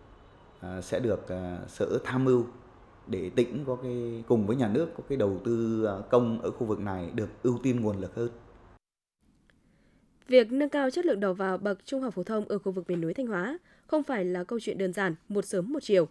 à, 0.60 0.80
sẽ 0.80 1.00
được 1.00 1.28
à, 1.28 1.58
sở 1.68 1.98
tham 2.04 2.24
mưu 2.24 2.46
để 3.06 3.30
tỉnh 3.30 3.64
có 3.66 3.76
cái 3.76 4.24
cùng 4.28 4.46
với 4.46 4.56
nhà 4.56 4.68
nước 4.68 4.88
có 4.96 5.02
cái 5.08 5.18
đầu 5.18 5.40
tư 5.44 5.88
công 6.10 6.40
ở 6.40 6.50
khu 6.50 6.66
vực 6.66 6.80
này 6.80 7.10
được 7.14 7.28
ưu 7.42 7.58
tiên 7.62 7.80
nguồn 7.80 8.00
lực 8.00 8.14
hơn. 8.14 8.30
Việc 10.28 10.52
nâng 10.52 10.68
cao 10.68 10.90
chất 10.90 11.06
lượng 11.06 11.20
đầu 11.20 11.34
vào 11.34 11.58
bậc 11.58 11.78
trung 11.84 12.02
học 12.02 12.14
phổ 12.14 12.22
thông 12.22 12.48
ở 12.48 12.58
khu 12.58 12.72
vực 12.72 12.84
miền 12.88 13.00
núi 13.00 13.14
Thanh 13.14 13.26
Hóa 13.26 13.58
không 13.86 14.02
phải 14.02 14.24
là 14.24 14.44
câu 14.44 14.60
chuyện 14.62 14.78
đơn 14.78 14.92
giản 14.92 15.14
một 15.28 15.44
sớm 15.44 15.72
một 15.72 15.82
chiều. 15.82 16.08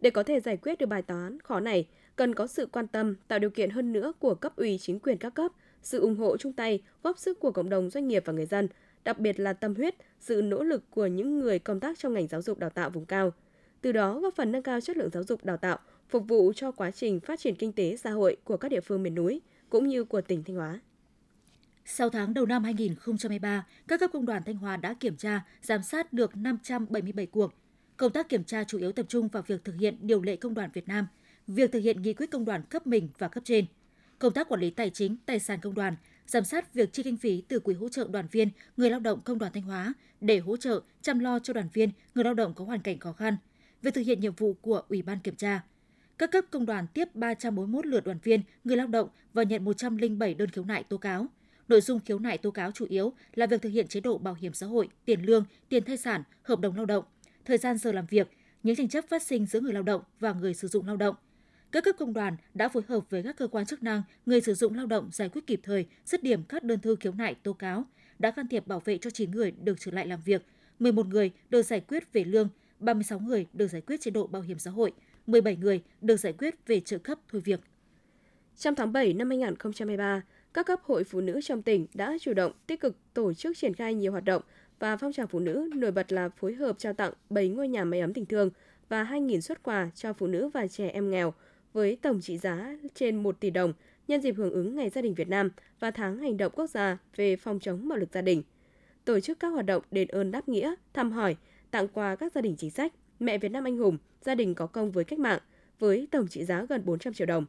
Để 0.00 0.10
có 0.10 0.22
thể 0.22 0.40
giải 0.40 0.56
quyết 0.56 0.78
được 0.78 0.86
bài 0.86 1.02
toán 1.02 1.40
khó 1.40 1.60
này, 1.60 1.88
cần 2.16 2.34
có 2.34 2.46
sự 2.46 2.66
quan 2.66 2.86
tâm, 2.86 3.14
tạo 3.28 3.38
điều 3.38 3.50
kiện 3.50 3.70
hơn 3.70 3.92
nữa 3.92 4.12
của 4.18 4.34
cấp 4.34 4.56
ủy 4.56 4.78
chính 4.78 5.00
quyền 5.00 5.18
các 5.18 5.34
cấp, 5.34 5.52
sự 5.82 6.00
ủng 6.00 6.16
hộ 6.16 6.36
chung 6.36 6.52
tay, 6.52 6.82
góp 7.02 7.18
sức 7.18 7.40
của 7.40 7.50
cộng 7.50 7.68
đồng 7.68 7.90
doanh 7.90 8.08
nghiệp 8.08 8.22
và 8.26 8.32
người 8.32 8.46
dân, 8.46 8.68
đặc 9.04 9.18
biệt 9.18 9.40
là 9.40 9.52
tâm 9.52 9.74
huyết, 9.74 9.94
sự 10.20 10.42
nỗ 10.42 10.62
lực 10.62 10.90
của 10.90 11.06
những 11.06 11.38
người 11.38 11.58
công 11.58 11.80
tác 11.80 11.98
trong 11.98 12.14
ngành 12.14 12.28
giáo 12.28 12.42
dục 12.42 12.58
đào 12.58 12.70
tạo 12.70 12.90
vùng 12.90 13.06
cao. 13.06 13.32
Từ 13.80 13.92
đó 13.92 14.20
góp 14.20 14.34
phần 14.34 14.52
nâng 14.52 14.62
cao 14.62 14.80
chất 14.80 14.96
lượng 14.96 15.10
giáo 15.12 15.22
dục 15.22 15.44
đào 15.44 15.56
tạo, 15.56 15.78
phục 16.08 16.28
vụ 16.28 16.52
cho 16.56 16.72
quá 16.72 16.90
trình 16.90 17.20
phát 17.20 17.40
triển 17.40 17.54
kinh 17.54 17.72
tế 17.72 17.96
xã 17.96 18.10
hội 18.10 18.36
của 18.44 18.56
các 18.56 18.68
địa 18.68 18.80
phương 18.80 19.02
miền 19.02 19.14
núi 19.14 19.40
cũng 19.70 19.88
như 19.88 20.04
của 20.04 20.20
tỉnh 20.20 20.44
Thanh 20.44 20.56
Hóa. 20.56 20.80
Sau 21.84 22.10
tháng 22.10 22.34
đầu 22.34 22.46
năm 22.46 22.64
2023, 22.64 23.66
các 23.88 24.00
cấp 24.00 24.10
công 24.12 24.26
đoàn 24.26 24.42
Thanh 24.46 24.56
Hóa 24.56 24.76
đã 24.76 24.94
kiểm 24.94 25.16
tra, 25.16 25.40
giám 25.62 25.82
sát 25.82 26.12
được 26.12 26.36
577 26.36 27.26
cuộc. 27.26 27.52
Công 27.96 28.12
tác 28.12 28.28
kiểm 28.28 28.44
tra 28.44 28.64
chủ 28.64 28.78
yếu 28.78 28.92
tập 28.92 29.06
trung 29.08 29.28
vào 29.28 29.42
việc 29.46 29.64
thực 29.64 29.74
hiện 29.78 29.96
điều 30.00 30.22
lệ 30.22 30.36
công 30.36 30.54
đoàn 30.54 30.70
Việt 30.74 30.88
Nam– 30.88 31.06
việc 31.46 31.72
thực 31.72 31.80
hiện 31.80 32.02
nghị 32.02 32.14
quyết 32.14 32.30
công 32.30 32.44
đoàn 32.44 32.62
cấp 32.70 32.86
mình 32.86 33.08
và 33.18 33.28
cấp 33.28 33.44
trên, 33.46 33.66
công 34.18 34.32
tác 34.32 34.48
quản 34.48 34.60
lý 34.60 34.70
tài 34.70 34.90
chính, 34.90 35.16
tài 35.26 35.40
sản 35.40 35.58
công 35.62 35.74
đoàn, 35.74 35.96
giám 36.26 36.44
sát 36.44 36.74
việc 36.74 36.92
chi 36.92 37.02
kinh 37.02 37.16
phí 37.16 37.42
từ 37.48 37.60
quỹ 37.60 37.74
hỗ 37.74 37.88
trợ 37.88 38.08
đoàn 38.10 38.26
viên, 38.30 38.48
người 38.76 38.90
lao 38.90 39.00
động 39.00 39.20
công 39.24 39.38
đoàn 39.38 39.52
Thanh 39.52 39.62
Hóa 39.62 39.94
để 40.20 40.38
hỗ 40.38 40.56
trợ 40.56 40.80
chăm 41.02 41.18
lo 41.18 41.38
cho 41.38 41.52
đoàn 41.52 41.68
viên, 41.72 41.90
người 42.14 42.24
lao 42.24 42.34
động 42.34 42.54
có 42.54 42.64
hoàn 42.64 42.80
cảnh 42.80 42.98
khó 42.98 43.12
khăn, 43.12 43.36
việc 43.82 43.94
thực 43.94 44.06
hiện 44.06 44.20
nhiệm 44.20 44.34
vụ 44.34 44.54
của 44.54 44.82
Ủy 44.88 45.02
ban 45.02 45.18
kiểm 45.18 45.36
tra. 45.36 45.60
Các 46.18 46.30
cấp 46.30 46.44
công 46.50 46.66
đoàn 46.66 46.86
tiếp 46.94 47.14
341 47.14 47.86
lượt 47.86 48.04
đoàn 48.04 48.18
viên, 48.22 48.40
người 48.64 48.76
lao 48.76 48.86
động 48.86 49.08
và 49.32 49.42
nhận 49.42 49.64
107 49.64 50.34
đơn 50.34 50.50
khiếu 50.50 50.64
nại 50.64 50.82
tố 50.82 50.96
cáo. 50.96 51.26
Nội 51.68 51.80
dung 51.80 52.00
khiếu 52.00 52.18
nại 52.18 52.38
tố 52.38 52.50
cáo 52.50 52.72
chủ 52.72 52.86
yếu 52.88 53.12
là 53.34 53.46
việc 53.46 53.62
thực 53.62 53.68
hiện 53.68 53.88
chế 53.88 54.00
độ 54.00 54.18
bảo 54.18 54.34
hiểm 54.34 54.52
xã 54.52 54.66
hội, 54.66 54.88
tiền 55.04 55.22
lương, 55.22 55.44
tiền 55.68 55.84
thai 55.84 55.96
sản, 55.96 56.22
hợp 56.42 56.60
đồng 56.60 56.76
lao 56.76 56.86
động, 56.86 57.04
thời 57.44 57.58
gian 57.58 57.78
giờ 57.78 57.92
làm 57.92 58.06
việc, 58.06 58.30
những 58.62 58.76
tranh 58.76 58.88
chấp 58.88 59.04
phát 59.08 59.22
sinh 59.22 59.46
giữa 59.46 59.60
người 59.60 59.72
lao 59.72 59.82
động 59.82 60.02
và 60.20 60.32
người 60.32 60.54
sử 60.54 60.68
dụng 60.68 60.86
lao 60.86 60.96
động, 60.96 61.16
các 61.72 61.84
cấp 61.84 61.96
công 61.98 62.12
đoàn 62.12 62.36
đã 62.54 62.68
phối 62.68 62.82
hợp 62.88 63.10
với 63.10 63.22
các 63.22 63.36
cơ 63.36 63.46
quan 63.46 63.66
chức 63.66 63.82
năng, 63.82 64.02
người 64.26 64.40
sử 64.40 64.54
dụng 64.54 64.74
lao 64.74 64.86
động 64.86 65.08
giải 65.12 65.28
quyết 65.28 65.46
kịp 65.46 65.60
thời, 65.62 65.86
dứt 66.04 66.22
điểm 66.22 66.42
các 66.48 66.62
đơn 66.62 66.80
thư 66.80 66.96
khiếu 66.96 67.12
nại 67.12 67.34
tố 67.34 67.52
cáo, 67.52 67.84
đã 68.18 68.30
can 68.30 68.48
thiệp 68.48 68.66
bảo 68.66 68.80
vệ 68.80 68.98
cho 68.98 69.10
9 69.10 69.30
người 69.30 69.50
được 69.50 69.74
trở 69.80 69.90
lại 69.90 70.06
làm 70.06 70.20
việc, 70.24 70.42
11 70.78 71.06
người 71.06 71.30
được 71.50 71.62
giải 71.62 71.80
quyết 71.80 72.12
về 72.12 72.24
lương, 72.24 72.48
36 72.80 73.18
người 73.18 73.46
được 73.52 73.66
giải 73.66 73.80
quyết 73.80 74.00
chế 74.00 74.10
độ 74.10 74.26
bảo 74.26 74.42
hiểm 74.42 74.58
xã 74.58 74.70
hội, 74.70 74.92
17 75.26 75.56
người 75.56 75.82
được 76.00 76.16
giải 76.16 76.32
quyết 76.32 76.54
về 76.66 76.80
trợ 76.80 76.98
cấp 76.98 77.18
thôi 77.28 77.42
việc. 77.44 77.60
Trong 78.58 78.74
tháng 78.74 78.92
7 78.92 79.12
năm 79.12 79.28
2023, 79.28 80.22
các 80.54 80.66
cấp 80.66 80.80
hội 80.82 81.04
phụ 81.04 81.20
nữ 81.20 81.40
trong 81.44 81.62
tỉnh 81.62 81.86
đã 81.94 82.16
chủ 82.20 82.34
động 82.34 82.52
tích 82.66 82.80
cực 82.80 82.96
tổ 83.14 83.34
chức 83.34 83.56
triển 83.56 83.74
khai 83.74 83.94
nhiều 83.94 84.12
hoạt 84.12 84.24
động 84.24 84.42
và 84.78 84.96
phong 84.96 85.12
trào 85.12 85.26
phụ 85.26 85.38
nữ 85.38 85.70
nổi 85.74 85.90
bật 85.90 86.12
là 86.12 86.28
phối 86.28 86.54
hợp 86.54 86.78
trao 86.78 86.92
tặng 86.92 87.12
7 87.30 87.48
ngôi 87.48 87.68
nhà 87.68 87.84
máy 87.84 88.00
ấm 88.00 88.12
tình 88.12 88.26
thương 88.26 88.50
và 88.88 89.04
2.000 89.04 89.40
xuất 89.40 89.62
quà 89.62 89.90
cho 89.94 90.12
phụ 90.12 90.26
nữ 90.26 90.48
và 90.48 90.66
trẻ 90.66 90.88
em 90.88 91.10
nghèo 91.10 91.34
với 91.76 91.98
tổng 92.02 92.20
trị 92.20 92.38
giá 92.38 92.76
trên 92.94 93.16
1 93.16 93.40
tỷ 93.40 93.50
đồng 93.50 93.72
nhân 94.08 94.20
dịp 94.20 94.34
hưởng 94.36 94.52
ứng 94.52 94.76
Ngày 94.76 94.90
Gia 94.90 95.02
đình 95.02 95.14
Việt 95.14 95.28
Nam 95.28 95.50
và 95.80 95.90
tháng 95.90 96.18
hành 96.18 96.36
động 96.36 96.52
quốc 96.56 96.70
gia 96.70 96.98
về 97.16 97.36
phòng 97.36 97.60
chống 97.60 97.88
bạo 97.88 97.98
lực 97.98 98.08
gia 98.12 98.22
đình. 98.22 98.42
Tổ 99.04 99.20
chức 99.20 99.40
các 99.40 99.48
hoạt 99.48 99.66
động 99.66 99.82
đền 99.90 100.08
ơn 100.08 100.30
đáp 100.30 100.48
nghĩa, 100.48 100.74
thăm 100.92 101.12
hỏi, 101.12 101.36
tặng 101.70 101.88
quà 101.88 102.16
các 102.16 102.32
gia 102.34 102.40
đình 102.40 102.56
chính 102.56 102.70
sách, 102.70 102.92
mẹ 103.20 103.38
Việt 103.38 103.48
Nam 103.48 103.64
anh 103.64 103.76
hùng, 103.76 103.98
gia 104.20 104.34
đình 104.34 104.54
có 104.54 104.66
công 104.66 104.90
với 104.90 105.04
cách 105.04 105.18
mạng 105.18 105.38
với 105.78 106.08
tổng 106.10 106.28
trị 106.28 106.44
giá 106.44 106.66
gần 106.68 106.82
400 106.84 107.14
triệu 107.14 107.26
đồng. 107.26 107.46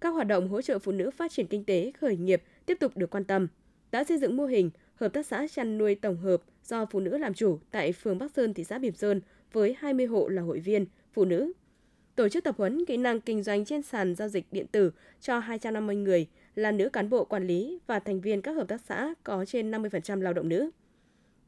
Các 0.00 0.08
hoạt 0.08 0.26
động 0.26 0.48
hỗ 0.48 0.62
trợ 0.62 0.78
phụ 0.78 0.92
nữ 0.92 1.10
phát 1.10 1.32
triển 1.32 1.46
kinh 1.46 1.64
tế, 1.64 1.92
khởi 2.00 2.16
nghiệp 2.16 2.42
tiếp 2.66 2.76
tục 2.80 2.96
được 2.96 3.10
quan 3.10 3.24
tâm. 3.24 3.48
Đã 3.90 4.04
xây 4.04 4.18
dựng 4.18 4.36
mô 4.36 4.46
hình 4.46 4.70
hợp 4.94 5.12
tác 5.12 5.26
xã 5.26 5.46
chăn 5.48 5.78
nuôi 5.78 5.94
tổng 5.94 6.16
hợp 6.16 6.42
do 6.64 6.86
phụ 6.86 7.00
nữ 7.00 7.18
làm 7.18 7.34
chủ 7.34 7.58
tại 7.70 7.92
phường 7.92 8.18
Bắc 8.18 8.30
Sơn, 8.30 8.54
thị 8.54 8.64
xã 8.64 8.78
Bỉm 8.78 8.94
Sơn 8.94 9.20
với 9.52 9.76
20 9.78 10.06
hộ 10.06 10.28
là 10.28 10.42
hội 10.42 10.60
viên, 10.60 10.86
phụ 11.12 11.24
nữ. 11.24 11.52
Tổ 12.16 12.28
chức 12.28 12.44
tập 12.44 12.54
huấn 12.58 12.84
kỹ 12.84 12.96
năng 12.96 13.20
kinh 13.20 13.42
doanh 13.42 13.64
trên 13.64 13.82
sàn 13.82 14.14
giao 14.14 14.28
dịch 14.28 14.46
điện 14.52 14.66
tử 14.66 14.92
cho 15.20 15.38
250 15.38 15.96
người 15.96 16.26
là 16.54 16.72
nữ 16.72 16.88
cán 16.88 17.10
bộ 17.10 17.24
quản 17.24 17.46
lý 17.46 17.78
và 17.86 17.98
thành 17.98 18.20
viên 18.20 18.42
các 18.42 18.52
hợp 18.52 18.68
tác 18.68 18.80
xã 18.80 19.14
có 19.24 19.44
trên 19.44 19.70
50% 19.70 20.20
lao 20.20 20.32
động 20.32 20.48
nữ. 20.48 20.70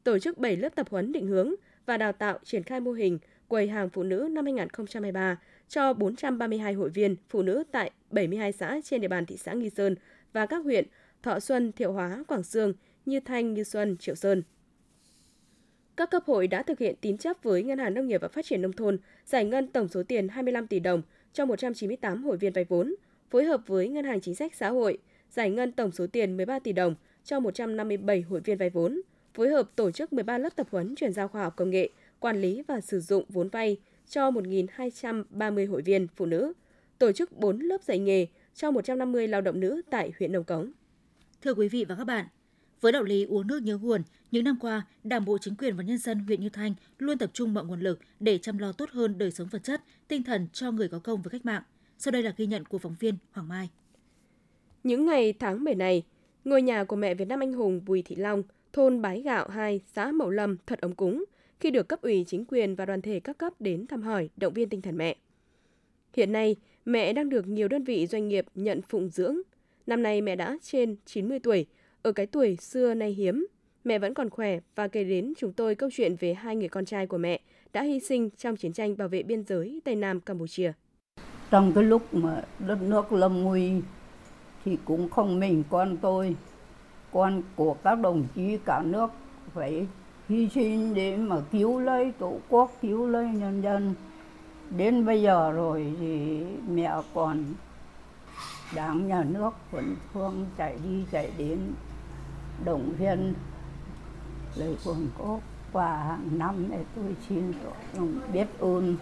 Tổ 0.03 0.19
chức 0.19 0.37
7 0.37 0.57
lớp 0.57 0.75
tập 0.75 0.87
huấn 0.89 1.11
định 1.11 1.27
hướng 1.27 1.53
và 1.85 1.97
đào 1.97 2.11
tạo 2.11 2.39
triển 2.43 2.63
khai 2.63 2.79
mô 2.79 2.91
hình 2.91 3.19
quầy 3.47 3.67
hàng 3.67 3.89
phụ 3.89 4.03
nữ 4.03 4.27
năm 4.31 4.45
2023 4.45 5.39
cho 5.67 5.93
432 5.93 6.73
hội 6.73 6.89
viên 6.89 7.15
phụ 7.29 7.41
nữ 7.41 7.63
tại 7.71 7.91
72 8.11 8.51
xã 8.51 8.79
trên 8.83 9.01
địa 9.01 9.07
bàn 9.07 9.25
thị 9.25 9.37
xã 9.37 9.53
Nghi 9.53 9.69
Sơn 9.69 9.95
và 10.33 10.45
các 10.45 10.63
huyện 10.63 10.85
Thọ 11.23 11.39
Xuân, 11.39 11.71
Thiệu 11.71 11.93
Hóa, 11.93 12.23
Quảng 12.27 12.43
Sương, 12.43 12.73
Như 13.05 13.19
Thanh, 13.19 13.53
Như 13.53 13.63
Xuân, 13.63 13.97
Triệu 13.97 14.15
Sơn. 14.15 14.43
Các 15.99 16.09
cấp 16.11 16.23
hội 16.25 16.47
đã 16.47 16.63
thực 16.63 16.79
hiện 16.79 16.95
tín 17.01 17.17
chấp 17.17 17.37
với 17.43 17.63
Ngân 17.63 17.79
hàng 17.79 17.93
Nông 17.93 18.07
nghiệp 18.07 18.21
và 18.21 18.27
Phát 18.27 18.45
triển 18.45 18.61
Nông 18.61 18.73
thôn 18.73 18.97
giải 19.25 19.45
ngân 19.45 19.67
tổng 19.67 19.87
số 19.87 20.03
tiền 20.03 20.27
25 20.27 20.67
tỷ 20.67 20.79
đồng 20.79 21.01
cho 21.33 21.45
198 21.45 22.23
hội 22.23 22.37
viên 22.37 22.53
vay 22.53 22.63
vốn, 22.63 22.95
phối 23.29 23.45
hợp 23.45 23.61
với 23.67 23.89
Ngân 23.89 24.05
hàng 24.05 24.21
Chính 24.21 24.35
sách 24.35 24.55
Xã 24.55 24.69
hội 24.69 24.97
giải 25.31 25.49
ngân 25.49 25.71
tổng 25.71 25.91
số 25.91 26.07
tiền 26.07 26.37
13 26.37 26.59
tỷ 26.59 26.71
đồng 26.73 26.95
cho 27.23 27.39
157 27.39 28.21
hội 28.21 28.39
viên 28.39 28.57
vay 28.57 28.69
vốn, 28.69 29.01
phối 29.33 29.49
hợp 29.49 29.69
tổ 29.75 29.91
chức 29.91 30.13
13 30.13 30.37
lớp 30.37 30.49
tập 30.55 30.67
huấn 30.71 30.95
chuyển 30.95 31.13
giao 31.13 31.27
khoa 31.27 31.43
học 31.43 31.53
công 31.55 31.69
nghệ, 31.69 31.89
quản 32.19 32.41
lý 32.41 32.63
và 32.67 32.81
sử 32.81 32.99
dụng 32.99 33.25
vốn 33.29 33.49
vay 33.49 33.77
cho 34.09 34.31
1.230 34.31 35.69
hội 35.69 35.81
viên 35.81 36.07
phụ 36.15 36.25
nữ, 36.25 36.53
tổ 36.99 37.11
chức 37.11 37.31
4 37.31 37.59
lớp 37.59 37.83
dạy 37.83 37.99
nghề 37.99 38.27
cho 38.55 38.71
150 38.71 39.27
lao 39.27 39.41
động 39.41 39.59
nữ 39.59 39.81
tại 39.89 40.11
huyện 40.19 40.31
Nông 40.31 40.43
Cống. 40.43 40.71
Thưa 41.41 41.53
quý 41.53 41.67
vị 41.67 41.85
và 41.89 41.95
các 41.95 42.03
bạn, 42.03 42.25
với 42.81 42.91
đạo 42.91 43.03
lý 43.03 43.23
uống 43.23 43.47
nước 43.47 43.63
nhớ 43.63 43.77
nguồn, 43.77 44.01
những 44.31 44.43
năm 44.43 44.57
qua, 44.61 44.85
Đảng 45.03 45.25
bộ 45.25 45.37
chính 45.37 45.55
quyền 45.55 45.75
và 45.75 45.83
nhân 45.83 45.97
dân 45.97 46.19
huyện 46.19 46.41
Như 46.41 46.49
Thanh 46.49 46.73
luôn 46.99 47.17
tập 47.17 47.29
trung 47.33 47.53
mọi 47.53 47.65
nguồn 47.65 47.79
lực 47.79 47.99
để 48.19 48.37
chăm 48.37 48.57
lo 48.57 48.71
tốt 48.71 48.89
hơn 48.89 49.17
đời 49.17 49.31
sống 49.31 49.47
vật 49.47 49.63
chất, 49.63 49.81
tinh 50.07 50.23
thần 50.23 50.47
cho 50.53 50.71
người 50.71 50.87
có 50.87 50.99
công 50.99 51.21
với 51.21 51.31
cách 51.31 51.45
mạng. 51.45 51.63
Sau 51.97 52.11
đây 52.11 52.23
là 52.23 52.33
ghi 52.37 52.45
nhận 52.45 52.65
của 52.65 52.77
phóng 52.77 52.95
viên 52.99 53.15
Hoàng 53.31 53.47
Mai. 53.47 53.69
Những 54.83 55.05
ngày 55.05 55.33
tháng 55.33 55.63
7 55.63 55.75
này, 55.75 56.03
ngôi 56.45 56.61
nhà 56.61 56.83
của 56.83 56.95
mẹ 56.95 57.13
Việt 57.13 57.27
Nam 57.27 57.39
anh 57.39 57.53
hùng 57.53 57.81
Bùi 57.85 58.01
Thị 58.01 58.15
Long, 58.15 58.43
thôn 58.73 59.01
Bái 59.01 59.21
Gạo 59.21 59.49
2, 59.49 59.81
xã 59.93 60.11
Mậu 60.11 60.29
Lâm 60.29 60.57
thật 60.65 60.81
ấm 60.81 60.95
cúng 60.95 61.25
khi 61.59 61.71
được 61.71 61.87
cấp 61.87 62.01
ủy 62.01 62.25
chính 62.27 62.45
quyền 62.45 62.75
và 62.75 62.85
đoàn 62.85 63.01
thể 63.01 63.19
các 63.19 63.37
cấp 63.37 63.53
đến 63.59 63.87
thăm 63.87 64.01
hỏi, 64.01 64.29
động 64.37 64.53
viên 64.53 64.69
tinh 64.69 64.81
thần 64.81 64.97
mẹ. 64.97 65.15
Hiện 66.13 66.31
nay, 66.31 66.55
mẹ 66.85 67.13
đang 67.13 67.29
được 67.29 67.47
nhiều 67.47 67.67
đơn 67.67 67.83
vị 67.83 68.07
doanh 68.07 68.27
nghiệp 68.27 68.45
nhận 68.55 68.81
phụng 68.81 69.09
dưỡng. 69.09 69.37
Năm 69.87 70.03
nay 70.03 70.21
mẹ 70.21 70.35
đã 70.35 70.57
trên 70.61 70.95
90 71.05 71.39
tuổi, 71.39 71.65
ở 72.01 72.11
cái 72.11 72.25
tuổi 72.25 72.55
xưa 72.55 72.93
nay 72.93 73.11
hiếm. 73.11 73.47
Mẹ 73.83 73.99
vẫn 73.99 74.13
còn 74.13 74.29
khỏe 74.29 74.59
và 74.75 74.87
kể 74.87 75.03
đến 75.03 75.33
chúng 75.37 75.53
tôi 75.53 75.75
câu 75.75 75.89
chuyện 75.93 76.15
về 76.19 76.33
hai 76.33 76.55
người 76.55 76.69
con 76.69 76.85
trai 76.85 77.07
của 77.07 77.17
mẹ 77.17 77.39
đã 77.73 77.83
hy 77.83 77.99
sinh 77.99 78.29
trong 78.37 78.55
chiến 78.55 78.73
tranh 78.73 78.97
bảo 78.97 79.07
vệ 79.07 79.23
biên 79.23 79.43
giới 79.43 79.81
Tây 79.85 79.95
Nam 79.95 80.19
Campuchia. 80.19 80.71
Trong 81.51 81.71
cái 81.75 81.83
lúc 81.83 82.13
mà 82.13 82.43
đất 82.67 82.81
nước 82.81 83.13
lâm 83.13 83.43
nguy 83.43 83.71
thì 84.65 84.77
cũng 84.85 85.09
không 85.09 85.39
mình 85.39 85.63
con 85.69 85.97
tôi, 85.97 86.35
con 87.11 87.41
của 87.55 87.73
các 87.73 87.99
đồng 87.99 88.27
chí 88.35 88.57
cả 88.65 88.81
nước 88.85 89.07
phải 89.53 89.87
hy 90.29 90.49
sinh 90.49 90.93
để 90.93 91.17
mà 91.17 91.35
cứu 91.51 91.79
lấy 91.79 92.11
tổ 92.19 92.39
quốc, 92.49 92.71
cứu 92.81 93.07
lấy 93.07 93.25
nhân 93.25 93.61
dân. 93.61 93.93
Đến 94.77 95.05
bây 95.05 95.21
giờ 95.21 95.51
rồi 95.51 95.93
thì 95.99 96.41
mẹ 96.71 96.91
còn 97.13 97.43
đảng 98.75 99.07
nhà 99.07 99.23
nước 99.23 99.51
vẫn 99.71 99.95
thương 100.13 100.45
chạy 100.57 100.77
đi 100.83 101.03
chạy 101.11 101.31
đến 101.37 101.59
động 102.65 102.93
viên 102.99 103.33
lời 104.55 104.75
quần 104.85 105.07
cốt 105.17 105.39
và 105.71 105.97
hàng 105.97 106.29
năm 106.37 106.65
để 106.71 106.83
tôi 106.95 107.15
xin 107.29 107.53
biết 108.33 108.45
ơn. 108.59 108.95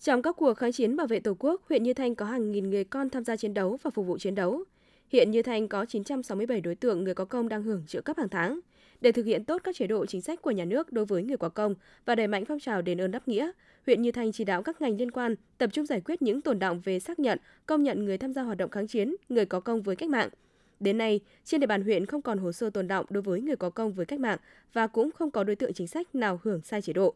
Trong 0.00 0.22
các 0.22 0.36
cuộc 0.36 0.54
kháng 0.54 0.72
chiến 0.72 0.96
bảo 0.96 1.06
vệ 1.06 1.20
Tổ 1.20 1.36
quốc, 1.38 1.60
huyện 1.68 1.82
Như 1.82 1.94
Thanh 1.94 2.14
có 2.14 2.26
hàng 2.26 2.52
nghìn 2.52 2.70
người 2.70 2.84
con 2.84 3.10
tham 3.10 3.24
gia 3.24 3.36
chiến 3.36 3.54
đấu 3.54 3.78
và 3.82 3.90
phục 3.90 4.06
vụ 4.06 4.18
chiến 4.18 4.34
đấu. 4.34 4.64
Hiện 5.08 5.30
Như 5.30 5.42
Thanh 5.42 5.68
có 5.68 5.84
967 5.84 6.60
đối 6.60 6.74
tượng 6.74 7.04
người 7.04 7.14
có 7.14 7.24
công 7.24 7.48
đang 7.48 7.62
hưởng 7.62 7.82
trợ 7.86 8.00
cấp 8.00 8.16
hàng 8.16 8.28
tháng. 8.28 8.60
Để 9.00 9.12
thực 9.12 9.26
hiện 9.26 9.44
tốt 9.44 9.60
các 9.64 9.76
chế 9.76 9.86
độ 9.86 10.06
chính 10.06 10.20
sách 10.20 10.42
của 10.42 10.50
nhà 10.50 10.64
nước 10.64 10.92
đối 10.92 11.04
với 11.04 11.22
người 11.22 11.36
có 11.36 11.48
công 11.48 11.74
và 12.04 12.14
đẩy 12.14 12.26
mạnh 12.26 12.44
phong 12.44 12.60
trào 12.60 12.82
đền 12.82 13.00
ơn 13.00 13.10
đáp 13.10 13.28
nghĩa, 13.28 13.50
huyện 13.86 14.02
Như 14.02 14.12
Thanh 14.12 14.32
chỉ 14.32 14.44
đạo 14.44 14.62
các 14.62 14.80
ngành 14.80 14.96
liên 14.96 15.10
quan 15.10 15.34
tập 15.58 15.70
trung 15.72 15.86
giải 15.86 16.00
quyết 16.00 16.22
những 16.22 16.40
tồn 16.40 16.58
động 16.58 16.80
về 16.84 17.00
xác 17.00 17.18
nhận, 17.18 17.38
công 17.66 17.82
nhận 17.82 18.04
người 18.04 18.18
tham 18.18 18.32
gia 18.32 18.42
hoạt 18.42 18.58
động 18.58 18.70
kháng 18.70 18.86
chiến, 18.86 19.14
người 19.28 19.46
có 19.46 19.60
công 19.60 19.82
với 19.82 19.96
cách 19.96 20.08
mạng. 20.08 20.28
Đến 20.80 20.98
nay, 20.98 21.20
trên 21.44 21.60
địa 21.60 21.66
bàn 21.66 21.82
huyện 21.82 22.06
không 22.06 22.22
còn 22.22 22.38
hồ 22.38 22.52
sơ 22.52 22.70
tồn 22.70 22.88
động 22.88 23.06
đối 23.10 23.22
với 23.22 23.40
người 23.40 23.56
có 23.56 23.70
công 23.70 23.92
với 23.92 24.06
cách 24.06 24.20
mạng 24.20 24.38
và 24.72 24.86
cũng 24.86 25.10
không 25.12 25.30
có 25.30 25.44
đối 25.44 25.56
tượng 25.56 25.72
chính 25.72 25.86
sách 25.86 26.14
nào 26.14 26.40
hưởng 26.42 26.60
sai 26.62 26.82
chế 26.82 26.92
độ. 26.92 27.14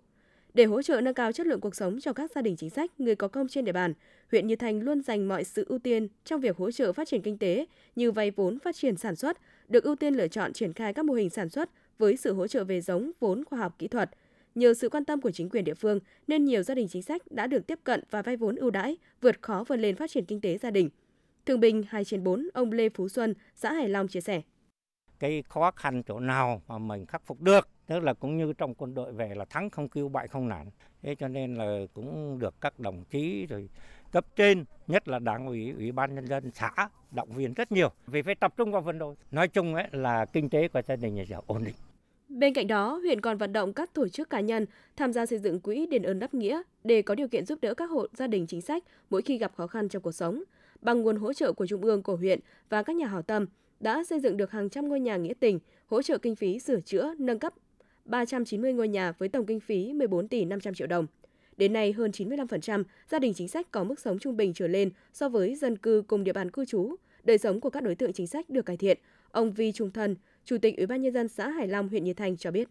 Để 0.54 0.64
hỗ 0.64 0.82
trợ 0.82 1.00
nâng 1.00 1.14
cao 1.14 1.32
chất 1.32 1.46
lượng 1.46 1.60
cuộc 1.60 1.74
sống 1.74 2.00
cho 2.00 2.12
các 2.12 2.30
gia 2.34 2.42
đình 2.42 2.56
chính 2.56 2.70
sách, 2.70 3.00
người 3.00 3.14
có 3.14 3.28
công 3.28 3.48
trên 3.48 3.64
địa 3.64 3.72
bàn, 3.72 3.92
huyện 4.30 4.46
Như 4.46 4.56
Thanh 4.56 4.80
luôn 4.80 5.02
dành 5.02 5.28
mọi 5.28 5.44
sự 5.44 5.64
ưu 5.68 5.78
tiên 5.78 6.08
trong 6.24 6.40
việc 6.40 6.56
hỗ 6.56 6.70
trợ 6.70 6.92
phát 6.92 7.08
triển 7.08 7.22
kinh 7.22 7.38
tế 7.38 7.66
như 7.96 8.12
vay 8.12 8.30
vốn 8.30 8.58
phát 8.58 8.76
triển 8.76 8.96
sản 8.96 9.16
xuất, 9.16 9.38
được 9.68 9.84
ưu 9.84 9.96
tiên 9.96 10.14
lựa 10.14 10.28
chọn 10.28 10.52
triển 10.52 10.72
khai 10.72 10.94
các 10.94 11.04
mô 11.04 11.14
hình 11.14 11.30
sản 11.30 11.48
xuất 11.48 11.70
với 11.98 12.16
sự 12.16 12.32
hỗ 12.32 12.46
trợ 12.46 12.64
về 12.64 12.80
giống, 12.80 13.10
vốn 13.20 13.44
khoa 13.44 13.58
học 13.58 13.74
kỹ 13.78 13.88
thuật. 13.88 14.10
Nhờ 14.54 14.74
sự 14.74 14.88
quan 14.88 15.04
tâm 15.04 15.20
của 15.20 15.30
chính 15.30 15.48
quyền 15.48 15.64
địa 15.64 15.74
phương 15.74 16.00
nên 16.26 16.44
nhiều 16.44 16.62
gia 16.62 16.74
đình 16.74 16.88
chính 16.88 17.02
sách 17.02 17.22
đã 17.30 17.46
được 17.46 17.66
tiếp 17.66 17.78
cận 17.84 18.02
và 18.10 18.22
vay 18.22 18.36
vốn 18.36 18.56
ưu 18.56 18.70
đãi, 18.70 18.96
vượt 19.20 19.42
khó 19.42 19.64
vươn 19.68 19.80
lên 19.80 19.96
phát 19.96 20.10
triển 20.10 20.24
kinh 20.24 20.40
tế 20.40 20.58
gia 20.58 20.70
đình. 20.70 20.90
Thương 21.48 21.61
binh 21.61 21.84
2 21.88 22.04
trên 22.04 22.24
4, 22.24 22.48
ông 22.54 22.72
Lê 22.72 22.88
Phú 22.88 23.08
Xuân, 23.08 23.34
xã 23.54 23.72
Hải 23.72 23.88
Long 23.88 24.08
chia 24.08 24.20
sẻ. 24.20 24.42
Cái 25.18 25.42
khó 25.48 25.70
khăn 25.70 26.02
chỗ 26.02 26.20
nào 26.20 26.62
mà 26.68 26.78
mình 26.78 27.06
khắc 27.06 27.26
phục 27.26 27.40
được, 27.40 27.68
tức 27.87 28.00
là 28.00 28.14
cũng 28.14 28.37
như 28.37 28.52
trong 28.52 28.74
quân 28.74 28.94
đội 28.94 29.12
về 29.12 29.34
là 29.34 29.44
thắng 29.44 29.70
không 29.70 29.88
kêu 29.88 30.08
bại 30.08 30.28
không 30.28 30.48
nản. 30.48 30.66
Thế 31.02 31.14
cho 31.14 31.28
nên 31.28 31.54
là 31.54 31.80
cũng 31.94 32.38
được 32.38 32.54
các 32.61 32.78
đồng 32.78 33.04
chí 33.11 33.46
rồi 33.46 33.68
cấp 34.12 34.26
trên, 34.37 34.64
nhất 34.87 35.08
là 35.08 35.18
đảng 35.18 35.46
ủy, 35.46 35.72
ủy 35.76 35.92
ban 35.92 36.14
nhân 36.14 36.26
dân 36.26 36.50
xã 36.54 36.70
động 37.11 37.32
viên 37.32 37.54
rất 37.54 37.72
nhiều 37.72 37.88
vì 38.06 38.22
phải 38.22 38.34
tập 38.34 38.54
trung 38.56 38.72
vào 38.72 38.82
vận 38.82 38.98
động. 38.98 39.14
Nói 39.30 39.48
chung 39.48 39.74
ấy 39.74 39.88
là 39.92 40.26
kinh 40.32 40.50
tế 40.50 40.68
của 40.68 40.82
gia 40.82 40.96
đình 40.96 41.14
nhà 41.14 41.22
giàu 41.22 41.42
ổn 41.46 41.64
định. 41.64 41.74
Bên 42.28 42.54
cạnh 42.54 42.66
đó, 42.66 42.96
huyện 42.96 43.20
còn 43.20 43.38
vận 43.38 43.52
động 43.52 43.72
các 43.72 43.94
tổ 43.94 44.08
chức 44.08 44.30
cá 44.30 44.40
nhân 44.40 44.66
tham 44.96 45.12
gia 45.12 45.26
xây 45.26 45.38
dựng 45.38 45.61
quỹ 45.61 45.87
đền 45.87 46.02
ơn 46.02 46.18
đáp 46.18 46.34
nghĩa 46.34 46.62
để 46.84 47.02
có 47.02 47.14
điều 47.14 47.28
kiện 47.28 47.46
giúp 47.46 47.58
đỡ 47.62 47.74
các 47.74 47.90
hộ 47.90 48.06
gia 48.16 48.26
đình 48.26 48.46
chính 48.46 48.61
sách 48.61 48.84
mỗi 49.11 49.22
khi 49.22 49.38
gặp 49.38 49.52
khó 49.56 49.66
khăn 49.66 49.88
trong 49.88 50.02
cuộc 50.02 50.12
sống. 50.12 50.42
Bằng 50.82 51.02
nguồn 51.02 51.16
hỗ 51.16 51.32
trợ 51.32 51.52
của 51.52 51.66
Trung 51.66 51.82
ương, 51.82 52.02
của 52.02 52.16
huyện 52.16 52.40
và 52.68 52.82
các 52.82 52.96
nhà 52.96 53.06
hảo 53.06 53.22
tâm, 53.22 53.46
đã 53.80 54.04
xây 54.04 54.20
dựng 54.20 54.36
được 54.36 54.50
hàng 54.50 54.70
trăm 54.70 54.88
ngôi 54.88 55.00
nhà 55.00 55.16
nghĩa 55.16 55.34
tình, 55.40 55.58
hỗ 55.86 56.02
trợ 56.02 56.18
kinh 56.18 56.36
phí 56.36 56.58
sửa 56.58 56.80
chữa, 56.80 57.14
nâng 57.18 57.38
cấp 57.38 57.54
390 58.04 58.72
ngôi 58.72 58.88
nhà 58.88 59.12
với 59.18 59.28
tổng 59.28 59.46
kinh 59.46 59.60
phí 59.60 59.92
14 59.92 60.28
tỷ 60.28 60.44
500 60.44 60.74
triệu 60.74 60.86
đồng. 60.86 61.06
Đến 61.56 61.72
nay, 61.72 61.92
hơn 61.92 62.10
95% 62.10 62.84
gia 63.08 63.18
đình 63.18 63.34
chính 63.34 63.48
sách 63.48 63.70
có 63.70 63.84
mức 63.84 64.00
sống 64.00 64.18
trung 64.18 64.36
bình 64.36 64.52
trở 64.54 64.66
lên 64.66 64.90
so 65.12 65.28
với 65.28 65.54
dân 65.54 65.76
cư 65.76 66.02
cùng 66.06 66.24
địa 66.24 66.32
bàn 66.32 66.50
cư 66.50 66.64
trú. 66.64 66.94
Đời 67.24 67.38
sống 67.38 67.60
của 67.60 67.70
các 67.70 67.82
đối 67.82 67.94
tượng 67.94 68.12
chính 68.12 68.26
sách 68.26 68.50
được 68.50 68.66
cải 68.66 68.76
thiện. 68.76 68.98
Ông 69.30 69.52
Vi 69.52 69.72
Trung 69.72 69.90
Thân, 69.90 70.16
Chủ 70.44 70.58
tịch 70.62 70.76
Ủy 70.76 70.86
ban 70.86 71.02
Nhân 71.02 71.12
dân 71.12 71.28
xã 71.28 71.48
Hải 71.48 71.68
Long, 71.68 71.88
huyện 71.88 72.04
Nhiệt 72.04 72.16
Thành 72.16 72.36
cho 72.36 72.50
biết. 72.50 72.68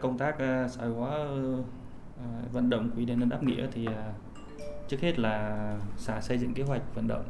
Công 0.00 0.18
tác 0.18 0.38
ờ, 0.38 0.68
xã 0.68 0.82
hội 0.82 0.90
hóa 0.90 1.10
ờ, 1.10 2.24
vận 2.52 2.70
động 2.70 2.90
quỹ 2.94 3.04
đền 3.04 3.28
đáp 3.28 3.42
nghĩa 3.42 3.68
thì 3.72 3.86
ờ, 3.86 4.12
trước 4.92 5.00
hết 5.00 5.18
là 5.18 5.76
xã 5.96 6.20
xây 6.20 6.38
dựng 6.38 6.54
kế 6.54 6.62
hoạch 6.62 6.94
vận 6.94 7.08
động 7.08 7.24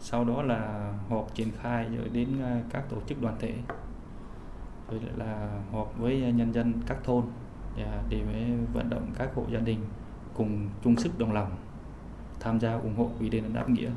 sau 0.00 0.24
đó 0.24 0.42
là 0.42 0.92
họp 1.08 1.34
triển 1.34 1.48
khai 1.62 1.86
rồi 1.96 2.08
đến 2.12 2.28
à, 2.42 2.62
các 2.70 2.84
tổ 2.90 2.96
chức 3.08 3.22
đoàn 3.22 3.36
thể 3.40 3.52
rồi 4.90 5.00
lại 5.00 5.12
là 5.16 5.62
họp 5.72 5.98
với 5.98 6.32
nhân 6.32 6.52
dân 6.54 6.72
các 6.86 6.98
thôn 7.04 7.24
à, 7.76 8.02
để 8.10 8.22
vận 8.74 8.90
động 8.90 9.10
các 9.18 9.34
hộ 9.34 9.44
gia 9.52 9.58
đình 9.58 9.78
cùng 10.34 10.68
chung 10.84 10.96
sức 10.96 11.18
đồng 11.18 11.32
lòng 11.32 11.56
tham 12.40 12.60
gia 12.60 12.74
ủng 12.74 12.94
hộ 12.96 13.10
quỹ 13.18 13.28
đền 13.28 13.44
đáp 13.54 13.70
nghĩa 13.70 13.90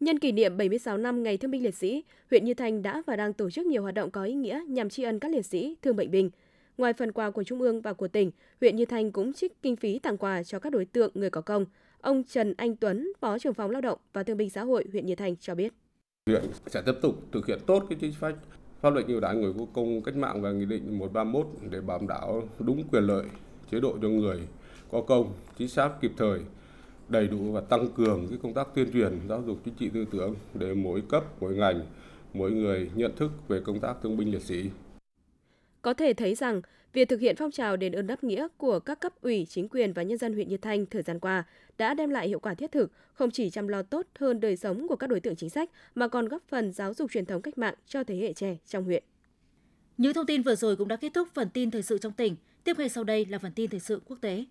Nhân 0.00 0.18
kỷ 0.18 0.32
niệm 0.32 0.56
76 0.56 0.98
năm 0.98 1.22
Ngày 1.22 1.36
Thương 1.36 1.50
binh 1.50 1.62
Liệt 1.62 1.74
sĩ, 1.74 2.04
huyện 2.30 2.44
Như 2.44 2.54
Thanh 2.54 2.82
đã 2.82 3.02
và 3.06 3.16
đang 3.16 3.32
tổ 3.32 3.50
chức 3.50 3.66
nhiều 3.66 3.82
hoạt 3.82 3.94
động 3.94 4.10
có 4.10 4.24
ý 4.24 4.34
nghĩa 4.34 4.60
nhằm 4.68 4.90
tri 4.90 5.02
ân 5.02 5.20
các 5.20 5.30
liệt 5.30 5.46
sĩ, 5.46 5.76
thương 5.82 5.96
bệnh 5.96 6.10
binh. 6.10 6.30
Ngoài 6.78 6.92
phần 6.92 7.12
quà 7.12 7.30
của 7.30 7.44
Trung 7.44 7.60
ương 7.60 7.80
và 7.80 7.92
của 7.92 8.08
tỉnh, 8.08 8.30
huyện 8.60 8.76
Như 8.76 8.84
Thanh 8.84 9.12
cũng 9.12 9.32
trích 9.32 9.62
kinh 9.62 9.76
phí 9.76 9.98
tặng 9.98 10.16
quà 10.16 10.42
cho 10.42 10.58
các 10.58 10.72
đối 10.72 10.84
tượng 10.84 11.10
người 11.14 11.30
có 11.30 11.40
công. 11.40 11.66
Ông 12.00 12.24
Trần 12.24 12.54
Anh 12.56 12.76
Tuấn, 12.76 13.12
Phó 13.20 13.38
trưởng 13.38 13.54
phòng 13.54 13.70
Lao 13.70 13.80
động 13.80 13.98
và 14.12 14.22
Thương 14.22 14.36
binh 14.36 14.50
Xã 14.50 14.62
hội 14.62 14.84
huyện 14.92 15.06
Như 15.06 15.14
Thanh 15.14 15.36
cho 15.36 15.54
biết. 15.54 15.72
Huyện 16.26 16.42
sẽ 16.66 16.82
tiếp 16.86 16.92
tục 17.02 17.14
thực 17.32 17.46
hiện 17.46 17.58
tốt 17.66 17.84
cái 17.88 17.98
chính 18.00 18.12
sách 18.12 18.34
pháp 18.80 18.94
lệnh 18.94 19.06
ưu 19.06 19.20
đãi 19.20 19.36
người 19.36 19.52
có 19.58 19.66
công 19.72 20.02
cách 20.02 20.16
mạng 20.16 20.42
và 20.42 20.52
nghị 20.52 20.64
định 20.64 20.98
131 20.98 21.46
để 21.70 21.80
bảo 21.80 22.00
đảm 22.08 22.40
đúng 22.58 22.84
quyền 22.88 23.04
lợi 23.04 23.24
chế 23.70 23.80
độ 23.80 23.98
cho 24.02 24.08
người 24.08 24.40
có 24.90 25.00
công, 25.00 25.32
chính 25.58 25.68
xác 25.68 25.90
kịp 26.00 26.12
thời, 26.16 26.40
đầy 27.08 27.28
đủ 27.28 27.52
và 27.52 27.60
tăng 27.60 27.88
cường 27.96 28.26
cái 28.28 28.38
công 28.42 28.54
tác 28.54 28.68
tuyên 28.74 28.92
truyền 28.92 29.18
giáo 29.28 29.42
dục 29.46 29.58
chính 29.64 29.74
trị 29.74 29.90
tư 29.94 30.04
tưởng 30.10 30.34
để 30.54 30.74
mỗi 30.74 31.02
cấp, 31.08 31.24
mỗi 31.40 31.54
ngành, 31.54 31.80
mỗi 32.34 32.50
người 32.50 32.90
nhận 32.94 33.16
thức 33.16 33.30
về 33.48 33.60
công 33.60 33.80
tác 33.80 33.96
thương 34.02 34.16
binh 34.16 34.30
liệt 34.30 34.42
sĩ. 34.42 34.70
Có 35.84 35.94
thể 35.94 36.12
thấy 36.14 36.34
rằng, 36.34 36.62
việc 36.92 37.08
thực 37.08 37.20
hiện 37.20 37.36
phong 37.36 37.50
trào 37.50 37.76
đền 37.76 37.92
ơn 37.92 38.06
đáp 38.06 38.24
nghĩa 38.24 38.48
của 38.56 38.78
các 38.78 39.00
cấp 39.00 39.12
ủy, 39.20 39.46
chính 39.48 39.68
quyền 39.68 39.92
và 39.92 40.02
nhân 40.02 40.18
dân 40.18 40.32
huyện 40.32 40.48
Như 40.48 40.56
Thanh 40.56 40.86
thời 40.86 41.02
gian 41.02 41.20
qua 41.20 41.44
đã 41.78 41.94
đem 41.94 42.10
lại 42.10 42.28
hiệu 42.28 42.38
quả 42.38 42.54
thiết 42.54 42.72
thực, 42.72 42.92
không 43.12 43.30
chỉ 43.30 43.50
chăm 43.50 43.68
lo 43.68 43.82
tốt 43.82 44.06
hơn 44.18 44.40
đời 44.40 44.56
sống 44.56 44.88
của 44.88 44.96
các 44.96 45.06
đối 45.06 45.20
tượng 45.20 45.36
chính 45.36 45.50
sách 45.50 45.70
mà 45.94 46.08
còn 46.08 46.28
góp 46.28 46.42
phần 46.48 46.72
giáo 46.72 46.94
dục 46.94 47.10
truyền 47.10 47.26
thống 47.26 47.42
cách 47.42 47.58
mạng 47.58 47.74
cho 47.86 48.04
thế 48.04 48.16
hệ 48.16 48.32
trẻ 48.32 48.56
trong 48.66 48.84
huyện. 48.84 49.04
Những 49.98 50.14
thông 50.14 50.26
tin 50.26 50.42
vừa 50.42 50.54
rồi 50.54 50.76
cũng 50.76 50.88
đã 50.88 50.96
kết 50.96 51.14
thúc 51.14 51.28
phần 51.34 51.50
tin 51.50 51.70
thời 51.70 51.82
sự 51.82 51.98
trong 51.98 52.12
tỉnh. 52.12 52.36
Tiếp 52.64 52.78
ngay 52.78 52.88
sau 52.88 53.04
đây 53.04 53.26
là 53.26 53.38
phần 53.38 53.52
tin 53.52 53.70
thời 53.70 53.80
sự 53.80 54.00
quốc 54.06 54.18
tế. 54.20 54.44